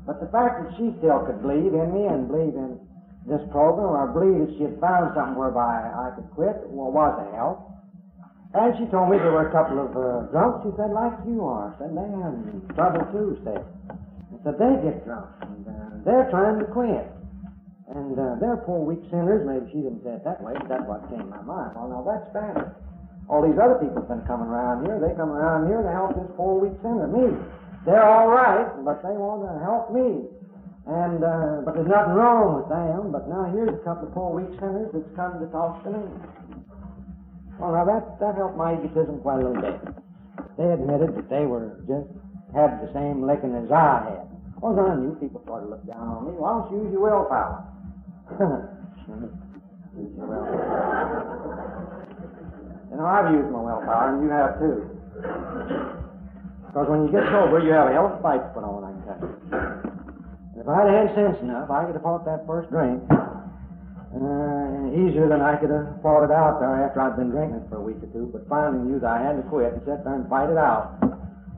But 0.05 0.21
the 0.21 0.29
fact 0.29 0.61
that 0.61 0.69
she 0.77 0.93
still 1.01 1.25
could 1.25 1.41
believe 1.41 1.73
in 1.73 1.89
me 1.89 2.05
and 2.05 2.29
believe 2.29 2.53
in 2.53 2.77
this 3.25 3.41
program, 3.49 3.97
or 3.97 4.11
believe 4.11 4.45
that 4.45 4.51
she 4.59 4.67
had 4.67 4.77
found 4.83 5.15
something 5.15 5.39
whereby 5.39 5.89
I 5.89 6.11
could 6.13 6.27
quit, 6.35 6.59
well, 6.69 6.91
was 6.91 7.15
a 7.23 7.27
help. 7.33 7.65
And 8.53 8.77
she 8.77 8.85
told 8.93 9.09
me 9.09 9.17
there 9.17 9.33
were 9.33 9.49
a 9.49 9.55
couple 9.55 9.81
of 9.81 9.89
uh, 9.97 10.29
drunks, 10.29 10.61
she 10.67 10.71
said, 10.77 10.93
like 10.93 11.17
you 11.25 11.41
are. 11.41 11.73
Said, 11.81 11.97
they 11.97 12.05
have 12.05 12.37
trouble 12.77 13.01
too, 13.09 13.39
said. 13.41 13.65
And 14.29 14.37
said, 14.45 14.61
they 14.61 14.73
get 14.85 15.01
drunk, 15.07 15.33
and 15.41 15.65
uh, 15.65 15.73
they're 16.05 16.29
trying 16.29 16.61
to 16.61 16.67
quit. 16.69 17.09
And 17.89 18.13
uh, 18.13 18.37
they're 18.37 18.61
poor 18.61 18.85
weak 18.85 19.01
sinners. 19.09 19.41
Maybe 19.47 19.65
she 19.73 19.81
didn't 19.81 20.03
say 20.05 20.19
it 20.19 20.23
that 20.27 20.43
way, 20.43 20.53
but 20.53 20.69
that's 20.69 20.85
what 20.85 21.01
came 21.09 21.25
to 21.25 21.31
my 21.31 21.41
mind. 21.41 21.73
Well, 21.73 21.89
now 21.89 22.03
that's 22.05 22.29
bad. 22.29 22.77
All 23.29 23.41
these 23.41 23.55
other 23.55 23.79
people 23.79 24.03
have 24.03 24.11
been 24.11 24.25
coming 24.27 24.51
around 24.51 24.85
here. 24.85 24.99
They 24.99 25.15
come 25.15 25.31
around 25.31 25.67
here 25.71 25.81
to 25.81 25.91
help 25.91 26.15
this 26.15 26.27
poor 26.35 26.59
weak 26.59 26.75
sinner, 26.83 27.07
me. 27.07 27.31
They're 27.85 28.03
all 28.03 28.27
right, 28.27 28.67
but 28.83 29.03
they 29.03 29.15
want 29.15 29.43
to 29.47 29.51
help 29.63 29.91
me. 29.91 30.27
And 30.83 31.23
uh, 31.23 31.63
but 31.63 31.79
there's 31.79 31.87
nothing 31.87 32.19
wrong 32.19 32.59
with 32.59 32.67
them. 32.67 33.11
But 33.11 33.31
now 33.31 33.47
here's 33.55 33.71
a 33.71 33.83
couple 33.87 34.07
of 34.07 34.13
poor 34.13 34.35
weak 34.35 34.51
sinners 34.59 34.91
that's 34.91 35.07
come 35.15 35.39
to 35.39 35.47
talk 35.47 35.79
to 35.87 35.95
me. 35.95 36.03
Well, 37.55 37.71
now 37.71 37.87
that 37.87 38.19
that 38.19 38.35
helped 38.35 38.59
my 38.59 38.75
egotism 38.75 39.23
quite 39.23 39.39
a 39.39 39.47
little 39.47 39.63
bit. 39.63 39.79
They 40.59 40.67
admitted 40.67 41.15
that 41.15 41.29
they 41.31 41.47
were 41.47 41.79
just 41.87 42.11
had 42.51 42.83
the 42.83 42.91
same 42.91 43.23
licking 43.23 43.55
as 43.55 43.71
I 43.71 44.11
had. 44.11 44.27
Well, 44.59 44.75
I 44.79 44.95
knew 44.99 45.15
people 45.19 45.41
started 45.43 45.67
to 45.67 45.71
look 45.71 45.87
down 45.87 46.03
on 46.03 46.27
me. 46.27 46.31
Why 46.35 46.59
don't 46.59 46.71
you 46.71 46.83
use 46.83 46.91
your 46.91 47.03
willpower? 47.07 47.63
use 49.95 50.11
your 50.15 50.27
willpower. 50.27 51.89
You 52.93 53.01
know, 53.01 53.09
I've 53.09 53.33
used 53.33 53.49
my 53.49 53.57
willpower, 53.57 54.13
and 54.13 54.21
you 54.21 54.29
have 54.29 54.61
too. 54.61 54.85
Because 56.69 56.85
when 56.93 57.09
you 57.09 57.09
get 57.09 57.25
sober, 57.33 57.57
you 57.57 57.73
have 57.73 57.89
a 57.89 57.93
hell 57.97 58.05
of 58.05 58.17
a 58.17 58.21
fight 58.21 58.37
to 58.37 58.49
put 58.53 58.61
on, 58.61 58.85
I 58.85 58.93
can 58.93 59.01
tell 59.01 59.17
you. 59.17 59.33
And 60.53 60.61
if 60.61 60.69
I'd 60.69 60.93
had 60.93 61.09
sense 61.17 61.41
enough, 61.41 61.73
I 61.73 61.89
could 61.89 61.97
have 61.97 62.05
fought 62.05 62.21
that 62.29 62.45
first 62.45 62.69
drink 62.69 63.01
uh, 63.09 64.93
easier 64.93 65.25
than 65.25 65.41
I 65.41 65.57
could 65.57 65.73
have 65.73 66.05
fought 66.05 66.21
it 66.21 66.29
out 66.29 66.61
there 66.61 66.85
after 66.85 67.01
I'd 67.01 67.17
been 67.17 67.33
drinking 67.33 67.65
for 67.65 67.81
a 67.81 67.85
week 67.85 67.97
or 67.97 68.13
two. 68.13 68.29
But 68.29 68.45
finally 68.45 68.85
knew 68.85 69.01
that 69.01 69.09
I 69.09 69.25
had 69.25 69.41
to 69.41 69.45
quit 69.49 69.73
and 69.73 69.81
sit 69.89 70.05
there 70.05 70.13
and 70.13 70.29
fight 70.29 70.53
it 70.53 70.61
out. 70.61 71.01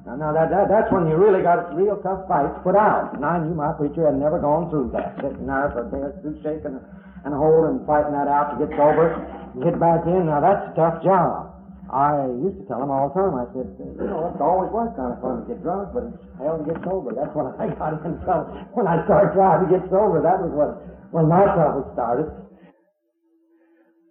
Now, 0.08 0.16
now 0.16 0.32
that, 0.32 0.48
that, 0.56 0.72
that's 0.72 0.88
when 0.88 1.12
you 1.12 1.20
really 1.20 1.44
got 1.44 1.60
a 1.60 1.76
real 1.76 2.00
tough 2.00 2.32
fight 2.32 2.48
to 2.48 2.60
put 2.64 2.80
out. 2.80 3.12
And 3.12 3.28
I 3.28 3.44
knew 3.44 3.52
my 3.52 3.76
preacher 3.76 4.08
had 4.08 4.16
never 4.16 4.40
gone 4.40 4.72
through 4.72 4.96
that, 4.96 5.20
sitting 5.20 5.52
there 5.52 5.68
for 5.76 5.84
a 5.84 5.92
day 5.92 6.00
or 6.00 6.16
two 6.24 6.40
shaking 6.40 6.80
and 7.26 7.34
holding 7.34 7.82
and 7.82 7.82
fighting 7.90 8.14
that 8.14 8.30
out 8.30 8.54
to 8.54 8.62
get 8.62 8.70
sober 8.78 9.18
and 9.18 9.58
get 9.66 9.76
back 9.82 10.06
in. 10.06 10.30
Now 10.30 10.40
that's 10.40 10.70
a 10.70 10.74
tough 10.78 11.02
job. 11.02 11.52
I 11.90 12.26
used 12.42 12.58
to 12.62 12.66
tell 12.66 12.82
him 12.82 12.90
all 12.90 13.10
the 13.10 13.18
time. 13.18 13.38
I 13.38 13.46
said, 13.54 13.70
you 13.78 14.10
know, 14.10 14.34
it 14.34 14.42
always 14.42 14.74
was 14.74 14.90
kind 14.98 15.14
of 15.14 15.22
fun 15.22 15.42
to 15.42 15.46
get 15.46 15.62
drunk, 15.62 15.94
but 15.94 16.10
it's 16.10 16.18
hell 16.42 16.58
to 16.58 16.66
get 16.66 16.82
sober. 16.82 17.14
That's 17.14 17.34
when 17.34 17.50
I 17.62 17.70
got 17.78 18.02
in 18.02 18.18
trouble. 18.26 18.58
When 18.74 18.86
I 18.90 19.06
started 19.06 19.38
trying 19.38 19.66
to 19.66 19.70
get 19.70 19.86
sober, 19.94 20.22
that 20.22 20.38
was 20.42 20.50
what 20.54 20.72
when 21.14 21.30
my 21.30 21.46
trouble 21.46 21.86
started. 21.94 22.30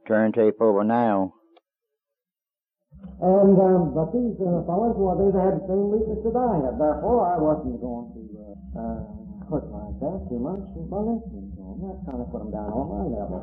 Turn 0.06 0.30
tape 0.32 0.60
over 0.60 0.84
now. 0.84 1.34
And 3.22 3.56
um, 3.56 3.94
but 3.94 4.10
these 4.10 4.36
uh, 4.42 4.62
fellows, 4.66 4.98
well, 4.98 5.16
they 5.16 5.30
had 5.32 5.62
the 5.62 5.64
same 5.70 5.86
weakness 5.90 6.18
that 6.26 6.34
I 6.34 6.66
had. 6.66 6.74
Therefore, 6.78 7.30
I 7.30 7.38
wasn't 7.38 7.78
going 7.78 8.10
to 8.10 8.22
uh, 8.38 8.54
uh, 8.74 8.98
hurt 9.50 9.66
myself 9.70 10.28
too 10.28 10.40
much 10.42 10.62
by 10.90 10.98
listening 10.98 11.53
to 11.74 11.80
them. 11.82 11.90
That 11.90 12.06
kind 12.06 12.22
of 12.22 12.30
put 12.30 12.46
them 12.46 12.52
down 12.54 12.70
on 12.70 12.86
my 12.86 13.04
level. 13.10 13.42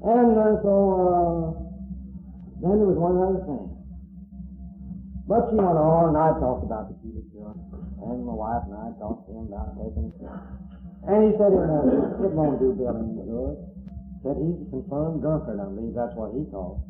And 0.00 0.32
uh, 0.32 0.56
so 0.64 0.72
uh, 0.96 1.40
then 2.64 2.80
there 2.80 2.88
was 2.88 2.96
one 2.96 3.20
other 3.20 3.44
thing. 3.44 3.68
But 5.28 5.46
she 5.52 5.60
went 5.60 5.78
on, 5.78 6.10
and 6.10 6.18
I 6.18 6.34
talked 6.40 6.64
about 6.64 6.90
the 6.90 6.96
Cuba 7.04 7.22
cure. 7.30 7.52
And 8.02 8.24
my 8.24 8.34
wife 8.34 8.64
and 8.66 8.74
I 8.74 8.90
talked 8.98 9.28
to 9.28 9.36
him 9.36 9.52
about 9.52 9.76
taking 9.76 10.08
it. 10.08 10.18
And 11.06 11.18
he 11.28 11.30
said 11.38 11.52
it 11.52 11.64
won't, 11.68 12.18
it 12.18 12.32
won't 12.34 12.58
do 12.58 12.74
Bill 12.74 12.96
any 12.96 13.14
good. 13.28 13.56
Said 14.24 14.36
he's 14.36 14.58
a 14.58 14.68
confirmed 14.68 15.22
drunkard, 15.22 15.60
I 15.60 15.68
believe 15.68 15.96
that's 15.96 16.12
what 16.12 16.36
he 16.36 16.44
called. 16.52 16.84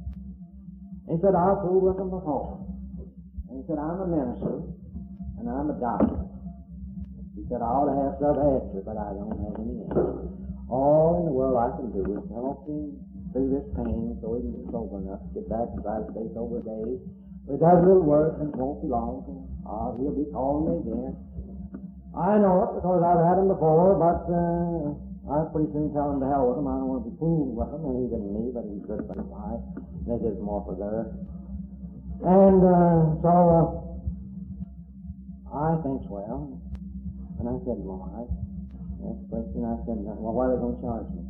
He 1.07 1.15
said, 1.23 1.35
I'll 1.35 1.63
prove 1.63 1.83
with 1.83 1.99
him 1.99 2.11
before. 2.11 2.59
And 3.51 3.59
he 3.59 3.63
said, 3.67 3.79
I'm 3.79 4.03
a 4.03 4.09
minister, 4.09 4.63
and 5.39 5.47
I'm 5.47 5.71
a 5.71 5.77
doctor. 5.79 6.27
He 7.39 7.47
said, 7.51 7.63
I 7.63 7.71
ought 7.71 7.87
to 7.87 7.97
have 8.03 8.15
some 8.19 8.39
answer, 8.39 8.83
but 8.83 8.99
I 8.99 9.15
don't 9.15 9.37
have 9.37 9.55
any. 9.63 10.40
All 10.71 11.19
in 11.19 11.27
the 11.27 11.35
world 11.35 11.59
I 11.59 11.75
can 11.75 11.91
do 11.91 12.07
is 12.15 12.23
help 12.31 12.63
him 12.71 12.95
through 13.35 13.51
this 13.51 13.67
pain 13.75 14.15
so 14.23 14.39
he 14.39 14.47
can 14.47 14.71
sober 14.71 15.03
enough 15.03 15.19
to 15.19 15.31
get 15.35 15.51
back 15.51 15.67
to 15.67 15.83
stay 16.15 16.31
sober 16.31 16.63
days. 16.63 17.03
But 17.51 17.59
a 17.59 17.83
little 17.83 18.07
work, 18.07 18.39
and 18.39 18.55
it 18.55 18.57
won't 18.57 18.79
be 18.79 18.87
long. 18.87 19.27
Uh, 19.67 19.99
he'll 19.99 20.15
be 20.15 20.31
calling 20.31 20.71
me 20.71 20.75
again. 20.87 21.19
I 22.15 22.39
know 22.39 22.63
it 22.71 22.79
because 22.79 23.03
I've 23.03 23.19
had 23.19 23.43
him 23.43 23.51
before, 23.51 23.99
but 23.99 24.31
uh, 24.31 24.95
I 25.27 25.51
pretty 25.51 25.75
soon 25.75 25.91
tell 25.91 26.15
him 26.15 26.23
to 26.23 26.31
hell 26.31 26.47
with 26.47 26.63
him. 26.63 26.71
I 26.71 26.79
don't 26.79 26.87
want 26.87 27.03
to 27.03 27.11
be 27.11 27.19
fooled 27.19 27.59
with 27.59 27.71
him, 27.75 27.83
and 27.87 27.95
he 28.03 28.07
didn't 28.07 28.31
me, 28.31 28.55
but 28.55 28.63
he's 28.71 28.87
good 28.87 29.03
for 29.11 29.15
his 29.19 29.27
life. 29.27 29.63
They 30.07 30.23
did 30.23 30.39
more 30.39 30.63
for 30.63 30.79
there. 30.79 31.11
And 32.23 32.63
uh, 32.63 33.19
so 33.27 33.31
uh, 33.35 33.91
I 35.51 35.83
thinks, 35.83 36.07
well, 36.07 36.55
and 37.39 37.47
I 37.47 37.59
said 37.67 37.79
to 37.79 37.87
my 37.87 38.07
wife, 39.01 39.17
next 39.17 39.25
question, 39.33 39.65
I 39.65 39.77
said, 39.89 39.99
well, 40.05 40.35
why 40.37 40.49
are 40.49 40.57
they 40.57 40.61
going 40.61 40.77
to 40.77 40.83
charge 40.85 41.09
me? 41.17 41.25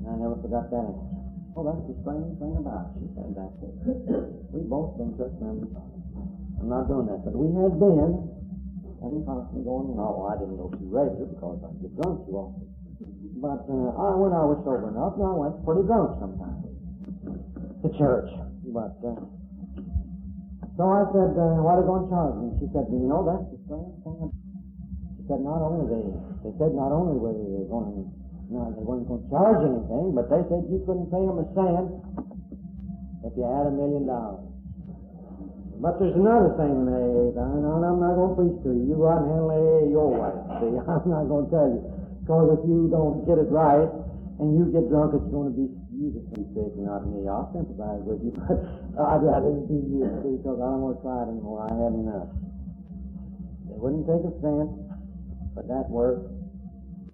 And 0.00 0.04
I 0.08 0.14
never 0.20 0.36
forgot 0.40 0.68
that 0.68 0.84
answer. 0.84 1.20
Oh, 1.56 1.64
that's 1.66 1.82
the 1.88 1.96
strange 2.04 2.30
thing 2.38 2.54
about 2.60 2.94
it. 2.94 3.02
She 3.02 3.06
said, 3.16 3.28
that's 3.34 3.56
it. 3.64 3.74
We've 4.52 4.68
both 4.68 4.96
been 5.00 5.16
church 5.16 5.34
members. 5.40 5.72
I'm 6.60 6.68
not 6.68 6.86
doing 6.86 7.08
that, 7.08 7.24
but 7.24 7.32
we 7.32 7.48
had 7.56 7.80
been, 7.80 8.28
and 9.00 9.12
constantly 9.24 9.64
going, 9.64 9.96
no, 9.96 10.28
I 10.28 10.36
didn't 10.36 10.60
go 10.60 10.68
too 10.76 10.88
regular 10.92 11.24
because 11.24 11.58
I 11.64 11.72
get 11.80 11.96
drunk 11.96 12.28
too 12.28 12.36
often. 12.36 12.68
But 13.40 13.64
uh, 13.64 13.96
I, 13.96 14.08
when 14.20 14.36
I 14.36 14.44
was 14.44 14.60
sober 14.60 14.92
enough, 14.92 15.16
I 15.16 15.32
went 15.32 15.56
pretty 15.64 15.88
drunk 15.88 16.20
sometimes 16.20 16.60
to 17.80 17.88
church. 17.96 18.28
But 18.68 19.00
uh, 19.00 19.16
so 20.76 20.84
I 20.84 21.08
said, 21.16 21.32
uh, 21.32 21.64
"What 21.64 21.80
are 21.80 21.80
they 21.80 21.88
going 21.88 22.04
to 22.04 22.10
charge 22.12 22.36
me?" 22.36 22.52
She 22.60 22.68
said, 22.76 22.84
"You 22.92 23.08
know, 23.08 23.24
that's 23.24 23.48
the 23.48 23.58
strange 23.64 23.96
thing." 24.04 24.28
She 25.16 25.24
said, 25.24 25.40
"Not 25.40 25.64
only 25.64 25.88
they, 25.88 26.04
they 26.44 26.52
said 26.58 26.72
not 26.72 26.92
only 26.92 27.16
were 27.20 27.32
they 27.36 27.68
going 27.68 27.90
to, 27.96 28.02
no, 28.50 28.72
they 28.74 28.82
weren't 28.82 29.06
going 29.06 29.22
to 29.22 29.28
charge 29.30 29.60
anything, 29.64 30.12
but 30.16 30.26
they 30.28 30.42
said 30.48 30.66
you 30.68 30.80
couldn't 30.84 31.08
pay 31.12 31.22
them 31.22 31.38
a 31.40 31.46
cent 31.54 31.88
if 33.28 33.32
you 33.36 33.44
had 33.44 33.68
a 33.68 33.74
million 33.74 34.06
dollars." 34.06 34.46
But 35.80 35.96
there's 35.96 36.12
another 36.12 36.52
thing 36.60 36.76
in 36.76 36.86
AA, 36.92 37.40
and 37.40 37.64
I'm 37.64 38.00
not 38.04 38.12
going 38.12 38.32
to 38.32 38.36
preach 38.36 38.58
to 38.64 38.70
you. 38.76 38.84
You 38.92 38.94
go 39.00 39.08
out 39.08 39.24
and 39.24 39.32
handle 39.32 39.48
AA 39.48 39.88
your 39.88 40.08
way. 40.12 40.32
See, 40.60 40.76
I'm 40.92 41.08
not 41.08 41.24
going 41.24 41.48
to 41.48 41.52
tell 41.52 41.68
you. 41.72 41.80
Because 42.20 42.60
if 42.60 42.62
you 42.68 42.92
don't 42.92 43.24
get 43.24 43.40
it 43.40 43.48
right 43.48 43.88
and 44.44 44.60
you 44.60 44.68
get 44.68 44.92
drunk, 44.92 45.16
it's 45.16 45.24
going 45.32 45.48
to 45.48 45.56
be 45.56 45.72
you 46.00 46.12
that 46.16 46.24
be 46.32 46.44
sick, 46.56 46.72
not 46.80 47.04
me. 47.08 47.28
I'll 47.28 47.48
sympathize 47.52 48.00
with 48.08 48.24
you, 48.24 48.32
but 48.44 48.56
I'd 48.96 49.20
rather 49.24 49.52
it 49.52 49.68
be 49.68 49.80
you 49.88 50.04
because 50.20 50.56
I 50.60 50.68
don't 50.68 50.80
want 50.84 50.96
to 50.96 51.04
try 51.04 51.24
it 51.24 51.28
anymore. 51.32 51.64
I 51.64 51.72
had 51.76 51.92
enough. 51.92 52.28
They 53.68 53.76
wouldn't 53.76 54.08
take 54.08 54.24
a 54.24 54.32
cent, 54.40 54.68
but 55.54 55.66
that 55.68 55.86
worked. 55.90 56.30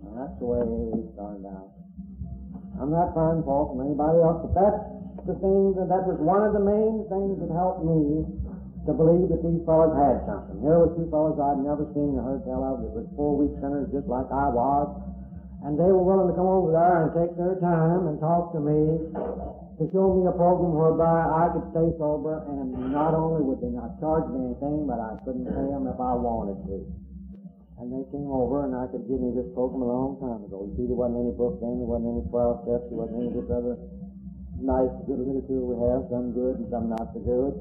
And 0.05 0.13
that's 0.17 0.37
the 0.39 0.47
way 0.47 0.63
it 0.63 1.07
started 1.15 1.45
out. 1.49 1.77
I'm 2.77 2.93
not 2.93 3.17
finding 3.17 3.45
fault 3.45 3.73
from 3.73 3.85
anybody 3.89 4.21
else, 4.21 4.45
but 4.45 4.53
that's 4.53 4.81
the 5.25 5.37
thing 5.41 5.75
that 5.81 5.89
that 5.89 6.05
was 6.05 6.21
one 6.21 6.45
of 6.45 6.53
the 6.53 6.63
main 6.63 7.09
things 7.09 7.41
that 7.41 7.51
helped 7.51 7.83
me 7.83 8.23
to 8.87 8.93
believe 8.95 9.27
that 9.33 9.43
these 9.43 9.59
fellows 9.67 9.97
had 9.99 10.23
something. 10.29 10.63
Here 10.63 10.79
were 10.79 10.95
two 10.95 11.11
fellows 11.11 11.41
I'd 11.41 11.59
never 11.59 11.89
seen 11.91 12.15
or 12.15 12.23
heard 12.23 12.47
tell 12.47 12.63
of 12.63 12.85
that 12.85 12.93
were 12.95 13.09
four-week 13.19 13.59
sinners 13.59 13.91
just 13.91 14.07
like 14.07 14.31
I 14.31 14.47
was. 14.53 14.87
And 15.67 15.75
they 15.75 15.91
were 15.91 16.05
willing 16.05 16.31
to 16.31 16.37
come 16.39 16.47
over 16.47 16.71
there 16.71 17.09
and 17.09 17.11
take 17.17 17.35
their 17.35 17.59
time 17.59 18.07
and 18.07 18.21
talk 18.23 18.55
to 18.55 18.61
me 18.63 19.11
to 19.11 19.85
show 19.91 20.15
me 20.15 20.31
a 20.31 20.35
program 20.39 20.79
whereby 20.79 21.27
I 21.27 21.51
could 21.51 21.67
stay 21.75 21.89
sober 21.99 22.47
and 22.47 22.71
not 22.95 23.19
only 23.19 23.43
would 23.43 23.59
they 23.59 23.75
not 23.75 23.99
charge 23.99 24.31
me 24.31 24.55
anything, 24.55 24.87
but 24.87 25.03
I 25.03 25.19
couldn't 25.27 25.51
pay 25.51 25.67
them 25.67 25.91
if 25.91 25.99
I 25.99 26.15
wanted 26.15 26.63
to. 26.71 27.06
And 27.77 27.93
they 27.93 28.05
came 28.09 28.33
over 28.33 28.65
and 28.65 28.73
I 28.73 28.89
could 28.89 29.05
give 29.05 29.21
me 29.21 29.37
this 29.37 29.49
program 29.53 29.85
a 29.85 29.91
long 29.91 30.17
time 30.17 30.43
ago. 30.49 30.65
You 30.65 30.73
see, 30.81 30.87
there 30.89 30.97
wasn't 30.97 31.29
any 31.29 31.35
book 31.37 31.61
then, 31.61 31.77
there 31.81 31.89
wasn't 31.89 32.17
any 32.17 32.25
12 32.33 32.65
steps, 32.65 32.85
there 32.89 32.99
wasn't 32.99 33.17
any 33.21 33.29
of 33.33 33.37
this 33.37 33.51
other 33.53 33.77
nice 34.57 34.93
good 35.05 35.21
literature 35.21 35.61
we 35.61 35.77
have, 35.85 36.09
some 36.09 36.33
good 36.33 36.57
and 36.65 36.69
some 36.73 36.89
not 36.89 37.13
so 37.13 37.21
good 37.21 37.55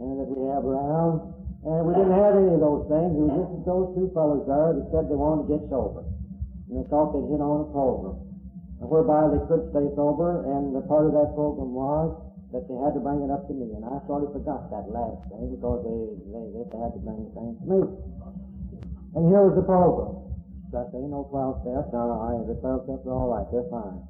and 0.00 0.18
that 0.22 0.28
we 0.30 0.46
have 0.50 0.62
around. 0.62 1.34
And 1.66 1.82
we 1.84 1.92
didn't 1.92 2.14
have 2.14 2.38
any 2.38 2.54
of 2.54 2.62
those 2.62 2.86
things. 2.86 3.10
It 3.18 3.24
was 3.26 3.34
just 3.50 3.66
those 3.66 3.88
two 3.98 4.08
fellows 4.14 4.46
there 4.46 4.78
that 4.78 4.86
said 4.94 5.10
they 5.10 5.18
wanted 5.18 5.50
to 5.50 5.58
get 5.58 5.62
sober. 5.68 6.06
And 6.70 6.74
they 6.78 6.86
thought 6.86 7.10
they'd 7.12 7.28
hit 7.28 7.42
on 7.42 7.66
a 7.66 7.68
program 7.74 8.28
whereby 8.78 9.26
they 9.34 9.42
could 9.50 9.66
stay 9.74 9.90
sober, 9.98 10.46
and 10.54 10.70
the 10.70 10.86
part 10.86 11.10
of 11.10 11.12
that 11.18 11.34
program 11.34 11.74
was 11.74 12.14
that 12.54 12.62
they 12.70 12.78
had 12.78 12.94
to 12.94 13.02
bring 13.02 13.26
it 13.26 13.30
up 13.34 13.42
to 13.50 13.52
me. 13.52 13.74
And 13.74 13.82
I 13.82 13.98
sort 14.06 14.22
of 14.22 14.30
forgot 14.30 14.70
that 14.70 14.86
last 14.86 15.26
thing 15.34 15.50
because 15.50 15.82
they, 15.82 15.98
they, 16.30 16.44
they 16.62 16.78
had 16.78 16.94
to 16.94 17.00
bring 17.02 17.26
the 17.26 17.32
thing 17.34 17.58
to 17.58 17.64
me. 17.66 17.80
And 19.16 19.28
here 19.28 19.40
was 19.44 19.56
the 19.56 19.64
program. 19.64 20.18
So 20.68 20.84
I 20.84 20.84
say, 20.92 21.00
no 21.00 21.24
12 21.32 21.64
steps. 21.64 21.88
No, 21.96 22.12
I, 22.20 22.44
the 22.44 22.56
12 22.60 22.84
steps 22.84 23.04
are 23.08 23.16
all 23.16 23.32
right. 23.32 23.48
They're 23.48 23.64
fine. 23.72 24.04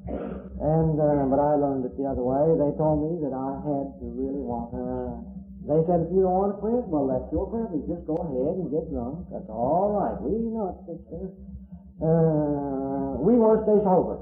And, 0.58 0.98
uh, 0.98 1.22
but 1.30 1.38
I 1.38 1.54
learned 1.54 1.86
it 1.86 1.94
the 1.94 2.06
other 2.10 2.26
way. 2.26 2.50
They 2.58 2.74
told 2.74 2.98
me 3.06 3.22
that 3.22 3.30
I 3.30 3.62
had 3.62 3.86
to 4.02 4.06
really 4.10 4.42
want, 4.42 4.74
uh, 4.74 5.22
they 5.70 5.78
said, 5.86 6.02
if 6.02 6.10
you 6.10 6.26
don't 6.26 6.34
want 6.34 6.50
to 6.54 6.58
quit, 6.58 6.82
well, 6.90 7.06
that's 7.06 7.30
your 7.30 7.46
privilege. 7.46 7.86
Just 7.86 8.02
go 8.10 8.18
ahead 8.18 8.58
and 8.58 8.66
get 8.74 8.90
drunk. 8.90 9.30
That's 9.30 9.46
all 9.46 10.02
right. 10.02 10.18
We 10.18 10.34
know 10.50 10.74
it, 10.74 10.78
sister. 10.90 11.30
Uh, 12.02 13.22
we 13.22 13.38
want 13.38 13.62
to 13.62 13.70
stay 13.70 13.78
sober. 13.86 14.18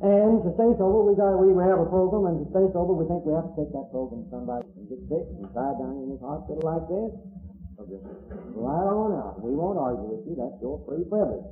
And 0.00 0.40
to 0.46 0.50
stay 0.56 0.70
sober, 0.80 1.04
we 1.04 1.12
got 1.12 1.36
we 1.36 1.52
have 1.60 1.76
a 1.76 1.84
program, 1.84 2.24
and 2.24 2.36
to 2.40 2.46
stay 2.56 2.64
sober, 2.72 2.96
we 2.96 3.04
think 3.04 3.20
we 3.28 3.36
have 3.36 3.52
to 3.52 3.54
take 3.58 3.68
that 3.76 3.92
program. 3.92 4.24
Somebody 4.32 4.64
can 4.72 4.88
get 4.88 5.00
sick 5.12 5.28
and 5.28 5.44
die 5.52 5.76
down 5.76 5.92
in 6.00 6.16
this 6.16 6.22
hospital 6.24 6.64
like 6.64 6.88
this. 6.88 7.12
Just 7.90 8.06
right 8.54 8.86
on 8.86 9.10
out. 9.18 9.42
We 9.42 9.50
won't 9.50 9.74
argue 9.74 10.14
with 10.14 10.22
you. 10.30 10.38
That's 10.38 10.54
your 10.62 10.78
free 10.86 11.02
privilege. 11.10 11.42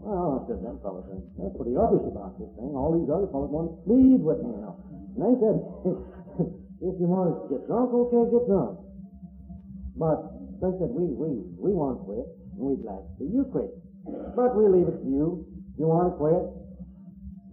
Well, 0.00 0.40
I 0.40 0.48
said, 0.48 0.64
them 0.64 0.80
fellows, 0.80 1.04
they're 1.36 1.52
pretty 1.52 1.76
uppish 1.76 2.08
about 2.08 2.40
this 2.40 2.48
thing. 2.56 2.72
All 2.72 2.96
these 2.96 3.12
other 3.12 3.28
fellows 3.28 3.52
want 3.52 3.68
to 3.68 3.76
plead 3.84 4.24
with 4.24 4.40
me 4.40 4.56
now. 4.56 4.80
And 5.12 5.20
they 5.20 5.34
said, 5.36 5.56
if 6.88 6.96
you 6.96 7.04
want 7.04 7.28
to 7.28 7.52
get 7.52 7.68
drunk, 7.68 7.92
okay, 7.92 8.24
get 8.32 8.48
drunk. 8.48 8.80
But 10.00 10.18
they 10.64 10.72
said, 10.80 10.88
we, 10.88 11.12
we, 11.12 11.44
we 11.52 11.76
want 11.76 12.00
to 12.00 12.08
quit, 12.08 12.24
and 12.56 12.60
we'd 12.64 12.80
like 12.80 13.04
to 13.04 13.12
see 13.20 13.28
you 13.28 13.44
quit. 13.52 13.68
But 14.32 14.56
we 14.56 14.72
leave 14.72 14.88
it 14.88 15.04
to 15.04 15.08
you. 15.12 15.44
You 15.76 15.92
want 15.92 16.08
to 16.08 16.14
quit. 16.16 16.44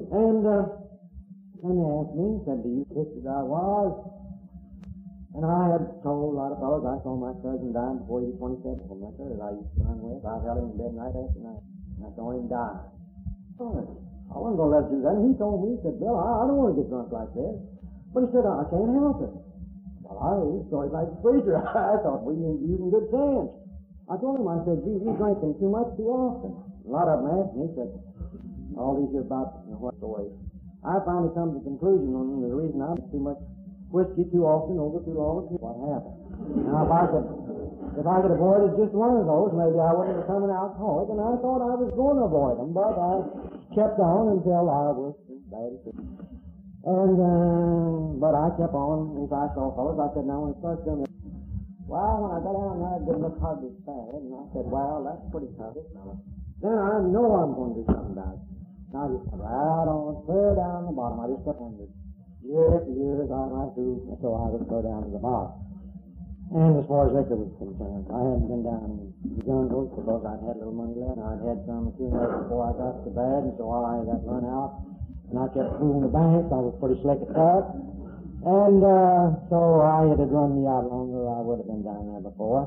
And, 0.08 0.48
uh, 0.48 0.72
and 1.68 1.76
they 1.76 1.84
asked 1.84 2.16
me, 2.16 2.28
said, 2.48 2.64
do 2.64 2.72
you 2.72 2.88
quit 2.88 3.12
as 3.12 3.28
I 3.28 3.44
was? 3.44 3.92
And 5.38 5.46
I 5.46 5.70
had 5.70 6.02
told 6.02 6.34
a 6.34 6.38
lot 6.42 6.50
of 6.50 6.58
fellows, 6.58 6.82
I 6.82 6.98
saw 7.06 7.14
my 7.14 7.30
cousin 7.46 7.70
die 7.70 7.94
before 8.02 8.26
he 8.26 8.34
was 8.34 8.58
27 8.58 8.90
from 8.90 9.06
my 9.06 9.14
that 9.22 9.38
I 9.38 9.54
used 9.54 9.70
to 9.78 9.86
run 9.86 10.02
with. 10.02 10.26
I 10.26 10.42
held 10.42 10.66
him 10.66 10.74
in 10.74 10.82
bed 10.82 10.98
night 10.98 11.14
after 11.14 11.42
night. 11.46 11.62
And 11.62 12.02
I 12.02 12.12
saw 12.18 12.34
him 12.34 12.50
die. 12.50 12.82
Oh, 13.62 13.86
I 14.34 14.36
wasn't 14.42 14.58
going 14.58 14.66
to 14.66 14.74
let 14.74 14.90
him 14.90 14.98
do 14.98 15.00
that. 15.06 15.14
And 15.14 15.30
he 15.30 15.34
told 15.38 15.62
me, 15.62 15.78
he 15.78 15.86
said, 15.86 16.02
Bill, 16.02 16.18
I, 16.18 16.42
I 16.42 16.50
don't 16.50 16.58
want 16.58 16.74
to 16.74 16.78
get 16.82 16.90
drunk 16.90 17.14
like 17.14 17.30
this. 17.38 17.54
But 18.18 18.26
he 18.26 18.28
said, 18.34 18.50
I 18.50 18.66
can't 18.66 18.90
help 18.98 19.22
it. 19.30 19.34
Well, 20.02 20.18
I 20.26 20.34
started 20.74 20.90
like 20.98 21.06
a 21.06 21.18
preacher. 21.22 21.54
I 21.70 22.02
thought, 22.02 22.26
well, 22.26 22.34
you're 22.34 22.58
using 22.58 22.90
good 22.90 23.06
sense. 23.14 23.54
I 24.10 24.18
told 24.18 24.42
him, 24.42 24.50
I 24.50 24.58
said, 24.66 24.82
you, 24.90 25.06
you're 25.06 25.22
drinking 25.22 25.54
too 25.62 25.70
much 25.70 25.94
too 26.02 26.10
often. 26.18 26.58
A 26.82 26.90
lot 26.90 27.06
of 27.14 27.22
them 27.22 27.30
asked 27.30 27.54
me, 27.54 27.70
he 27.70 27.78
said, 27.78 27.94
all 28.74 28.98
these 28.98 29.14
years 29.14 29.30
about 29.30 29.62
you 29.70 29.78
know, 29.78 29.86
what 29.86 29.94
story. 30.02 30.34
I 30.82 30.98
finally 31.06 31.30
come 31.38 31.54
to 31.54 31.62
the 31.62 31.66
conclusion 31.70 32.18
on 32.18 32.42
the 32.42 32.50
reason 32.50 32.82
I 32.82 32.98
was 32.98 33.06
too 33.14 33.22
much 33.22 33.38
whiskey 33.90 34.28
too 34.32 34.44
often 34.44 34.80
over 34.80 35.00
too 35.04 35.16
long. 35.16 35.48
What 35.58 35.76
happened? 35.80 36.18
Now, 36.68 36.86
if 36.86 36.92
I 36.92 37.04
could, 37.08 37.28
if 37.98 38.06
I 38.06 38.18
could 38.22 38.34
avoid 38.36 38.76
just 38.78 38.94
one 38.94 39.16
of 39.18 39.26
those, 39.26 39.52
maybe 39.56 39.80
I 39.80 39.92
wouldn't 39.96 40.20
become 40.24 40.44
an 40.44 40.54
alcoholic. 40.54 41.08
And 41.12 41.20
I 41.20 41.34
thought 41.40 41.62
I 41.64 41.74
was 41.80 41.92
going 41.96 42.18
to 42.20 42.26
avoid 42.28 42.56
them, 42.60 42.72
but 42.76 42.96
I 42.96 43.14
kept 43.74 43.98
on 44.00 44.38
until 44.38 44.66
I 44.68 44.92
was 44.92 45.16
as 45.32 45.42
bad 45.50 45.72
as 45.72 45.82
and, 46.88 47.20
uh, 47.20 48.16
but 48.16 48.32
I 48.32 48.48
kept 48.56 48.72
on. 48.72 49.20
If 49.20 49.32
I 49.36 49.52
saw 49.52 49.76
fellows, 49.76 50.00
I 50.00 50.08
said, 50.16 50.24
now 50.24 50.48
when 50.48 50.56
it 50.56 50.60
starts 50.64 50.88
doing 50.88 51.04
well, 51.84 52.16
when 52.24 52.32
I 52.32 52.40
got 52.40 52.56
down 52.56 52.80
there, 52.80 52.96
it 52.96 53.04
didn't 53.04 53.24
look 53.28 53.36
hardly 53.44 53.76
bad. 53.84 54.24
And 54.24 54.32
I 54.32 54.44
said, 54.56 54.64
well, 54.72 55.04
that's 55.04 55.24
pretty 55.28 55.52
tough, 55.60 55.76
Then 56.64 56.76
I 56.80 57.04
know 57.12 57.28
I'm 57.44 57.56
going 57.60 57.76
to 57.76 57.84
do 57.84 57.86
something 57.92 58.16
about 58.16 58.40
it. 58.40 58.44
Now 58.96 59.04
right 59.12 59.88
on, 59.92 60.24
clear 60.24 60.56
down 60.56 60.88
the 60.88 60.96
bottom. 60.96 61.20
I 61.20 61.28
just 61.28 61.44
kept 61.44 61.60
on 61.60 61.76
this. 62.42 62.50
Year 62.50 62.78
after 62.78 62.92
year, 62.92 63.24
I 63.24 63.66
do, 63.76 64.18
so 64.22 64.28
I 64.36 64.46
would 64.54 64.68
go 64.70 64.82
down 64.82 65.04
to 65.06 65.12
the 65.12 65.20
bottom. 65.20 65.68
And 66.48 66.80
as 66.80 66.88
far 66.88 67.12
as 67.12 67.12
liquor 67.12 67.36
was 67.36 67.52
concerned, 67.60 68.08
I 68.08 68.24
hadn't 68.24 68.48
been 68.48 68.64
down 68.64 68.88
in 68.88 68.96
the 69.36 69.44
jungles 69.44 69.92
because 69.92 70.24
I'd 70.24 70.40
had 70.48 70.56
a 70.56 70.60
little 70.64 70.80
money 70.80 70.96
left. 70.96 71.20
I'd 71.20 71.44
had 71.44 71.60
some 71.68 71.92
accumulated 71.92 72.48
before 72.48 72.64
I 72.64 72.72
got 72.72 73.04
to 73.04 73.12
bed, 73.12 73.52
and 73.52 73.54
so 73.60 73.68
I 73.68 74.00
got 74.08 74.24
run 74.24 74.48
out. 74.48 74.80
And 75.28 75.36
I 75.44 75.52
kept 75.52 75.76
fooling 75.76 76.08
the 76.08 76.14
banks. 76.14 76.48
I 76.48 76.62
was 76.64 76.72
pretty 76.80 77.04
slick 77.04 77.20
at 77.20 77.36
that. 77.36 77.64
And 78.48 78.80
uh, 78.80 79.36
so 79.52 79.84
I 79.84 80.08
had 80.08 80.24
run 80.24 80.56
me 80.56 80.64
out 80.72 80.88
longer. 80.88 81.28
I 81.28 81.44
would 81.44 81.60
have 81.60 81.68
been 81.68 81.84
down 81.84 82.16
there 82.16 82.24
before. 82.24 82.64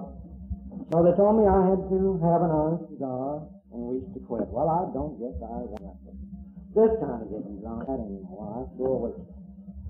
So 0.92 1.00
they 1.00 1.16
told 1.16 1.40
me 1.40 1.48
I 1.48 1.72
had 1.72 1.80
to 1.88 2.20
have 2.20 2.44
an 2.44 2.52
honest 2.52 2.84
cigar 2.92 3.48
and 3.72 3.80
wish 3.88 4.04
to 4.12 4.20
quit. 4.28 4.44
Well, 4.52 4.68
I 4.68 4.92
don't 4.92 5.16
guess 5.16 5.40
I 5.40 5.64
got 5.80 5.96
this 6.76 6.92
kind 7.00 7.24
of 7.24 7.32
getting 7.32 7.64
drunk 7.64 7.88
anymore. 7.88 8.44
I 8.44 8.76
sure 8.76 9.08
was 9.08 9.16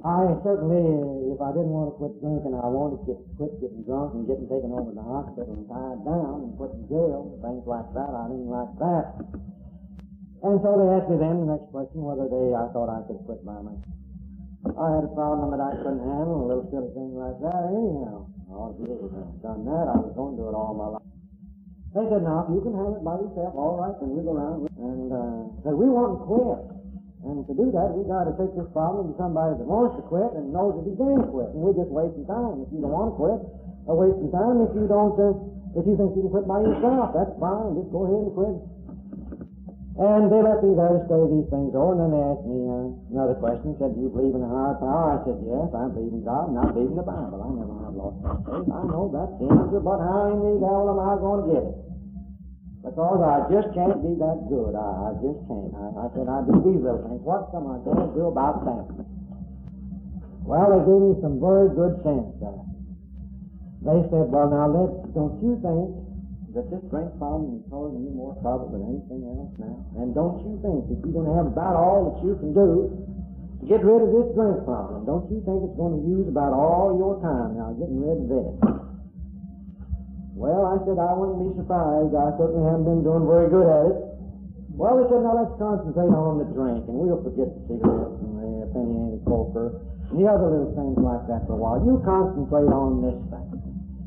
I 0.00 0.32
certainly, 0.40 0.80
if 1.28 1.40
I 1.44 1.52
didn't 1.52 1.76
want 1.76 1.92
to 1.92 1.94
quit 2.00 2.16
drinking, 2.24 2.56
I 2.56 2.68
wanted 2.72 3.04
to 3.04 3.20
quit 3.36 3.52
getting 3.60 3.84
drunk 3.84 4.16
and 4.16 4.24
getting 4.24 4.48
taken 4.48 4.72
over 4.72 4.92
to 4.92 4.96
the 4.96 5.04
hospital 5.04 5.52
and 5.52 5.68
tied 5.68 6.00
down 6.08 6.48
and 6.48 6.56
put 6.56 6.72
in 6.72 6.88
jail, 6.88 7.36
things 7.44 7.64
like 7.68 7.84
that. 7.92 8.08
I 8.08 8.24
didn't 8.32 8.48
like 8.48 8.72
that. 8.80 9.04
And 10.40 10.56
so 10.64 10.68
they 10.80 10.88
asked 10.96 11.12
me 11.12 11.20
then 11.20 11.44
the 11.44 11.52
next 11.52 11.68
question 11.68 12.00
whether 12.00 12.24
they, 12.32 12.56
I 12.56 12.72
thought 12.72 12.88
I 12.88 13.04
could 13.04 13.20
quit 13.28 13.44
by 13.44 13.60
myself. 13.60 13.92
I 14.72 14.86
had 14.96 15.04
a 15.04 15.12
problem 15.12 15.52
that 15.52 15.60
I 15.60 15.72
couldn't 15.84 16.00
handle, 16.00 16.44
a 16.44 16.46
little 16.48 16.68
silly 16.72 16.92
thing 16.96 17.12
like 17.16 17.36
that 17.44 17.60
anyhow. 17.68 18.24
I 18.48 18.52
ought 18.56 18.72
to 18.72 18.80
be 18.80 18.88
able 18.88 19.12
to 19.12 19.20
have 19.20 19.36
done 19.44 19.68
that. 19.68 19.84
I 19.84 19.96
was 20.00 20.16
going 20.16 20.36
to 20.36 20.38
do 20.40 20.48
it 20.48 20.56
all 20.56 20.72
my 20.72 20.96
life. 20.96 21.08
They 21.92 22.06
said, 22.08 22.22
now, 22.24 22.48
if 22.48 22.54
you 22.56 22.64
can 22.64 22.72
handle 22.72 22.96
it 22.96 23.04
by 23.04 23.20
yourself, 23.20 23.52
all 23.52 23.76
right, 23.84 23.96
then 24.00 24.16
we'll 24.16 24.24
go 24.24 24.32
around. 24.32 24.64
And 24.80 25.12
uh, 25.12 25.60
said, 25.66 25.74
we 25.76 25.92
want 25.92 26.16
to 26.16 26.20
quit. 26.24 26.69
And 27.20 27.44
to 27.44 27.52
do 27.52 27.68
that, 27.76 27.92
we 27.92 28.08
got 28.08 28.24
to 28.24 28.34
take 28.40 28.56
this 28.56 28.68
problem 28.72 29.12
to 29.12 29.14
somebody 29.20 29.52
that 29.60 29.68
wants 29.68 30.00
to 30.00 30.02
quit 30.08 30.32
and 30.32 30.56
knows 30.56 30.80
that 30.80 30.88
he 30.88 30.96
can 30.96 31.20
quit. 31.28 31.52
And 31.52 31.60
we're 31.60 31.76
just 31.76 31.92
wasting 31.92 32.24
time. 32.24 32.64
If 32.64 32.72
you 32.72 32.80
don't 32.80 32.96
want 32.96 33.12
to 33.12 33.16
quit, 33.20 33.40
a 33.88 33.94
wasting 33.94 34.30
time. 34.32 34.64
If 34.64 34.72
you 34.72 34.88
don't, 34.88 35.12
uh, 35.20 35.36
if 35.76 35.84
you 35.84 35.94
think 36.00 36.16
you 36.16 36.22
can 36.24 36.32
quit 36.32 36.46
by 36.48 36.64
yourself, 36.64 37.12
that's 37.12 37.34
fine. 37.36 37.76
Just 37.76 37.92
go 37.92 38.08
ahead 38.08 38.24
and 38.24 38.32
quit. 38.32 38.56
And 40.00 40.32
they 40.32 40.40
let 40.40 40.64
me 40.64 40.72
there 40.72 41.04
say 41.12 41.20
these 41.28 41.48
things 41.52 41.76
over, 41.76 41.92
and 41.92 42.00
then 42.00 42.10
they 42.16 42.24
asked 42.24 42.46
me 42.48 42.56
uh, 42.64 42.88
another 43.12 43.36
question. 43.36 43.76
Said, 43.76 43.92
"Do 43.92 44.00
you 44.00 44.08
believe 44.08 44.32
in 44.32 44.40
a 44.40 44.48
higher 44.48 44.80
power?" 44.80 45.20
I 45.20 45.28
said, 45.28 45.44
"Yes, 45.44 45.68
I 45.76 45.92
believe 45.92 46.16
in 46.16 46.24
God, 46.24 46.48
and 46.48 46.56
I 46.56 46.72
believe 46.72 46.88
in 46.88 46.96
the 46.96 47.04
Bible. 47.04 47.36
I 47.36 47.48
never 47.52 47.76
have 47.84 47.92
lost 47.92 48.16
my 48.24 48.32
faith. 48.48 48.70
I 48.72 48.80
know 48.88 49.12
that's 49.12 49.36
the 49.36 49.46
answer, 49.52 49.80
but 49.84 50.00
how 50.00 50.32
in 50.32 50.40
the 50.40 50.52
hell 50.64 50.88
am 50.88 51.00
I 51.04 51.20
going 51.20 51.40
to 51.44 51.46
get 51.52 51.62
it?" 51.68 51.89
Because 52.80 53.20
I 53.20 53.44
just 53.52 53.68
can't 53.76 54.00
be 54.00 54.16
that 54.24 54.48
good. 54.48 54.72
I, 54.72 55.12
I 55.12 55.20
just 55.20 55.40
can't. 55.44 55.72
I, 55.76 55.86
I 56.00 56.06
said, 56.16 56.24
I 56.32 56.40
these 56.48 56.80
little 56.80 57.04
things. 57.04 57.20
What 57.20 57.52
am 57.52 57.68
I 57.68 57.76
going 57.84 58.08
to 58.08 58.10
do 58.16 58.32
about 58.32 58.64
that? 58.64 58.88
Well, 60.48 60.66
they 60.72 60.80
gave 60.88 61.02
me 61.04 61.12
some 61.20 61.36
very 61.36 61.68
good 61.76 62.00
sense. 62.00 62.40
They 63.84 64.00
said, 64.08 64.32
well, 64.32 64.48
now, 64.48 64.68
let, 64.72 65.12
don't 65.12 65.36
you 65.44 65.60
think 65.60 65.88
that 66.56 66.68
this 66.72 66.80
drink 66.88 67.12
problem 67.20 67.60
is 67.60 67.64
causing 67.68 68.00
you 68.00 68.12
more 68.16 68.32
trouble 68.40 68.72
than 68.72 68.82
anything 68.96 69.28
else 69.28 69.52
now? 69.60 69.76
And 70.00 70.16
don't 70.16 70.40
you 70.40 70.56
think 70.64 70.88
that 70.88 70.98
you're 71.04 71.16
going 71.20 71.28
to 71.28 71.36
have 71.36 71.52
about 71.52 71.76
all 71.76 72.12
that 72.12 72.24
you 72.24 72.32
can 72.40 72.56
do 72.56 72.92
to 73.60 73.64
get 73.68 73.84
rid 73.84 74.04
of 74.04 74.10
this 74.12 74.28
drink 74.32 74.64
problem? 74.64 75.04
Don't 75.04 75.28
you 75.28 75.44
think 75.44 75.68
it's 75.68 75.76
going 75.76 76.00
to 76.00 76.02
use 76.08 76.26
about 76.32 76.56
all 76.56 76.96
your 76.96 77.20
time 77.20 77.60
now 77.60 77.76
getting 77.76 78.00
rid 78.00 78.24
of 78.24 78.28
this? 78.32 78.89
Well, 80.34 80.62
I 80.66 80.78
said 80.86 80.96
I 80.96 81.12
wouldn't 81.12 81.42
be 81.42 81.50
surprised. 81.58 82.14
I 82.14 82.32
certainly 82.38 82.64
haven't 82.64 82.86
been 82.86 83.02
doing 83.02 83.26
very 83.26 83.50
good 83.50 83.66
at 83.66 83.84
it. 83.92 83.96
Well, 84.80 84.96
they 84.96 85.04
said, 85.12 85.20
now 85.20 85.36
let's 85.36 85.52
concentrate 85.60 86.08
on 86.08 86.40
the 86.40 86.48
drink, 86.56 86.88
and 86.88 86.96
we'll 86.96 87.20
forget 87.20 87.52
the 87.52 87.62
cigarettes 87.68 88.16
and 88.24 88.64
the 88.64 88.70
penny 88.72 88.96
ante 88.96 89.20
poker 89.28 89.76
and 90.08 90.16
the 90.16 90.24
other 90.24 90.48
little 90.48 90.72
things 90.72 90.96
like 90.96 91.28
that 91.28 91.44
for 91.44 91.52
a 91.52 91.60
while. 91.60 91.76
You 91.84 92.00
concentrate 92.00 92.70
on 92.72 93.04
this 93.04 93.18
thing, 93.28 93.60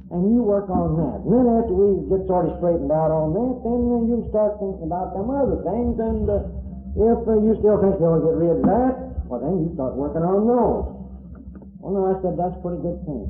and 0.10 0.34
you 0.34 0.42
work 0.42 0.72
on 0.74 0.98
that. 0.98 1.22
And 1.28 1.30
then 1.30 1.46
after 1.62 1.78
we 1.78 2.02
get 2.10 2.26
sort 2.26 2.50
of 2.50 2.58
straightened 2.58 2.90
out 2.90 3.14
on 3.14 3.38
that, 3.38 3.56
then 3.62 4.10
you 4.10 4.26
start 4.34 4.58
thinking 4.58 4.88
about 4.88 5.14
them 5.14 5.30
other 5.30 5.62
things, 5.62 5.94
and 6.02 6.26
uh, 6.26 6.42
if 6.98 7.22
uh, 7.22 7.38
you 7.38 7.54
still 7.62 7.78
think 7.78 8.02
you'll 8.02 8.26
get 8.26 8.34
rid 8.34 8.58
of 8.58 8.66
that, 8.66 8.94
well, 9.30 9.46
then 9.46 9.62
you 9.62 9.70
start 9.78 9.94
working 9.94 10.26
on 10.26 10.50
those. 10.50 10.90
Well, 11.78 11.92
no, 11.94 12.02
I 12.10 12.18
said, 12.26 12.34
that's 12.34 12.58
a 12.58 12.62
pretty 12.66 12.82
good 12.82 12.98
thing. 13.06 13.30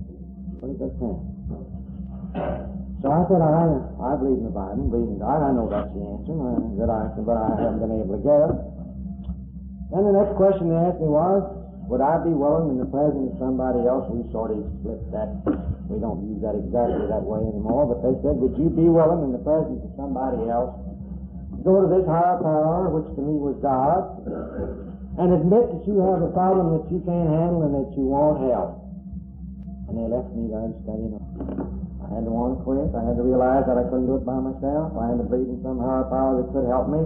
Pretty 0.64 0.80
good 0.80 0.96
thing. 0.96 2.72
So 3.04 3.12
I 3.12 3.28
said, 3.28 3.43
I, 3.43 3.68
I 3.99 4.16
believe 4.16 4.39
in 4.39 4.47
the 4.47 4.56
Bible, 4.56 4.88
believe 4.88 5.12
in 5.12 5.20
God. 5.20 5.43
I 5.43 5.51
know 5.51 5.68
that's 5.68 5.91
the 5.91 6.08
answer, 6.08 6.32
uh, 6.39 6.56
that 6.80 6.88
I, 6.88 7.12
but 7.20 7.36
I 7.36 7.51
haven't 7.60 7.84
been 7.84 7.99
able 7.99 8.16
to 8.16 8.24
get 8.24 8.39
it. 8.47 8.56
Then 9.91 10.08
the 10.08 10.16
next 10.16 10.39
question 10.39 10.72
they 10.72 10.80
asked 10.80 11.04
me 11.04 11.12
was, 11.12 11.43
would 11.91 11.99
I 11.99 12.24
be 12.24 12.32
willing 12.32 12.72
in 12.72 12.80
the 12.80 12.88
presence 12.88 13.36
of 13.36 13.43
somebody 13.43 13.84
else? 13.84 14.08
We 14.08 14.24
sort 14.32 14.56
of 14.56 14.64
flipped 14.80 15.12
that. 15.12 15.36
We 15.91 15.99
don't 15.99 16.24
use 16.32 16.39
that 16.47 16.56
exactly 16.56 17.12
that 17.12 17.28
way 17.28 17.43
anymore, 17.43 17.91
but 17.91 17.99
they 18.08 18.16
said, 18.24 18.39
would 18.39 18.56
you 18.56 18.72
be 18.72 18.88
willing 18.88 19.28
in 19.28 19.36
the 19.36 19.43
presence 19.43 19.84
of 19.84 19.91
somebody 19.99 20.47
else 20.47 20.72
to 20.72 21.60
go 21.60 21.84
to 21.84 21.91
this 21.91 22.08
higher 22.08 22.39
power, 22.39 22.88
which 22.88 23.12
to 23.20 23.22
me 23.22 23.36
was 23.36 23.60
God, 23.60 24.16
and 25.20 25.28
admit 25.28 25.76
that 25.76 25.84
you 25.84 25.99
have 26.08 26.24
a 26.24 26.32
problem 26.32 26.80
that 26.80 26.88
you 26.88 27.04
can't 27.04 27.28
handle 27.28 27.68
and 27.68 27.76
that 27.84 27.91
you 27.99 28.08
want 28.08 28.47
help? 28.47 28.80
And 29.91 29.99
they 29.99 30.08
left 30.08 30.32
me 30.32 30.47
there 30.47 30.72
to 30.72 30.76
study 30.88 31.12
I 32.04 32.20
had 32.20 32.28
to 32.28 32.32
want 32.32 32.60
to 32.60 32.68
quit. 32.68 32.91
I 32.91 33.01
had 33.08 33.16
to 33.16 33.24
realize 33.24 33.64
that 33.64 33.80
I 33.80 33.88
couldn't 33.88 34.12
do 34.12 34.20
it 34.20 34.26
by 34.28 34.36
myself. 34.36 34.91
I 34.99 35.16
had 35.16 35.24
to 35.24 35.28
believe 35.28 35.47
in 35.47 35.60
some 35.64 35.80
higher 35.80 36.04
power 36.12 36.43
that 36.43 36.51
could 36.51 36.68
help 36.68 36.91
me. 36.91 36.99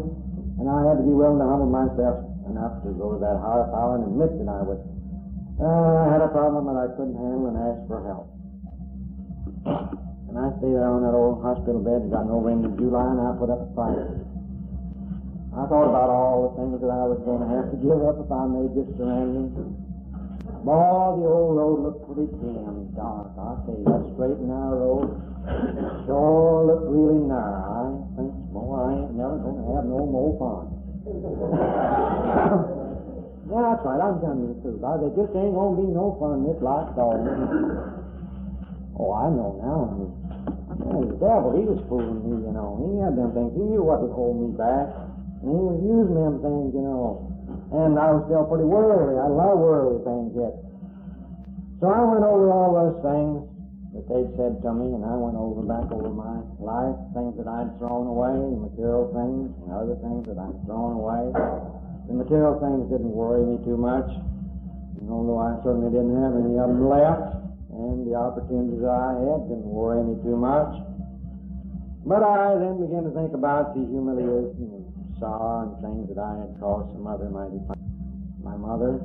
And 0.58 0.66
I 0.66 0.90
had 0.90 0.98
to 0.98 1.06
be 1.06 1.14
willing 1.14 1.38
to 1.38 1.46
humble 1.46 1.70
myself 1.70 2.26
enough 2.50 2.82
to 2.82 2.90
go 2.98 3.14
to 3.14 3.20
that 3.22 3.38
higher 3.38 3.70
power 3.70 4.02
and 4.02 4.10
admit 4.10 4.34
that 4.42 4.50
I 4.50 4.62
was, 4.66 4.80
uh, 5.62 5.66
I 6.02 6.06
had 6.18 6.22
a 6.26 6.32
problem 6.34 6.66
that 6.66 6.78
I 6.82 6.88
couldn't 6.98 7.14
handle 7.14 7.46
and 7.54 7.58
ask 7.62 7.80
for 7.86 8.02
help. 8.10 8.26
And 10.34 10.36
I 10.36 10.50
stayed 10.58 10.74
there 10.74 10.90
on 10.90 11.06
that 11.06 11.14
old 11.14 11.46
hospital 11.46 11.80
bed 11.80 12.08
and 12.08 12.12
got 12.12 12.26
over 12.26 12.50
into 12.50 12.74
July 12.76 13.06
and 13.14 13.22
I 13.22 13.38
put 13.38 13.54
up 13.54 13.62
a 13.62 13.70
fight. 13.78 14.02
I 15.58 15.66
thought 15.66 15.90
about 15.90 16.10
all 16.10 16.50
the 16.50 16.52
things 16.58 16.78
that 16.82 16.90
I 16.90 17.06
was 17.06 17.22
going 17.26 17.42
to 17.42 17.50
have 17.54 17.70
to 17.74 17.78
give 17.82 18.02
up 18.02 18.18
if 18.22 18.30
I 18.30 18.44
made 18.46 18.74
this 18.74 18.90
surrender. 18.98 19.87
Boy, 20.68 21.16
the 21.16 21.24
old 21.32 21.56
road 21.56 21.80
looked 21.80 22.04
pretty 22.12 22.28
dim, 22.44 22.92
dark. 22.92 23.32
I 23.40 23.56
say, 23.64 23.80
that 23.88 24.04
straight 24.20 24.36
and 24.36 24.52
narrow 24.52 25.00
road 25.00 25.16
sure 26.04 26.68
looked 26.68 26.92
really 26.92 27.24
narrow. 27.24 27.72
I 27.72 27.88
think, 28.20 28.36
boy, 28.52 28.76
I 28.76 29.00
ain't 29.00 29.16
never 29.16 29.40
going 29.48 29.64
to 29.64 29.66
have 29.72 29.88
no 29.88 30.04
more 30.04 30.36
fun. 30.36 30.68
yeah, 33.48 33.64
that's 33.64 33.80
right. 33.80 33.96
I'm 33.96 34.20
telling 34.20 34.44
you 34.44 34.52
the 34.52 34.60
truth. 34.60 34.84
I 34.84 35.00
said, 35.00 35.16
just 35.16 35.32
ain't 35.40 35.56
going 35.56 35.72
to 35.72 35.80
be 35.80 35.88
no 35.88 36.20
fun 36.20 36.44
this 36.44 36.60
life, 36.60 36.92
dog. 37.00 37.16
Oh, 39.00 39.16
I 39.16 39.32
know 39.32 39.56
now. 39.64 39.88
Mean, 39.96 40.12
yeah, 40.84 41.00
the 41.00 41.16
devil, 41.16 41.56
he 41.56 41.64
was 41.64 41.80
fooling 41.88 42.28
me, 42.28 42.44
you 42.44 42.52
know. 42.52 42.76
He 42.84 43.00
had 43.00 43.16
them 43.16 43.32
things. 43.32 43.56
He 43.56 43.64
knew 43.64 43.88
what 43.88 44.04
would 44.04 44.12
hold 44.12 44.36
me 44.36 44.52
back. 44.52 44.92
And 45.48 45.56
he 45.56 45.64
was 45.64 45.80
using 45.80 46.20
them 46.20 46.44
things, 46.44 46.76
you 46.76 46.84
know. 46.84 47.37
And 47.68 48.00
I 48.00 48.16
was 48.16 48.24
still 48.32 48.48
pretty 48.48 48.64
worldly. 48.64 49.20
I 49.20 49.28
love 49.28 49.60
worldly 49.60 50.00
things 50.08 50.32
yet. 50.40 50.56
So 51.84 51.92
I 51.92 52.00
went 52.08 52.24
over 52.24 52.48
all 52.48 52.72
those 52.74 52.98
things 53.04 53.44
that 53.92 54.08
they'd 54.08 54.32
said 54.40 54.62
to 54.64 54.70
me, 54.72 54.96
and 54.96 55.04
I 55.04 55.16
went 55.20 55.36
over 55.36 55.62
back 55.68 55.92
over 55.92 56.10
my 56.10 56.40
life, 56.64 56.96
things 57.12 57.36
that 57.36 57.50
I'd 57.50 57.76
thrown 57.78 58.08
away, 58.08 58.40
material 58.56 59.12
things, 59.12 59.52
and 59.62 59.70
other 59.76 60.00
things 60.00 60.26
that 60.32 60.40
I'd 60.40 60.58
thrown 60.64 60.96
away. 60.96 61.34
The 62.08 62.16
material 62.16 62.56
things 62.64 62.88
didn't 62.88 63.12
worry 63.12 63.44
me 63.44 63.60
too 63.68 63.76
much, 63.76 64.08
although 65.12 65.42
I 65.44 65.60
certainly 65.60 65.92
didn't 65.92 66.16
have 66.16 66.34
any 66.40 66.56
of 66.56 66.72
them 66.72 66.88
left, 66.88 67.36
and 67.74 68.08
the 68.08 68.16
opportunities 68.16 68.80
I 68.86 69.18
had 69.28 69.52
didn't 69.52 69.68
worry 69.68 70.02
me 70.08 70.16
too 70.24 70.40
much. 70.40 70.72
But 72.08 72.24
I 72.24 72.56
then 72.56 72.80
began 72.80 73.04
to 73.04 73.12
think 73.12 73.36
about 73.36 73.76
the 73.76 73.84
humiliation 73.84 74.77
sorrow 75.20 75.68
and 75.68 75.78
things 75.82 76.10
that 76.10 76.22
I 76.22 76.46
had 76.46 76.60
caused 76.60 76.94
some 76.94 77.08
other 77.08 77.30
mighty 77.30 77.60
my 78.48 78.56
mother 78.56 79.04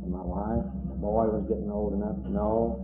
and 0.00 0.10
my 0.10 0.24
wife. 0.24 0.64
The 0.88 0.96
boy 0.96 1.28
was 1.28 1.44
getting 1.52 1.68
old 1.68 1.92
enough 1.92 2.16
to 2.24 2.30
know. 2.32 2.80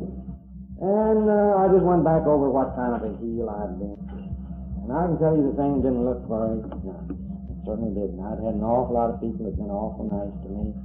And 0.77 1.25
uh, 1.25 1.57
I 1.57 1.73
just 1.73 1.89
went 1.89 2.05
back 2.05 2.29
over 2.29 2.53
what 2.53 2.77
kind 2.77 2.93
of 2.93 3.01
a 3.01 3.13
heel 3.17 3.49
I'd 3.49 3.81
been. 3.81 3.97
And 3.97 4.93
I 4.93 5.09
can 5.09 5.17
tell 5.17 5.33
you 5.33 5.49
the 5.49 5.57
thing 5.57 5.81
didn't 5.81 6.05
look 6.05 6.21
very 6.29 6.61
nice. 6.61 7.17
It 7.17 7.59
certainly 7.65 7.97
didn't. 7.97 8.21
I'd 8.21 8.45
had 8.45 8.61
an 8.61 8.67
awful 8.67 8.93
lot 8.93 9.09
of 9.09 9.25
people 9.25 9.49
that 9.49 9.57
had 9.57 9.61
been 9.65 9.73
awful 9.73 10.05
nice 10.05 10.37
to 10.45 10.49
me. 10.53 10.77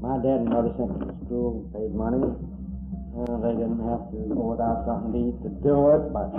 My 0.00 0.16
dad 0.24 0.46
and 0.46 0.48
mother 0.48 0.72
sent 0.80 0.96
me 0.96 1.12
to 1.12 1.16
school 1.28 1.60
and 1.60 1.68
paid 1.76 1.92
money. 1.92 2.24
Uh, 2.24 3.36
they 3.44 3.52
didn't 3.52 3.82
have 3.84 4.08
to 4.14 4.18
go 4.32 4.56
without 4.56 4.86
something 4.88 5.12
to 5.12 5.20
eat 5.28 5.36
to 5.44 5.50
do 5.60 5.76
it, 5.92 6.08
but 6.14 6.30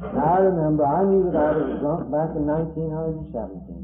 I 0.00 0.38
remember 0.38 0.84
I 0.84 1.02
knew 1.08 1.32
that 1.32 1.36
I 1.36 1.50
was 1.56 1.80
drunk 1.80 2.12
back 2.12 2.30
in 2.36 2.44
1917. 2.44 3.79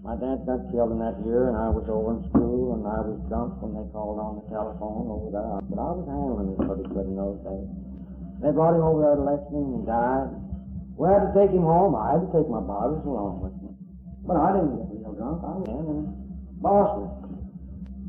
My 0.00 0.16
dad 0.16 0.48
got 0.48 0.64
killed 0.72 0.96
in 0.96 0.98
that 1.04 1.20
year, 1.28 1.52
and 1.52 1.60
I 1.60 1.68
was 1.68 1.84
over 1.84 2.16
in 2.16 2.24
school, 2.32 2.72
and 2.72 2.88
I 2.88 3.04
was 3.04 3.20
drunk 3.28 3.60
when 3.60 3.76
they 3.76 3.84
called 3.92 4.16
on 4.16 4.40
the 4.40 4.46
telephone 4.48 5.12
over 5.12 5.28
there. 5.28 5.60
But 5.68 5.76
I 5.76 5.90
was 5.92 6.08
handling 6.08 6.56
it 6.56 6.60
pretty 6.64 6.88
good 6.88 7.04
in 7.04 7.20
those 7.20 7.36
days. 7.44 7.68
They 8.40 8.48
brought 8.48 8.80
him 8.80 8.80
over 8.80 9.04
there 9.04 9.16
to 9.20 9.24
Lexington, 9.28 9.76
and 9.76 9.84
died. 9.84 10.32
We 10.96 11.04
had 11.04 11.28
to 11.28 11.30
take 11.36 11.52
him 11.52 11.68
home. 11.68 11.92
I 11.92 12.16
had 12.16 12.24
to 12.24 12.30
take 12.32 12.48
my 12.48 12.64
bottles 12.64 13.04
along 13.04 13.44
with 13.44 13.52
me. 13.60 13.76
But 14.24 14.40
I 14.40 14.56
didn't 14.56 14.80
get 14.80 14.88
real 14.88 15.12
drunk. 15.20 15.44
I 15.44 15.52
was 15.60 15.68
in 15.68 16.00
Boston. 16.64 17.08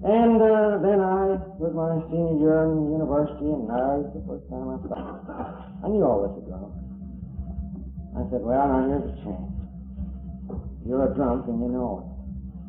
And 0.07 0.39
uh, 0.39 0.79
then 0.79 0.99
I 1.03 1.43
was 1.59 1.75
my 1.75 1.99
senior 2.07 2.39
year 2.39 2.71
in 2.71 2.87
university, 2.87 3.51
and 3.51 3.67
was 3.67 4.07
the 4.15 4.23
first 4.23 4.47
time 4.47 4.71
I 4.73 4.77
saw. 4.87 4.95
I 5.83 5.87
knew 5.91 6.07
all 6.07 6.23
this 6.23 6.39
ago. 6.39 6.71
I 8.15 8.23
said, 8.31 8.41
well, 8.47 8.63
now 8.63 8.87
here's 8.87 9.11
a 9.11 9.15
chance. 9.27 9.60
You're 10.85 11.05
a 11.05 11.13
drunk 11.13 11.45
and 11.45 11.61
you 11.61 11.69
know 11.69 12.01
it. 12.01 12.07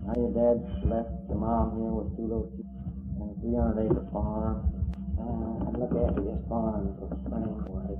Now 0.05 0.15
your 0.21 0.33
dad's 0.37 0.69
left 0.85 1.13
the 1.33 1.37
mom 1.39 1.81
here 1.81 1.93
with 1.97 2.13
two 2.13 2.29
little 2.29 2.51
kids 2.53 2.69
and 3.17 3.33
a 3.33 3.37
300 3.41 3.89
acre 3.89 4.05
farm. 4.13 4.69
Uh, 5.17 5.71
I'd 5.71 5.79
look 5.81 5.95
after 5.97 6.21
this 6.21 6.43
farm 6.45 6.93
for 7.01 7.09
spring 7.25 7.49
away. 7.49 7.97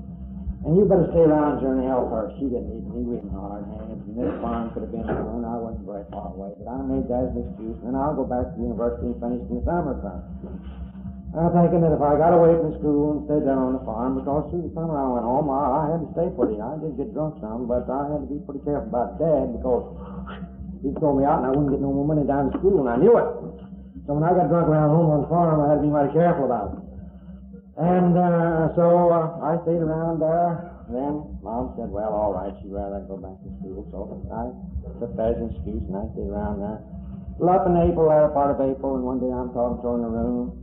And 0.63 0.77
you 0.77 0.85
better 0.85 1.09
stay 1.11 1.25
around 1.25 1.59
here 1.59 1.75
and 1.75 1.83
help 1.89 2.13
her. 2.13 2.29
She 2.37 2.45
didn't 2.45 2.71
need 2.71 2.87
me 2.87 3.01
with 3.09 3.25
hard 3.33 3.65
hands. 3.67 4.05
And 4.05 4.15
this 4.15 4.31
farm 4.39 4.69
could 4.71 4.85
have 4.85 4.93
been 4.93 5.03
her 5.03 5.19
own. 5.27 5.43
I 5.43 5.57
wasn't 5.57 5.83
very 5.83 6.05
far 6.13 6.31
away. 6.31 6.55
But 6.61 6.71
I 6.71 6.79
made 6.85 7.09
that 7.09 7.27
as 7.27 7.35
an 7.35 7.43
excuse. 7.49 7.79
And 7.83 7.97
I'll 7.97 8.15
go 8.15 8.23
back 8.23 8.53
to 8.53 8.57
university 8.61 9.11
and 9.11 9.19
finish 9.19 9.43
in 9.49 9.59
the 9.59 9.63
summertime. 9.65 10.23
I'm 11.33 11.49
thinking 11.49 11.81
that 11.81 11.97
if 11.97 12.03
I 12.05 12.13
got 12.13 12.37
away 12.37 12.53
from 12.61 12.77
school 12.77 13.17
and 13.17 13.19
stayed 13.25 13.49
down 13.49 13.57
on 13.57 13.73
the 13.73 13.81
farm, 13.81 14.21
because 14.21 14.53
through 14.53 14.69
the 14.69 14.73
summer 14.77 14.93
I 14.93 15.17
went 15.17 15.25
home, 15.25 15.49
I, 15.49 15.61
I 15.65 15.83
had 15.89 16.05
to 16.05 16.09
stay 16.13 16.29
pretty. 16.29 16.61
I 16.61 16.77
did 16.77 16.93
get 16.93 17.09
drunk 17.09 17.41
some, 17.41 17.65
but 17.65 17.89
I 17.89 18.05
had 18.13 18.21
to 18.21 18.29
be 18.29 18.37
pretty 18.45 18.61
careful 18.61 18.93
about 18.93 19.17
Dad 19.17 19.49
because 19.57 19.97
he'd 20.85 20.93
throw 21.01 21.17
me 21.17 21.25
out 21.25 21.41
and 21.41 21.49
I 21.49 21.51
wouldn't 21.57 21.73
get 21.73 21.81
no 21.81 21.89
more 21.89 22.05
money 22.05 22.21
down 22.21 22.53
to 22.53 22.61
school, 22.61 22.85
and 22.85 22.89
I 22.89 23.01
knew 23.01 23.17
it. 23.17 23.27
So 24.05 24.13
when 24.13 24.21
I 24.21 24.29
got 24.37 24.45
drunk 24.53 24.69
around 24.69 24.93
home 24.93 25.09
on 25.09 25.19
the 25.25 25.29
farm, 25.33 25.57
I 25.57 25.73
had 25.73 25.81
to 25.81 25.85
be 25.85 25.89
mighty 25.89 26.13
careful 26.13 26.45
about 26.45 26.77
it. 26.77 26.81
And 27.81 28.13
uh, 28.13 28.69
so 28.77 28.85
uh, 29.09 29.41
I 29.41 29.57
stayed 29.65 29.81
around 29.81 30.21
there. 30.21 30.69
Then 30.93 31.41
Mom 31.41 31.73
said, 31.73 31.89
well, 31.89 32.13
all 32.13 32.37
right, 32.37 32.53
she'd 32.61 32.69
rather 32.69 33.01
go 33.09 33.17
back 33.17 33.41
to 33.41 33.49
school. 33.57 33.89
So 33.89 34.05
I 34.29 34.53
took 35.01 35.17
that 35.17 35.33
as 35.33 35.41
an 35.41 35.49
excuse, 35.49 35.81
and 35.89 35.97
I 35.97 36.05
stayed 36.13 36.29
around 36.29 36.61
there. 36.61 36.77
Well, 37.41 37.57
up 37.57 37.65
in 37.65 37.73
April, 37.89 38.13
latter 38.13 38.29
part 38.29 38.53
of 38.53 38.61
April, 38.61 39.01
and 39.01 39.03
one 39.07 39.17
day 39.17 39.33
I'm 39.33 39.49
talking 39.49 39.81
to 39.81 39.87
her 39.89 39.97
in 39.97 40.05
the 40.05 40.13
room, 40.13 40.62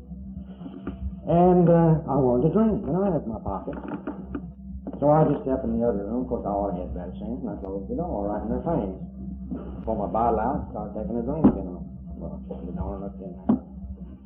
and 1.30 1.70
uh, 1.70 2.10
I 2.10 2.16
wanted 2.18 2.50
to 2.50 2.50
drink, 2.50 2.82
and 2.90 2.94
I 2.98 3.14
had 3.14 3.22
my 3.30 3.38
pocket. 3.38 3.78
So 4.98 5.14
I 5.14 5.22
just 5.30 5.46
stepped 5.46 5.62
in 5.62 5.78
the 5.78 5.86
other 5.86 6.02
room. 6.10 6.26
Of 6.26 6.28
course, 6.28 6.42
I 6.42 6.50
already 6.50 6.82
had 6.82 6.90
better 6.90 7.14
sense, 7.22 7.38
and 7.38 7.54
I 7.54 7.56
closed 7.62 7.86
the 7.86 7.94
door 8.02 8.26
right 8.26 8.42
in 8.42 8.50
their 8.50 8.64
face. 8.66 8.98
Pulled 9.86 10.02
my 10.02 10.10
bottle 10.10 10.42
out 10.42 10.56
and 10.58 10.66
started 10.74 10.92
taking 10.98 11.16
a 11.16 11.24
drink, 11.24 11.46
you 11.54 11.64
know. 11.70 11.80
Well, 12.18 12.34
the 12.50 12.74
door 12.74 12.98
looked 12.98 13.22
in 13.22 13.30
there. 13.30 13.62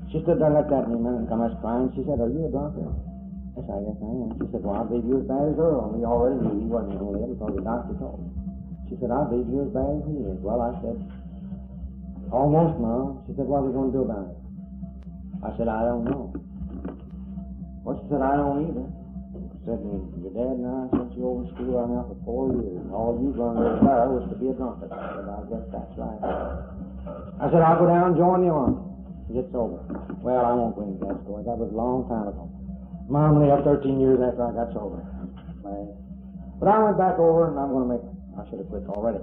She 0.08 0.24
stood 0.24 0.40
there 0.40 0.48
and 0.48 0.56
looked 0.56 0.72
at 0.72 0.88
me 0.88 0.96
a 0.96 1.02
minute 1.04 1.24
and 1.24 1.28
come 1.28 1.44
out 1.44 1.52
crying. 1.60 1.92
She 1.92 2.08
said, 2.08 2.24
Are 2.24 2.32
you 2.32 2.48
a 2.48 2.50
drunkard? 2.50 2.88
Yes, 3.52 3.68
I 3.68 3.84
guess 3.84 4.00
I 4.00 4.10
am. 4.24 4.28
She 4.40 4.46
said, 4.48 4.62
Well, 4.64 4.80
I 4.80 4.84
believe 4.88 5.04
you're 5.04 5.20
as 5.20 5.28
bad 5.28 5.44
as 5.44 5.60
Earl. 5.60 5.92
And 5.92 6.00
we 6.00 6.08
already 6.08 6.40
knew 6.40 6.56
he 6.56 6.68
wasn't 6.72 6.96
going 6.96 7.20
to 7.20 7.20
live 7.20 7.30
because 7.36 7.52
the 7.52 7.64
doctor 7.68 7.94
told 8.00 8.24
me. 8.24 8.32
She 8.88 8.96
said, 8.96 9.12
I 9.12 9.28
believe 9.28 9.44
you're 9.52 9.68
as 9.68 9.74
bad 9.76 9.92
as 9.92 10.04
he 10.08 10.24
is. 10.24 10.40
Well, 10.40 10.64
I 10.64 10.72
said, 10.80 10.96
Almost, 12.32 12.80
Mom. 12.80 13.28
She 13.28 13.36
said, 13.36 13.44
What 13.44 13.60
are 13.60 13.68
we 13.68 13.76
going 13.76 13.92
to 13.92 13.96
do 14.00 14.02
about 14.08 14.32
it? 14.32 14.36
I 15.44 15.52
said, 15.60 15.68
I 15.68 15.84
don't 15.84 16.08
know. 16.08 16.32
Well, 17.84 18.00
she 18.00 18.08
said, 18.08 18.24
I 18.24 18.32
don't 18.40 18.64
either. 18.64 18.88
She 19.36 19.58
said, 19.68 19.76
Your 19.84 20.32
dad 20.32 20.56
and 20.56 20.64
I 20.64 20.88
sent 20.96 21.12
you 21.20 21.28
over 21.28 21.44
to 21.44 21.48
school 21.52 21.76
right 21.76 21.90
now 21.92 22.08
for 22.08 22.16
four 22.24 22.44
years, 22.56 22.80
and 22.80 22.88
all 22.96 23.12
you 23.20 23.36
learned 23.36 23.60
over 23.60 23.84
there 23.84 24.08
was 24.08 24.24
to 24.32 24.36
be 24.40 24.48
a 24.48 24.56
drunkard. 24.56 24.88
I 24.88 25.20
said, 25.20 25.28
I 25.28 25.40
guess 25.52 25.64
that's 25.68 25.92
right. 26.00 26.20
I 26.24 27.44
said, 27.52 27.60
I'll 27.60 27.76
go 27.76 27.84
down 27.84 28.12
and 28.12 28.16
join 28.16 28.40
the 28.40 28.48
army. 28.48 28.80
Get 29.36 29.52
sober. 29.52 29.84
Well, 30.24 30.40
I 30.40 30.52
won't 30.56 30.76
go 30.76 30.88
into 30.88 31.00
that 31.04 31.20
story. 31.28 31.44
That 31.44 31.60
was 31.60 31.68
a 31.68 31.76
long 31.76 32.08
time 32.08 32.32
ago. 32.32 32.48
Mom 33.08 33.36
left 33.44 33.68
13 33.68 34.00
years 34.00 34.16
after 34.16 34.48
I 34.48 34.52
got 34.56 34.72
sober. 34.72 35.04
But 35.60 36.68
I 36.68 36.78
went 36.80 36.96
back 36.96 37.20
over, 37.20 37.52
and 37.52 37.60
I'm 37.60 37.68
going 37.68 37.84
to 37.84 37.92
make, 38.00 38.04
I 38.40 38.48
should 38.48 38.64
have 38.64 38.68
quit 38.72 38.88
already. 38.88 39.20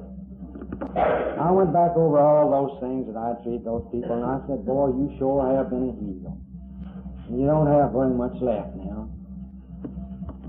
I 0.94 1.50
went 1.50 1.74
back 1.74 1.98
over 1.98 2.22
all 2.22 2.46
those 2.52 2.78
things 2.78 3.10
that 3.10 3.18
I'd 3.18 3.42
treated 3.42 3.66
those 3.66 3.88
people, 3.90 4.14
and 4.14 4.26
I 4.26 4.38
said, 4.46 4.66
boy, 4.66 4.94
you 4.94 5.10
sure 5.18 5.42
have 5.50 5.74
been 5.74 5.90
a 5.90 5.94
hero. 5.98 6.38
You 7.32 7.48
don't 7.48 7.68
have 7.68 7.96
very 7.96 8.12
much 8.12 8.36
left 8.44 8.76
now. 8.76 9.08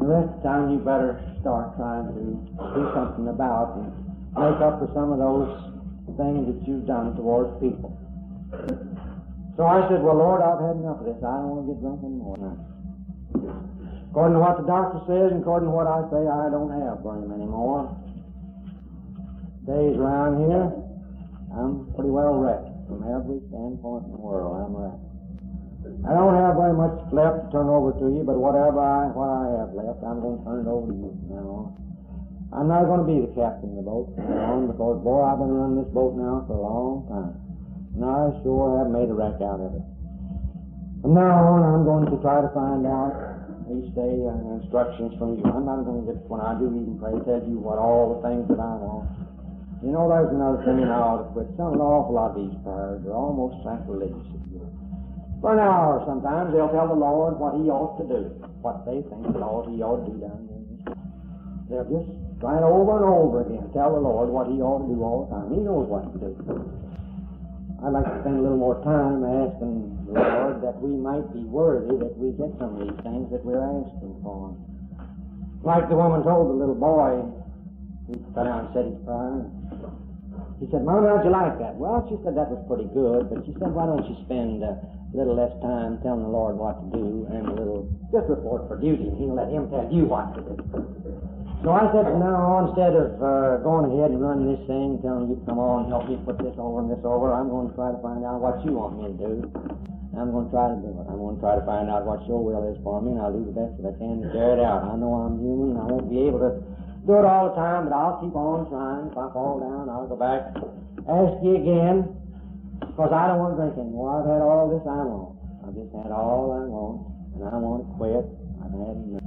The 0.03 0.07
rest 0.07 0.35
of 0.35 0.37
the 0.37 0.43
time, 0.43 0.71
you 0.75 0.79
better 0.83 1.23
start 1.41 1.79
trying 1.79 2.11
to 2.11 2.15
do 2.19 2.83
something 2.91 3.31
about 3.31 3.79
and 3.79 3.95
make 4.35 4.59
up 4.59 4.83
for 4.83 4.91
some 4.91 5.15
of 5.15 5.23
those 5.23 5.47
things 6.19 6.43
that 6.51 6.59
you've 6.67 6.87
done 6.87 7.15
towards 7.15 7.55
people. 7.63 7.95
So 9.55 9.63
I 9.63 9.87
said, 9.87 10.03
well, 10.03 10.19
Lord, 10.19 10.43
I've 10.43 10.59
had 10.59 10.75
enough 10.83 10.99
of 11.01 11.07
this. 11.07 11.23
I 11.23 11.39
don't 11.39 11.55
want 11.55 11.61
to 11.63 11.69
get 11.71 11.79
drunk 11.87 12.03
anymore. 12.03 12.59
According 14.11 14.35
to 14.35 14.43
what 14.43 14.59
the 14.59 14.67
doctor 14.67 14.99
says 15.07 15.31
and 15.31 15.41
according 15.41 15.71
to 15.71 15.75
what 15.77 15.87
I 15.87 16.03
say, 16.11 16.27
I 16.27 16.51
don't 16.51 16.73
have 16.83 17.07
brain 17.07 17.31
anymore. 17.31 17.95
Days 19.71 19.95
around 19.95 20.43
here, 20.51 20.67
I'm 21.55 21.95
pretty 21.95 22.11
well 22.11 22.43
wrecked 22.43 22.75
from 22.91 23.07
every 23.07 23.39
standpoint 23.49 24.11
in 24.11 24.13
the 24.13 24.21
world. 24.21 24.59
I'm 24.59 24.75
wrecked. 24.75 25.12
I 26.03 26.19
don't 26.19 26.35
have 26.35 26.59
very 26.59 26.75
much 26.75 26.99
left 27.15 27.47
to 27.47 27.47
turn 27.55 27.71
over 27.71 27.95
to 27.95 28.07
you, 28.11 28.27
but 28.27 28.35
whatever 28.35 28.83
I 28.83 29.15
what 29.15 29.31
I 29.31 29.63
have 29.63 29.71
left, 29.71 30.03
I'm 30.03 30.19
going 30.19 30.43
to 30.43 30.45
turn 30.45 30.67
it 30.67 30.71
over 30.71 30.91
to 30.91 30.97
you 30.99 31.15
now. 31.31 31.79
I'm 32.51 32.67
not 32.67 32.91
going 32.91 33.07
to 33.07 33.09
be 33.09 33.23
the 33.23 33.33
captain 33.39 33.79
of 33.79 33.81
the 33.81 33.87
boat 33.87 34.13
on 34.19 34.67
because, 34.67 34.99
boy, 35.01 35.23
I've 35.23 35.39
been 35.39 35.55
running 35.55 35.79
this 35.79 35.89
boat 35.95 36.19
now 36.19 36.43
for 36.45 36.59
a 36.59 36.63
long 36.67 37.07
time. 37.07 37.33
And 37.95 38.03
I 38.03 38.35
sure 38.43 38.83
have 38.83 38.91
made 38.91 39.09
a 39.09 39.17
wreck 39.17 39.41
out 39.41 39.63
of 39.63 39.73
it. 39.79 39.85
From 41.07 41.15
now 41.15 41.33
on, 41.33 41.65
I'm 41.65 41.87
going 41.87 42.11
to 42.11 42.19
try 42.19 42.43
to 42.43 42.51
find 42.51 42.83
out 42.83 43.15
each 43.71 43.95
day 43.95 44.27
uh, 44.27 44.59
instructions 44.59 45.15
from 45.17 45.39
you. 45.39 45.47
I'm 45.49 45.65
not 45.65 45.87
going 45.87 46.03
to 46.03 46.13
get, 46.13 46.19
when 46.27 46.43
I 46.43 46.59
do 46.59 46.67
and 46.67 46.99
pray, 46.99 47.15
tell 47.25 47.41
you 47.47 47.63
what 47.63 47.79
all 47.79 48.19
the 48.19 48.27
things 48.27 48.45
that 48.51 48.59
I 48.59 48.75
know. 48.83 49.07
You 49.81 49.95
know, 49.95 50.11
there's 50.11 50.35
another 50.35 50.67
thing 50.67 50.83
I 50.83 50.99
ought 50.99 51.25
to 51.25 51.29
quit. 51.33 51.47
Some 51.57 51.79
an 51.79 51.81
awful 51.81 52.15
lot 52.15 52.35
of 52.35 52.43
these 52.43 52.59
prayers 52.67 53.01
are 53.07 53.15
almost 53.15 53.63
sacrilegious. 53.63 54.42
For 55.43 55.51
an 55.51 55.59
hour 55.59 55.99
sometimes 56.07 56.55
they'll 56.55 56.71
tell 56.71 56.87
the 56.87 56.95
Lord 56.95 57.35
what 57.35 57.59
he 57.59 57.67
ought 57.67 57.99
to 57.99 58.07
do, 58.07 58.31
what 58.63 58.87
they 58.87 59.03
think 59.11 59.27
the 59.27 59.43
Lord 59.43 59.67
he 59.75 59.83
ought 59.83 60.07
to 60.07 60.15
do 60.15 60.23
down 60.23 60.47
there. 60.47 60.95
They'll 61.67 61.91
just 61.91 62.15
try 62.39 62.63
it 62.63 62.63
over 62.63 63.03
and 63.03 63.07
over 63.11 63.43
again, 63.43 63.67
tell 63.75 63.91
the 63.91 63.99
Lord 63.99 64.31
what 64.31 64.47
he 64.47 64.63
ought 64.63 64.87
to 64.87 64.89
do 64.95 65.03
all 65.03 65.27
the 65.27 65.35
time. 65.35 65.51
He 65.51 65.59
knows 65.67 65.91
what 65.91 66.07
to 66.15 66.19
do. 66.23 66.31
I'd 67.83 67.91
like 67.91 68.07
to 68.07 68.23
spend 68.23 68.39
a 68.39 68.43
little 68.47 68.63
more 68.63 68.79
time 68.87 69.27
asking 69.27 70.07
the 70.07 70.15
Lord 70.15 70.63
that 70.63 70.79
we 70.79 70.95
might 70.95 71.27
be 71.35 71.43
worthy 71.43 71.99
that 71.99 72.15
we 72.15 72.31
get 72.39 72.55
some 72.63 72.79
of 72.79 72.87
these 72.87 72.99
things 73.03 73.27
that 73.35 73.43
we're 73.43 73.59
asking 73.59 74.15
for. 74.23 74.55
Like 75.67 75.91
the 75.91 75.99
woman 75.99 76.23
told 76.23 76.55
the 76.55 76.59
little 76.63 76.79
boy, 76.79 77.19
he 78.07 78.15
got 78.31 78.47
down 78.47 78.71
and 78.71 78.71
said 78.71 78.87
his 78.87 78.99
prayer. 79.03 79.43
He 80.63 80.71
said, 80.71 80.87
Mama, 80.87 81.19
how'd 81.19 81.27
you 81.27 81.35
like 81.35 81.59
that? 81.59 81.75
Well, 81.75 82.07
she 82.07 82.15
said 82.23 82.39
that 82.39 82.47
was 82.47 82.63
pretty 82.71 82.87
good, 82.95 83.27
but 83.27 83.43
she 83.43 83.51
said, 83.59 83.75
why 83.75 83.91
don't 83.91 84.07
you 84.07 84.15
spend 84.23 84.63
uh, 84.63 84.79
a 85.13 85.17
little 85.17 85.37
less 85.37 85.53
time 85.61 86.01
telling 86.01 86.25
the 86.25 86.33
Lord 86.33 86.57
what 86.57 86.81
to 86.81 86.89
do 86.97 87.29
and 87.29 87.45
a 87.45 87.53
little 87.53 87.85
just 88.09 88.33
report 88.33 88.65
for 88.65 88.81
duty, 88.81 89.13
he'll 89.21 89.37
let 89.37 89.53
him 89.53 89.69
tell 89.69 89.85
you 89.93 90.09
what 90.09 90.33
to 90.33 90.41
do. 90.41 90.57
So 91.63 91.71
I 91.71 91.87
said 91.95 92.11
from 92.11 92.19
now 92.19 92.43
on, 92.59 92.75
instead 92.75 92.97
of 92.97 93.21
uh, 93.23 93.63
going 93.63 93.87
ahead 93.93 94.11
and 94.11 94.19
running 94.19 94.51
this 94.51 94.65
thing, 94.67 94.99
telling 94.99 95.31
you 95.31 95.39
to 95.39 95.45
come 95.47 95.63
on, 95.63 95.87
help 95.87 96.11
me 96.11 96.19
put 96.27 96.41
this 96.43 96.57
over 96.59 96.83
and 96.83 96.91
this 96.91 97.05
over, 97.07 97.31
I'm 97.31 97.47
going 97.47 97.71
to 97.71 97.75
try 97.79 97.95
to 97.95 98.01
find 98.03 98.27
out 98.27 98.43
what 98.43 98.59
you 98.67 98.75
want 98.75 98.99
me 98.99 99.15
to 99.15 99.17
do. 99.21 99.35
I'm 100.17 100.35
going 100.35 100.49
to 100.49 100.53
try 100.53 100.75
to 100.75 100.79
do 100.81 100.91
it. 100.91 101.07
I'm 101.07 101.23
going 101.23 101.39
to 101.39 101.43
try 101.45 101.55
to 101.57 101.65
find 101.65 101.87
out 101.87 102.03
what 102.03 102.25
your 102.27 102.43
will 102.43 102.67
is 102.67 102.77
for 102.83 102.99
me, 102.99 103.15
and 103.15 103.21
I'll 103.23 103.33
do 103.33 103.47
the 103.47 103.55
best 103.55 103.79
that 103.79 103.89
I 103.89 103.95
can 103.95 104.27
to 104.27 104.29
carry 104.35 104.59
it 104.59 104.63
out. 104.65 104.91
I 104.91 104.99
know 104.99 105.13
I'm 105.23 105.39
human, 105.39 105.77
and 105.77 105.81
I 105.81 105.87
won't 105.87 106.11
be 106.11 106.27
able 106.27 106.43
to 106.43 106.61
do 107.07 107.13
it 107.15 107.25
all 107.25 107.53
the 107.53 107.57
time, 107.57 107.89
but 107.89 107.95
I'll 107.95 108.19
keep 108.21 108.35
on 108.35 108.67
trying. 108.67 109.09
If 109.09 109.17
I 109.17 109.31
fall 109.31 109.63
down, 109.63 109.87
I'll 109.87 110.11
go 110.11 110.19
back, 110.19 110.53
ask 111.07 111.35
you 111.47 111.63
again, 111.63 112.22
because 112.93 113.09
I 113.09 113.33
don't 113.33 113.41
want 113.41 113.57
drinking. 113.57 113.89
Well. 113.89 114.21
I've 114.21 114.29
had 114.29 114.45
all 114.45 114.69
this 114.69 114.85
I 114.85 115.01
want. 115.09 115.41
I've 115.65 115.73
just 115.73 115.93
had 115.97 116.13
all 116.13 116.53
I 116.53 116.69
want, 116.69 116.97
and 117.33 117.43
I 117.49 117.57
want 117.57 117.89
to 117.89 117.91
quit. 117.97 118.25
I've 118.61 118.77
had 118.77 118.97
enough. 119.01 119.25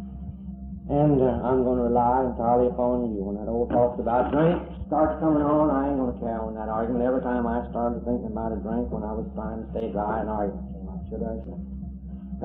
And 0.86 1.18
uh, 1.18 1.42
I'm 1.42 1.66
going 1.66 1.82
to 1.82 1.90
rely 1.90 2.30
entirely 2.30 2.70
upon 2.70 3.10
you. 3.18 3.26
When 3.26 3.42
that 3.42 3.50
old 3.50 3.74
talk 3.74 3.98
about 3.98 4.30
drink 4.30 4.62
starts 4.86 5.18
coming 5.18 5.42
on, 5.42 5.74
I 5.74 5.90
ain't 5.90 5.98
going 5.98 6.14
to 6.14 6.20
carry 6.22 6.38
on 6.38 6.54
that 6.54 6.70
argument. 6.70 7.02
Every 7.10 7.26
time 7.26 7.50
I 7.50 7.66
started 7.74 8.06
thinking 8.06 8.30
about 8.30 8.54
a 8.54 8.62
drink 8.62 8.94
when 8.94 9.02
I 9.02 9.18
was 9.18 9.26
trying 9.34 9.66
to 9.66 9.68
stay 9.74 9.90
dry, 9.90 10.22
an 10.22 10.30
argument 10.30 10.70
came 10.78 10.86
up. 10.86 11.02
Should 11.10 11.26
I? 11.26 11.42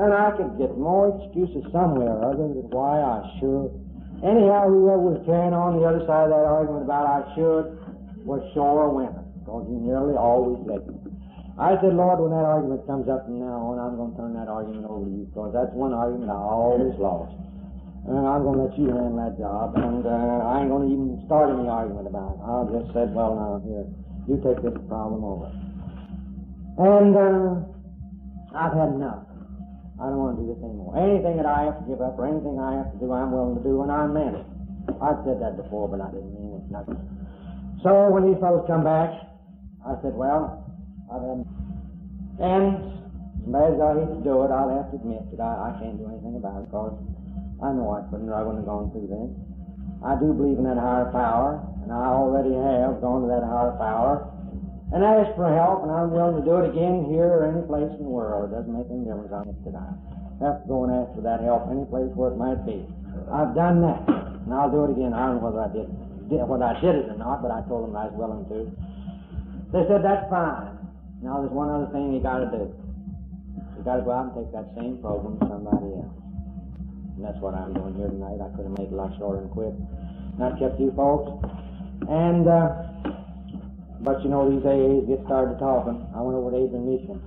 And 0.01 0.17
I 0.17 0.33
could 0.41 0.57
get 0.57 0.73
more 0.81 1.13
excuses 1.21 1.69
somewhere 1.69 2.17
other 2.25 2.49
than 2.49 2.65
why 2.73 3.05
I 3.05 3.21
should. 3.37 3.77
Anyhow, 4.25 4.73
whoever 4.73 5.17
was 5.17 5.21
carrying 5.29 5.53
on 5.53 5.77
the 5.77 5.85
other 5.85 6.01
side 6.09 6.29
of 6.29 6.33
that 6.33 6.49
argument 6.49 6.89
about 6.89 7.05
I 7.09 7.21
should 7.37 7.77
was 8.25 8.41
sure 8.53 8.85
a 8.85 8.91
winner, 8.93 9.25
because 9.45 9.69
he 9.69 9.77
nearly 9.77 10.17
always 10.17 10.61
me. 10.65 11.00
I 11.61 11.77
said, 11.85 11.93
Lord, 11.93 12.25
when 12.25 12.33
that 12.33 12.49
argument 12.49 12.89
comes 12.89 13.05
up 13.05 13.29
from 13.29 13.37
now 13.37 13.69
on, 13.69 13.77
I'm 13.77 14.01
going 14.01 14.17
to 14.17 14.17
turn 14.17 14.33
that 14.33 14.49
argument 14.49 14.89
over 14.89 15.05
to 15.05 15.13
you, 15.13 15.29
because 15.29 15.53
that's 15.53 15.69
one 15.77 15.93
argument 15.93 16.33
I 16.33 16.41
always 16.41 16.97
lost. 16.97 17.37
And 18.09 18.17
I'm 18.17 18.49
going 18.49 18.57
to 18.57 18.65
let 18.65 18.75
you 18.81 18.89
handle 18.89 19.21
that 19.21 19.37
job, 19.37 19.77
and 19.77 20.01
uh, 20.09 20.41
I 20.41 20.65
ain't 20.65 20.73
going 20.73 20.89
to 20.89 20.91
even 20.91 21.21
start 21.29 21.53
any 21.53 21.69
argument 21.69 22.09
about 22.09 22.33
it. 22.33 22.41
I'll 22.41 22.65
just 22.65 22.89
say, 22.97 23.05
well, 23.13 23.37
now, 23.37 23.61
here, 23.61 23.85
you 24.25 24.41
take 24.41 24.65
this 24.65 24.73
problem 24.89 25.21
over. 25.21 25.53
And 26.81 27.13
uh, 27.13 27.61
I've 28.57 28.73
had 28.73 28.97
enough. 28.97 29.29
I 30.01 30.09
don't 30.09 30.17
want 30.17 30.41
to 30.41 30.49
do 30.49 30.57
this 30.57 30.65
anymore. 30.65 30.97
Anything 30.97 31.37
that 31.37 31.45
I 31.45 31.69
have 31.69 31.77
to 31.77 31.85
give 31.85 32.01
up 32.01 32.17
or 32.17 32.25
anything 32.25 32.57
I 32.57 32.81
have 32.81 32.89
to 32.89 32.99
do, 33.05 33.13
I'm 33.13 33.37
willing 33.37 33.61
to 33.61 33.65
do, 33.69 33.85
and 33.85 33.93
I 33.93 34.09
meant 34.09 34.33
it. 34.33 34.49
I've 34.97 35.21
said 35.29 35.45
that 35.45 35.61
before, 35.61 35.93
but 35.93 36.01
I 36.01 36.09
didn't 36.09 36.33
mean 36.33 36.57
it. 36.57 36.65
Nothing. 36.73 36.97
So 37.85 38.09
when 38.09 38.33
these 38.33 38.41
fellows 38.41 38.65
come 38.65 38.81
back, 38.81 39.13
I 39.85 40.01
said, 40.01 40.17
well. 40.17 40.70
And 41.11 41.43
as 42.39 43.51
bad 43.51 43.75
as 43.75 43.81
I 43.83 43.91
hate 43.99 44.15
to 44.15 44.23
do 44.23 44.47
it, 44.47 44.55
I'll 44.55 44.71
have 44.71 44.95
to 44.95 44.97
admit 45.03 45.27
that 45.35 45.43
I, 45.43 45.75
I 45.75 45.83
can't 45.83 45.99
do 45.99 46.07
anything 46.07 46.39
about 46.39 46.63
it 46.63 46.71
because 46.71 46.95
I 47.59 47.75
know 47.75 47.91
I 47.91 48.07
couldn't 48.15 48.31
or 48.31 48.39
I 48.39 48.47
wouldn't 48.47 48.63
have 48.63 48.71
gone 48.71 48.95
through 48.95 49.11
this. 49.11 49.31
I 50.07 50.15
do 50.17 50.33
believe 50.33 50.57
in 50.57 50.65
that 50.71 50.79
higher 50.79 51.11
power, 51.11 51.61
and 51.83 51.91
I 51.91 52.15
already 52.15 52.55
have 52.55 53.03
gone 53.03 53.27
to 53.27 53.29
that 53.29 53.43
higher 53.43 53.75
power 53.77 54.23
and 54.95 55.03
asked 55.03 55.35
for 55.35 55.51
help, 55.51 55.83
and 55.83 55.91
I'm 55.91 56.15
willing 56.15 56.41
to 56.41 56.47
do 56.47 56.63
it 56.63 56.71
again 56.71 57.11
here 57.11 57.27
or 57.27 57.47
any 57.47 57.63
place 57.67 57.91
in 57.91 58.07
the 58.07 58.11
world. 58.11 58.49
It 58.49 58.55
doesn't 58.55 58.71
make 58.71 58.87
any 58.89 59.03
difference. 59.03 59.35
I 59.35 59.45
have 60.41 60.63
to 60.63 60.67
go 60.71 60.87
and 60.87 60.95
ask 60.95 61.11
for 61.19 61.27
that 61.27 61.43
help 61.43 61.69
any 61.69 61.85
place 61.91 62.11
where 62.15 62.33
it 62.33 62.39
might 62.39 62.63
be. 62.65 62.87
I've 63.29 63.53
done 63.53 63.83
that, 63.83 64.03
and 64.09 64.51
I'll 64.55 64.71
do 64.71 64.89
it 64.89 64.95
again. 64.95 65.13
I 65.13 65.27
don't 65.27 65.43
know 65.43 65.51
whether 65.51 65.63
I 65.67 65.71
did, 65.75 65.91
did 66.31 66.41
whether 66.47 66.65
I 66.65 66.79
did 66.81 66.97
it 66.97 67.13
or 67.13 67.19
not, 67.19 67.43
but 67.43 67.51
I 67.51 67.61
told 67.69 67.91
them 67.91 67.99
I 67.99 68.09
was 68.09 68.17
willing 68.17 68.47
to. 68.49 68.71
They 69.75 69.85
said 69.85 70.01
that's 70.01 70.27
fine. 70.33 70.80
Now 71.21 71.45
there's 71.45 71.53
one 71.53 71.69
other 71.69 71.93
thing 71.93 72.17
you 72.17 72.21
got 72.25 72.41
to 72.41 72.49
do. 72.49 72.73
You 73.77 73.85
got 73.85 74.01
to 74.01 74.05
go 74.09 74.13
out 74.13 74.33
and 74.33 74.41
take 74.41 74.49
that 74.57 74.73
same 74.73 74.97
program 75.05 75.37
to 75.37 75.45
somebody 75.53 76.01
else. 76.01 76.17
And 77.17 77.21
that's 77.21 77.37
what 77.45 77.53
I'm 77.53 77.77
doing 77.77 77.93
here 78.01 78.09
tonight. 78.09 78.41
I 78.41 78.49
could 78.57 78.65
have 78.65 78.77
made 78.81 78.89
it 78.89 78.97
a 78.97 78.97
lot 78.97 79.13
shorter 79.21 79.45
and 79.45 79.53
quit. 79.53 79.77
Not 80.41 80.57
kept 80.57 80.81
you 80.81 80.89
folks. 80.97 81.29
And, 82.09 82.49
uh, 82.49 82.73
but 84.01 84.25
you 84.25 84.33
know, 84.33 84.49
these 84.49 84.65
AAs 84.65 85.05
get 85.13 85.21
started 85.29 85.61
talking. 85.61 86.01
I 86.17 86.25
went 86.25 86.41
over 86.41 86.57
to 86.57 86.57
Adrian 86.57 86.89
Mission 86.89 87.21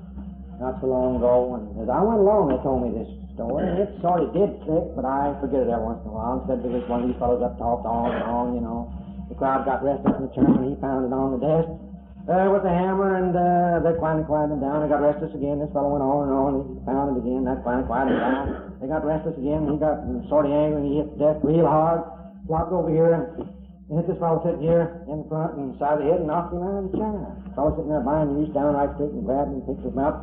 not 0.58 0.82
so 0.82 0.90
long 0.90 1.22
ago, 1.22 1.54
and 1.62 1.78
as 1.78 1.90
I 1.90 2.02
went 2.02 2.18
along, 2.18 2.50
they 2.50 2.58
told 2.66 2.82
me 2.82 2.98
this 2.98 3.10
story, 3.38 3.70
and 3.70 3.78
it 3.78 3.94
sort 4.02 4.26
of 4.26 4.34
did 4.34 4.58
stick, 4.66 4.98
but 4.98 5.06
I 5.06 5.38
forget 5.38 5.66
it 5.66 5.70
every 5.70 5.86
once 5.86 6.02
in 6.02 6.10
a 6.10 6.16
while. 6.18 6.42
Said 6.50 6.66
there 6.66 6.74
was 6.74 6.86
one 6.90 7.06
of 7.06 7.14
these 7.14 7.20
fellows 7.22 7.46
up 7.46 7.62
talked 7.62 7.86
on 7.86 8.10
and 8.10 8.26
on, 8.26 8.46
you 8.58 8.62
know. 8.62 8.90
The 9.30 9.38
crowd 9.38 9.70
got 9.70 9.86
restless, 9.86 10.18
and 10.18 10.30
the 10.30 10.34
chairman, 10.34 10.74
he 10.74 10.78
pounded 10.82 11.14
on 11.14 11.38
the 11.38 11.42
desk 11.42 11.83
uh, 12.24 12.48
with 12.56 12.64
a 12.64 12.72
hammer, 12.72 13.20
and 13.20 13.36
uh, 13.36 13.84
they 13.84 14.00
finally 14.00 14.24
quieted 14.24 14.64
down. 14.64 14.80
They 14.80 14.88
got 14.88 15.04
restless 15.04 15.36
again. 15.36 15.60
This 15.60 15.68
fellow 15.76 15.92
went 15.92 16.06
on 16.08 16.32
and 16.32 16.36
on, 16.36 16.50
and 16.56 16.64
he 16.72 16.80
pounded 16.88 17.20
again. 17.20 17.44
That 17.44 17.60
finally 17.68 17.84
quieted 17.84 18.16
down. 18.16 18.80
They 18.80 18.88
got 18.88 19.04
restless 19.04 19.36
again. 19.36 19.68
He 19.68 19.76
got 19.76 20.00
sort 20.32 20.48
of 20.48 20.56
angry 20.56 20.88
he 20.88 21.04
hit 21.04 21.12
the 21.16 21.20
desk 21.20 21.44
real 21.44 21.68
hard. 21.68 22.08
Flopped 22.48 22.72
over 22.72 22.92
here 22.92 23.12
and 23.16 23.96
hit 23.96 24.08
this 24.08 24.20
fellow 24.20 24.40
sitting 24.44 24.64
here 24.64 25.04
in 25.08 25.24
the 25.24 25.28
front 25.28 25.56
and 25.60 25.76
side 25.80 26.00
of 26.00 26.04
the 26.04 26.08
head 26.12 26.24
and 26.24 26.28
knocked 26.28 26.56
him 26.56 26.64
out 26.64 26.80
of 26.80 26.92
the 26.92 26.96
chair. 26.96 27.12
The 27.48 27.52
fellow 27.56 27.76
sitting 27.76 27.92
there 27.92 28.04
behind 28.04 28.32
him 28.32 28.40
reached 28.40 28.56
down 28.56 28.76
right 28.76 28.92
quick 28.96 29.12
and 29.12 29.24
grabbed 29.28 29.52
him 29.52 29.64
and 29.64 29.68
picked 29.68 29.84
him 29.84 30.00
up. 30.00 30.16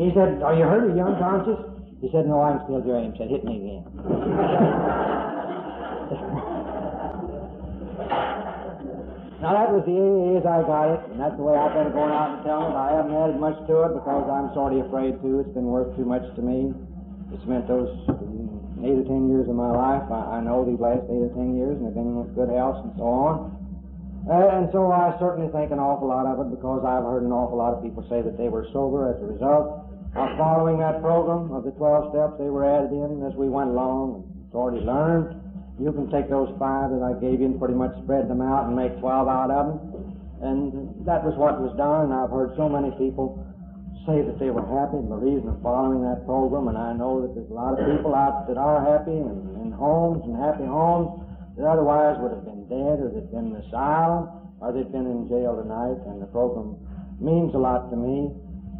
He 0.00 0.12
said, 0.16 0.40
Are 0.40 0.56
you 0.56 0.64
hurt? 0.64 0.88
Are 0.88 0.96
you 0.96 1.04
unconscious? 1.04 1.60
He 2.00 2.08
said, 2.12 2.24
No, 2.24 2.40
I'm 2.40 2.60
still 2.64 2.80
here. 2.80 3.00
He 3.04 3.12
said, 3.16 3.28
Hit 3.28 3.44
me 3.44 3.60
again. 3.60 3.84
Now 9.38 9.54
that 9.54 9.70
was 9.70 9.86
the 9.86 9.94
AA 9.94 10.42
as 10.42 10.46
I 10.50 10.66
got 10.66 10.90
it, 10.98 11.00
and 11.14 11.18
that's 11.22 11.38
the 11.38 11.46
way 11.46 11.54
I've 11.54 11.70
been 11.70 11.94
going 11.94 12.10
out 12.10 12.34
and 12.34 12.42
telling 12.42 12.74
it. 12.74 12.78
I 12.78 12.90
haven't 12.90 13.14
added 13.14 13.38
much 13.38 13.54
to 13.70 13.86
it 13.86 13.94
because 13.94 14.26
I'm 14.26 14.50
sort 14.50 14.74
of 14.74 14.82
afraid 14.90 15.14
to. 15.22 15.28
It's 15.38 15.54
been 15.54 15.70
worth 15.70 15.94
too 15.94 16.02
much 16.02 16.26
to 16.34 16.42
me. 16.42 16.74
It's 17.30 17.46
meant 17.46 17.70
those 17.70 17.86
eight 18.82 18.98
or 18.98 19.06
ten 19.06 19.30
years 19.30 19.46
of 19.46 19.54
my 19.54 19.70
life. 19.70 20.10
I, 20.10 20.38
I 20.38 20.38
know 20.42 20.66
these 20.66 20.82
last 20.82 21.06
eight 21.06 21.22
or 21.22 21.30
ten 21.38 21.54
years, 21.54 21.78
and 21.78 21.86
I've 21.86 21.94
been 21.94 22.18
with 22.18 22.34
good 22.34 22.50
health 22.50 22.82
and 22.82 22.92
so 22.98 23.06
on. 23.06 23.54
Uh, 24.26 24.58
and 24.58 24.66
so 24.74 24.90
I 24.90 25.14
certainly 25.22 25.46
think 25.54 25.70
an 25.70 25.78
awful 25.78 26.10
lot 26.10 26.26
of 26.26 26.42
it 26.42 26.50
because 26.50 26.82
I've 26.82 27.06
heard 27.06 27.22
an 27.22 27.30
awful 27.30 27.62
lot 27.62 27.78
of 27.78 27.80
people 27.80 28.02
say 28.10 28.18
that 28.26 28.34
they 28.34 28.50
were 28.50 28.66
sober 28.74 29.06
as 29.06 29.22
a 29.22 29.28
result 29.30 29.86
of 30.18 30.26
following 30.34 30.82
that 30.82 30.98
program 30.98 31.54
of 31.54 31.62
the 31.62 31.70
12 31.78 32.10
steps 32.10 32.34
they 32.42 32.50
were 32.50 32.66
added 32.66 32.90
in 32.90 33.22
as 33.22 33.38
we 33.38 33.46
went 33.46 33.70
along 33.70 34.26
and 34.26 34.50
already 34.50 34.82
learned. 34.82 35.47
You 35.78 35.92
can 35.92 36.10
take 36.10 36.28
those 36.28 36.50
five 36.58 36.90
that 36.90 37.02
I 37.02 37.14
gave 37.22 37.38
you 37.40 37.46
and 37.46 37.58
pretty 37.58 37.74
much 37.74 37.94
spread 38.02 38.28
them 38.28 38.42
out 38.42 38.66
and 38.66 38.74
make 38.74 38.98
12 38.98 39.28
out 39.28 39.50
of 39.50 39.64
them. 39.66 39.78
And 40.42 40.62
that 41.06 41.22
was 41.22 41.34
what 41.38 41.62
was 41.62 41.74
done. 41.78 42.10
And 42.10 42.14
I've 42.14 42.30
heard 42.30 42.54
so 42.58 42.68
many 42.68 42.90
people 42.98 43.38
say 44.06 44.24
that 44.24 44.40
they 44.40 44.50
were 44.50 44.64
happy 44.64 44.98
and 44.98 45.12
the 45.12 45.20
reason 45.20 45.52
of 45.52 45.60
following 45.60 46.00
that 46.02 46.24
program, 46.24 46.66
and 46.72 46.78
I 46.80 46.96
know 46.96 47.20
that 47.20 47.36
there's 47.36 47.50
a 47.50 47.54
lot 47.54 47.76
of 47.76 47.84
people 47.84 48.16
out 48.16 48.48
that 48.48 48.56
are 48.56 48.80
happy 48.80 49.12
and 49.12 49.52
in 49.60 49.70
homes 49.70 50.24
and 50.24 50.32
happy 50.32 50.64
homes 50.64 51.20
that 51.60 51.68
otherwise 51.68 52.16
would 52.24 52.32
have 52.32 52.46
been 52.48 52.64
dead 52.72 53.04
or 53.04 53.12
they'd 53.12 53.28
been 53.28 53.52
in 53.52 53.60
asylum 53.68 54.32
or 54.64 54.72
they'd 54.72 54.90
been 54.90 55.06
in 55.06 55.28
jail 55.28 55.60
tonight, 55.60 56.00
and 56.08 56.22
the 56.24 56.30
program 56.32 56.80
means 57.20 57.54
a 57.54 57.60
lot 57.60 57.90
to 57.90 57.96
me, 58.00 58.32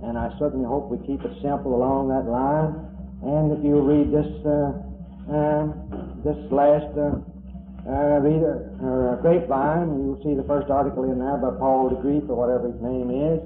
and 0.03 0.17
I 0.17 0.33
certainly 0.41 0.65
hope 0.65 0.89
we 0.89 0.99
keep 1.07 1.21
it 1.21 1.35
simple 1.45 1.77
along 1.77 2.09
that 2.09 2.25
line. 2.25 2.73
And 3.23 3.53
if 3.53 3.61
you 3.63 3.79
read 3.85 4.09
this 4.09 4.31
uh, 4.49 4.75
uh, 5.29 6.08
this 6.25 6.39
last 6.51 6.91
uh, 6.99 7.21
uh, 7.87 8.19
reader 8.21 8.75
or 8.83 9.19
grapevine, 9.23 9.89
you'll 10.03 10.21
see 10.21 10.35
the 10.35 10.47
first 10.47 10.69
article 10.71 11.09
in 11.09 11.19
there 11.19 11.39
by 11.39 11.55
Paul 11.57 11.89
de 11.89 11.97
Kruif 12.03 12.29
or 12.29 12.37
whatever 12.37 12.69
his 12.69 12.81
name 12.83 13.09
is. 13.09 13.41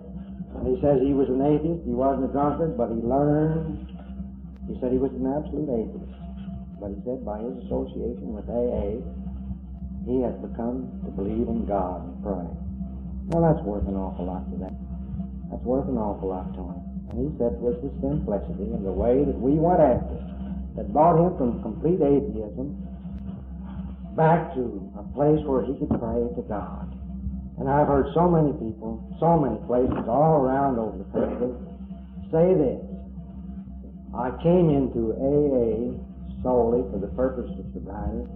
And 0.56 0.68
he 0.68 0.76
says 0.82 1.00
he 1.00 1.14
was 1.16 1.28
an 1.28 1.40
atheist, 1.40 1.84
he 1.86 1.96
wasn't 1.96 2.28
a 2.28 2.32
drunkard, 2.32 2.76
but 2.76 2.92
he 2.92 3.00
learned. 3.00 3.88
He 4.68 4.76
said 4.80 4.92
he 4.92 5.00
was 5.00 5.12
an 5.14 5.24
absolute 5.30 5.70
atheist. 5.70 6.12
But 6.80 6.92
he 6.92 6.98
said 7.06 7.24
by 7.24 7.38
his 7.40 7.54
association 7.68 8.34
with 8.34 8.48
AA, 8.50 9.00
he 10.04 10.20
has 10.26 10.34
become 10.42 10.90
to 11.06 11.10
believe 11.14 11.46
in 11.46 11.64
God 11.64 12.02
and 12.02 12.16
pray. 12.26 12.46
Well, 13.30 13.42
that's 13.46 13.62
worth 13.62 13.86
an 13.86 13.94
awful 13.94 14.26
lot 14.26 14.44
to 14.50 14.56
them. 14.58 14.74
That's 15.50 15.62
worth 15.62 15.86
an 15.86 15.96
awful 15.96 16.34
lot 16.34 16.50
to 16.58 16.62
him. 16.74 16.80
And 17.14 17.16
he 17.22 17.28
said 17.38 17.54
it 17.54 17.62
was 17.62 17.78
the 17.78 17.92
simplicity 18.02 18.74
and 18.74 18.82
the 18.82 18.92
way 18.92 19.22
that 19.22 19.38
we 19.38 19.54
went 19.54 19.78
after 19.78 20.31
that 20.76 20.92
brought 20.92 21.20
him 21.20 21.36
from 21.36 21.62
complete 21.62 22.00
atheism 22.00 22.76
back 24.16 24.54
to 24.54 24.92
a 24.98 25.04
place 25.14 25.40
where 25.44 25.64
he 25.64 25.72
could 25.76 25.88
pray 25.88 26.20
to 26.36 26.42
God. 26.48 26.92
And 27.58 27.68
I've 27.68 27.86
heard 27.86 28.12
so 28.14 28.28
many 28.28 28.52
people, 28.52 29.00
so 29.20 29.38
many 29.38 29.56
places 29.66 30.08
all 30.08 30.40
around 30.40 30.78
over 30.78 30.98
the 30.98 31.08
country 31.12 31.52
say 32.32 32.56
this. 32.56 32.80
I 34.16 34.32
came 34.42 34.72
into 34.72 35.12
AA 35.16 35.96
solely 36.42 36.84
for 36.90 36.98
the 36.98 37.12
purpose 37.12 37.48
of 37.60 37.64
sobriety, 37.72 38.28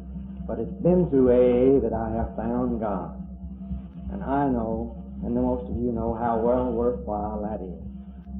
but 0.47 0.61
it's 0.61 0.83
been 0.85 1.09
through 1.09 1.33
AA 1.33 1.81
that 1.81 1.93
I 1.93 2.13
have 2.17 2.37
found 2.37 2.81
God. 2.81 3.17
And 4.13 4.23
I 4.23 4.49
know, 4.49 5.03
and 5.25 5.35
most 5.35 5.69
of 5.69 5.77
you 5.77 5.93
know, 5.93 6.15
how 6.15 6.39
well 6.39 6.73
worthwhile 6.73 7.43
that 7.43 7.65
is. 7.65 7.83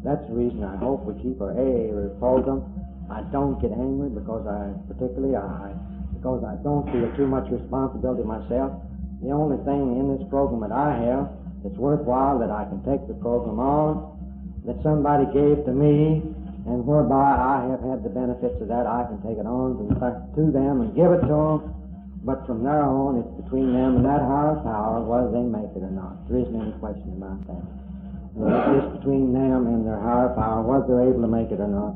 That's 0.05 0.23
the 0.29 0.35
reason 0.35 0.63
I 0.63 0.77
hope 0.77 1.05
we 1.05 1.21
keep 1.21 1.41
our 1.41 1.53
AA 1.53 2.09
program. 2.21 2.76
I 3.11 3.23
don't 3.31 3.61
get 3.63 3.71
angry 3.71 4.11
because 4.11 4.47
I, 4.47 4.75
particularly 4.91 5.37
I, 5.37 5.75
because 6.15 6.43
I 6.43 6.59
don't 6.63 6.87
feel 6.91 7.07
too 7.15 7.27
much 7.27 7.47
responsibility 7.51 8.27
myself. 8.27 8.83
The 9.23 9.31
only 9.31 9.63
thing 9.65 9.95
in 9.95 10.19
this 10.19 10.27
program 10.29 10.61
that 10.67 10.75
I 10.75 10.91
have 11.07 11.31
that's 11.63 11.79
worthwhile 11.79 12.39
that 12.43 12.51
I 12.51 12.67
can 12.67 12.83
take 12.83 13.07
the 13.07 13.15
program 13.23 13.63
on, 13.63 14.15
that 14.67 14.83
somebody 14.83 15.27
gave 15.31 15.63
to 15.67 15.73
me, 15.73 16.23
and 16.67 16.83
whereby 16.83 17.39
I 17.39 17.71
have 17.71 17.83
had 17.87 18.03
the 18.03 18.11
benefits 18.11 18.59
of 18.59 18.67
that, 18.69 18.91
I 18.91 19.07
can 19.07 19.23
take 19.23 19.39
it 19.39 19.47
on 19.47 19.79
to, 19.79 19.87
to 19.87 20.43
them 20.51 20.83
and 20.83 20.91
give 20.99 21.15
it 21.15 21.23
to 21.31 21.63
them. 21.63 21.77
But 22.27 22.43
from 22.43 22.67
there 22.67 22.83
on, 22.83 23.23
it's 23.23 23.35
between 23.39 23.71
them 23.71 24.03
and 24.03 24.05
that 24.05 24.19
higher 24.19 24.59
power 24.67 24.99
whether 25.07 25.31
they 25.31 25.47
make 25.47 25.71
it 25.79 25.87
or 25.87 25.95
not. 25.95 26.27
There 26.27 26.43
isn't 26.43 26.59
any 26.59 26.75
question 26.83 27.15
about 27.15 27.39
that. 27.47 27.63
It's 28.37 28.99
between 28.99 29.33
them 29.33 29.71
and 29.71 29.87
their 29.87 30.03
higher 30.03 30.35
power 30.35 30.61
whether 30.67 30.91
they're 30.91 31.09
able 31.09 31.23
to 31.23 31.31
make 31.31 31.55
it 31.55 31.63
or 31.63 31.71
not. 31.71 31.95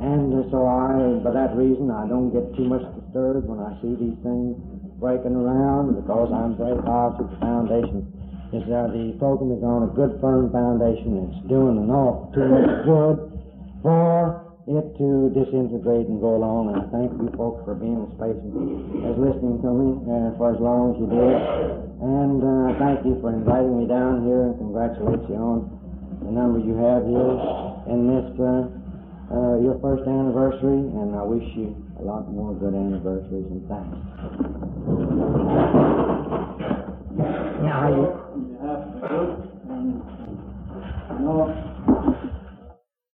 And 0.00 0.32
so 0.48 0.64
I, 0.64 1.20
for 1.20 1.32
that 1.36 1.52
reason, 1.52 1.92
I 1.92 2.08
don't 2.08 2.32
get 2.32 2.56
too 2.56 2.64
much 2.64 2.82
disturbed 2.96 3.44
when 3.44 3.60
I 3.60 3.76
see 3.84 3.92
these 4.00 4.16
things 4.24 4.56
breaking 4.96 5.36
around 5.36 6.00
because 6.00 6.32
I'm 6.32 6.56
very 6.56 6.80
positive 6.80 7.28
the 7.28 7.36
foundation 7.40 8.08
is 8.52 8.66
that 8.66 8.90
the 8.90 9.14
program 9.22 9.54
is 9.54 9.62
on 9.62 9.86
a 9.86 9.90
good 9.94 10.18
firm 10.18 10.50
foundation. 10.50 11.30
It's 11.30 11.40
doing 11.46 11.78
an 11.78 11.92
awful 11.92 12.32
too 12.34 12.48
much 12.48 12.72
good 12.82 13.16
for 13.84 14.50
it 14.66 14.86
to 14.98 15.30
disintegrate 15.36 16.08
and 16.10 16.18
go 16.18 16.34
along. 16.34 16.74
And 16.74 16.82
I 16.82 16.84
thank 16.90 17.14
you 17.14 17.30
folks 17.38 17.62
for 17.62 17.78
being 17.78 18.02
as 18.08 18.12
patient 18.18 18.56
as 19.04 19.14
listening 19.20 19.62
to 19.62 19.70
me 19.70 19.88
uh, 20.02 20.34
for 20.34 20.50
as 20.50 20.60
long 20.64 20.92
as 20.92 20.96
you 20.98 21.06
did. 21.12 21.36
And 22.00 22.40
uh, 22.42 22.74
thank 22.80 23.04
you 23.06 23.20
for 23.22 23.30
inviting 23.30 23.78
me 23.78 23.86
down 23.86 24.26
here 24.26 24.50
and 24.50 24.58
congratulate 24.58 25.22
you 25.30 25.36
on 25.38 25.70
the 26.26 26.32
number 26.34 26.58
you 26.58 26.74
have 26.74 27.06
here 27.06 27.34
in 27.86 28.00
this 28.10 28.28
uh, 28.40 28.79
uh, 29.30 29.58
your 29.62 29.78
first 29.80 30.02
anniversary, 30.08 30.78
and 30.98 31.14
I 31.14 31.22
wish 31.22 31.44
you 31.56 31.74
a 32.00 32.02
lot 32.02 32.28
more 32.30 32.54
good 32.54 32.74
anniversaries 32.74 33.46
and 33.46 33.66
thanks. 33.68 33.96
Now, 37.62 37.86
know 41.20 42.29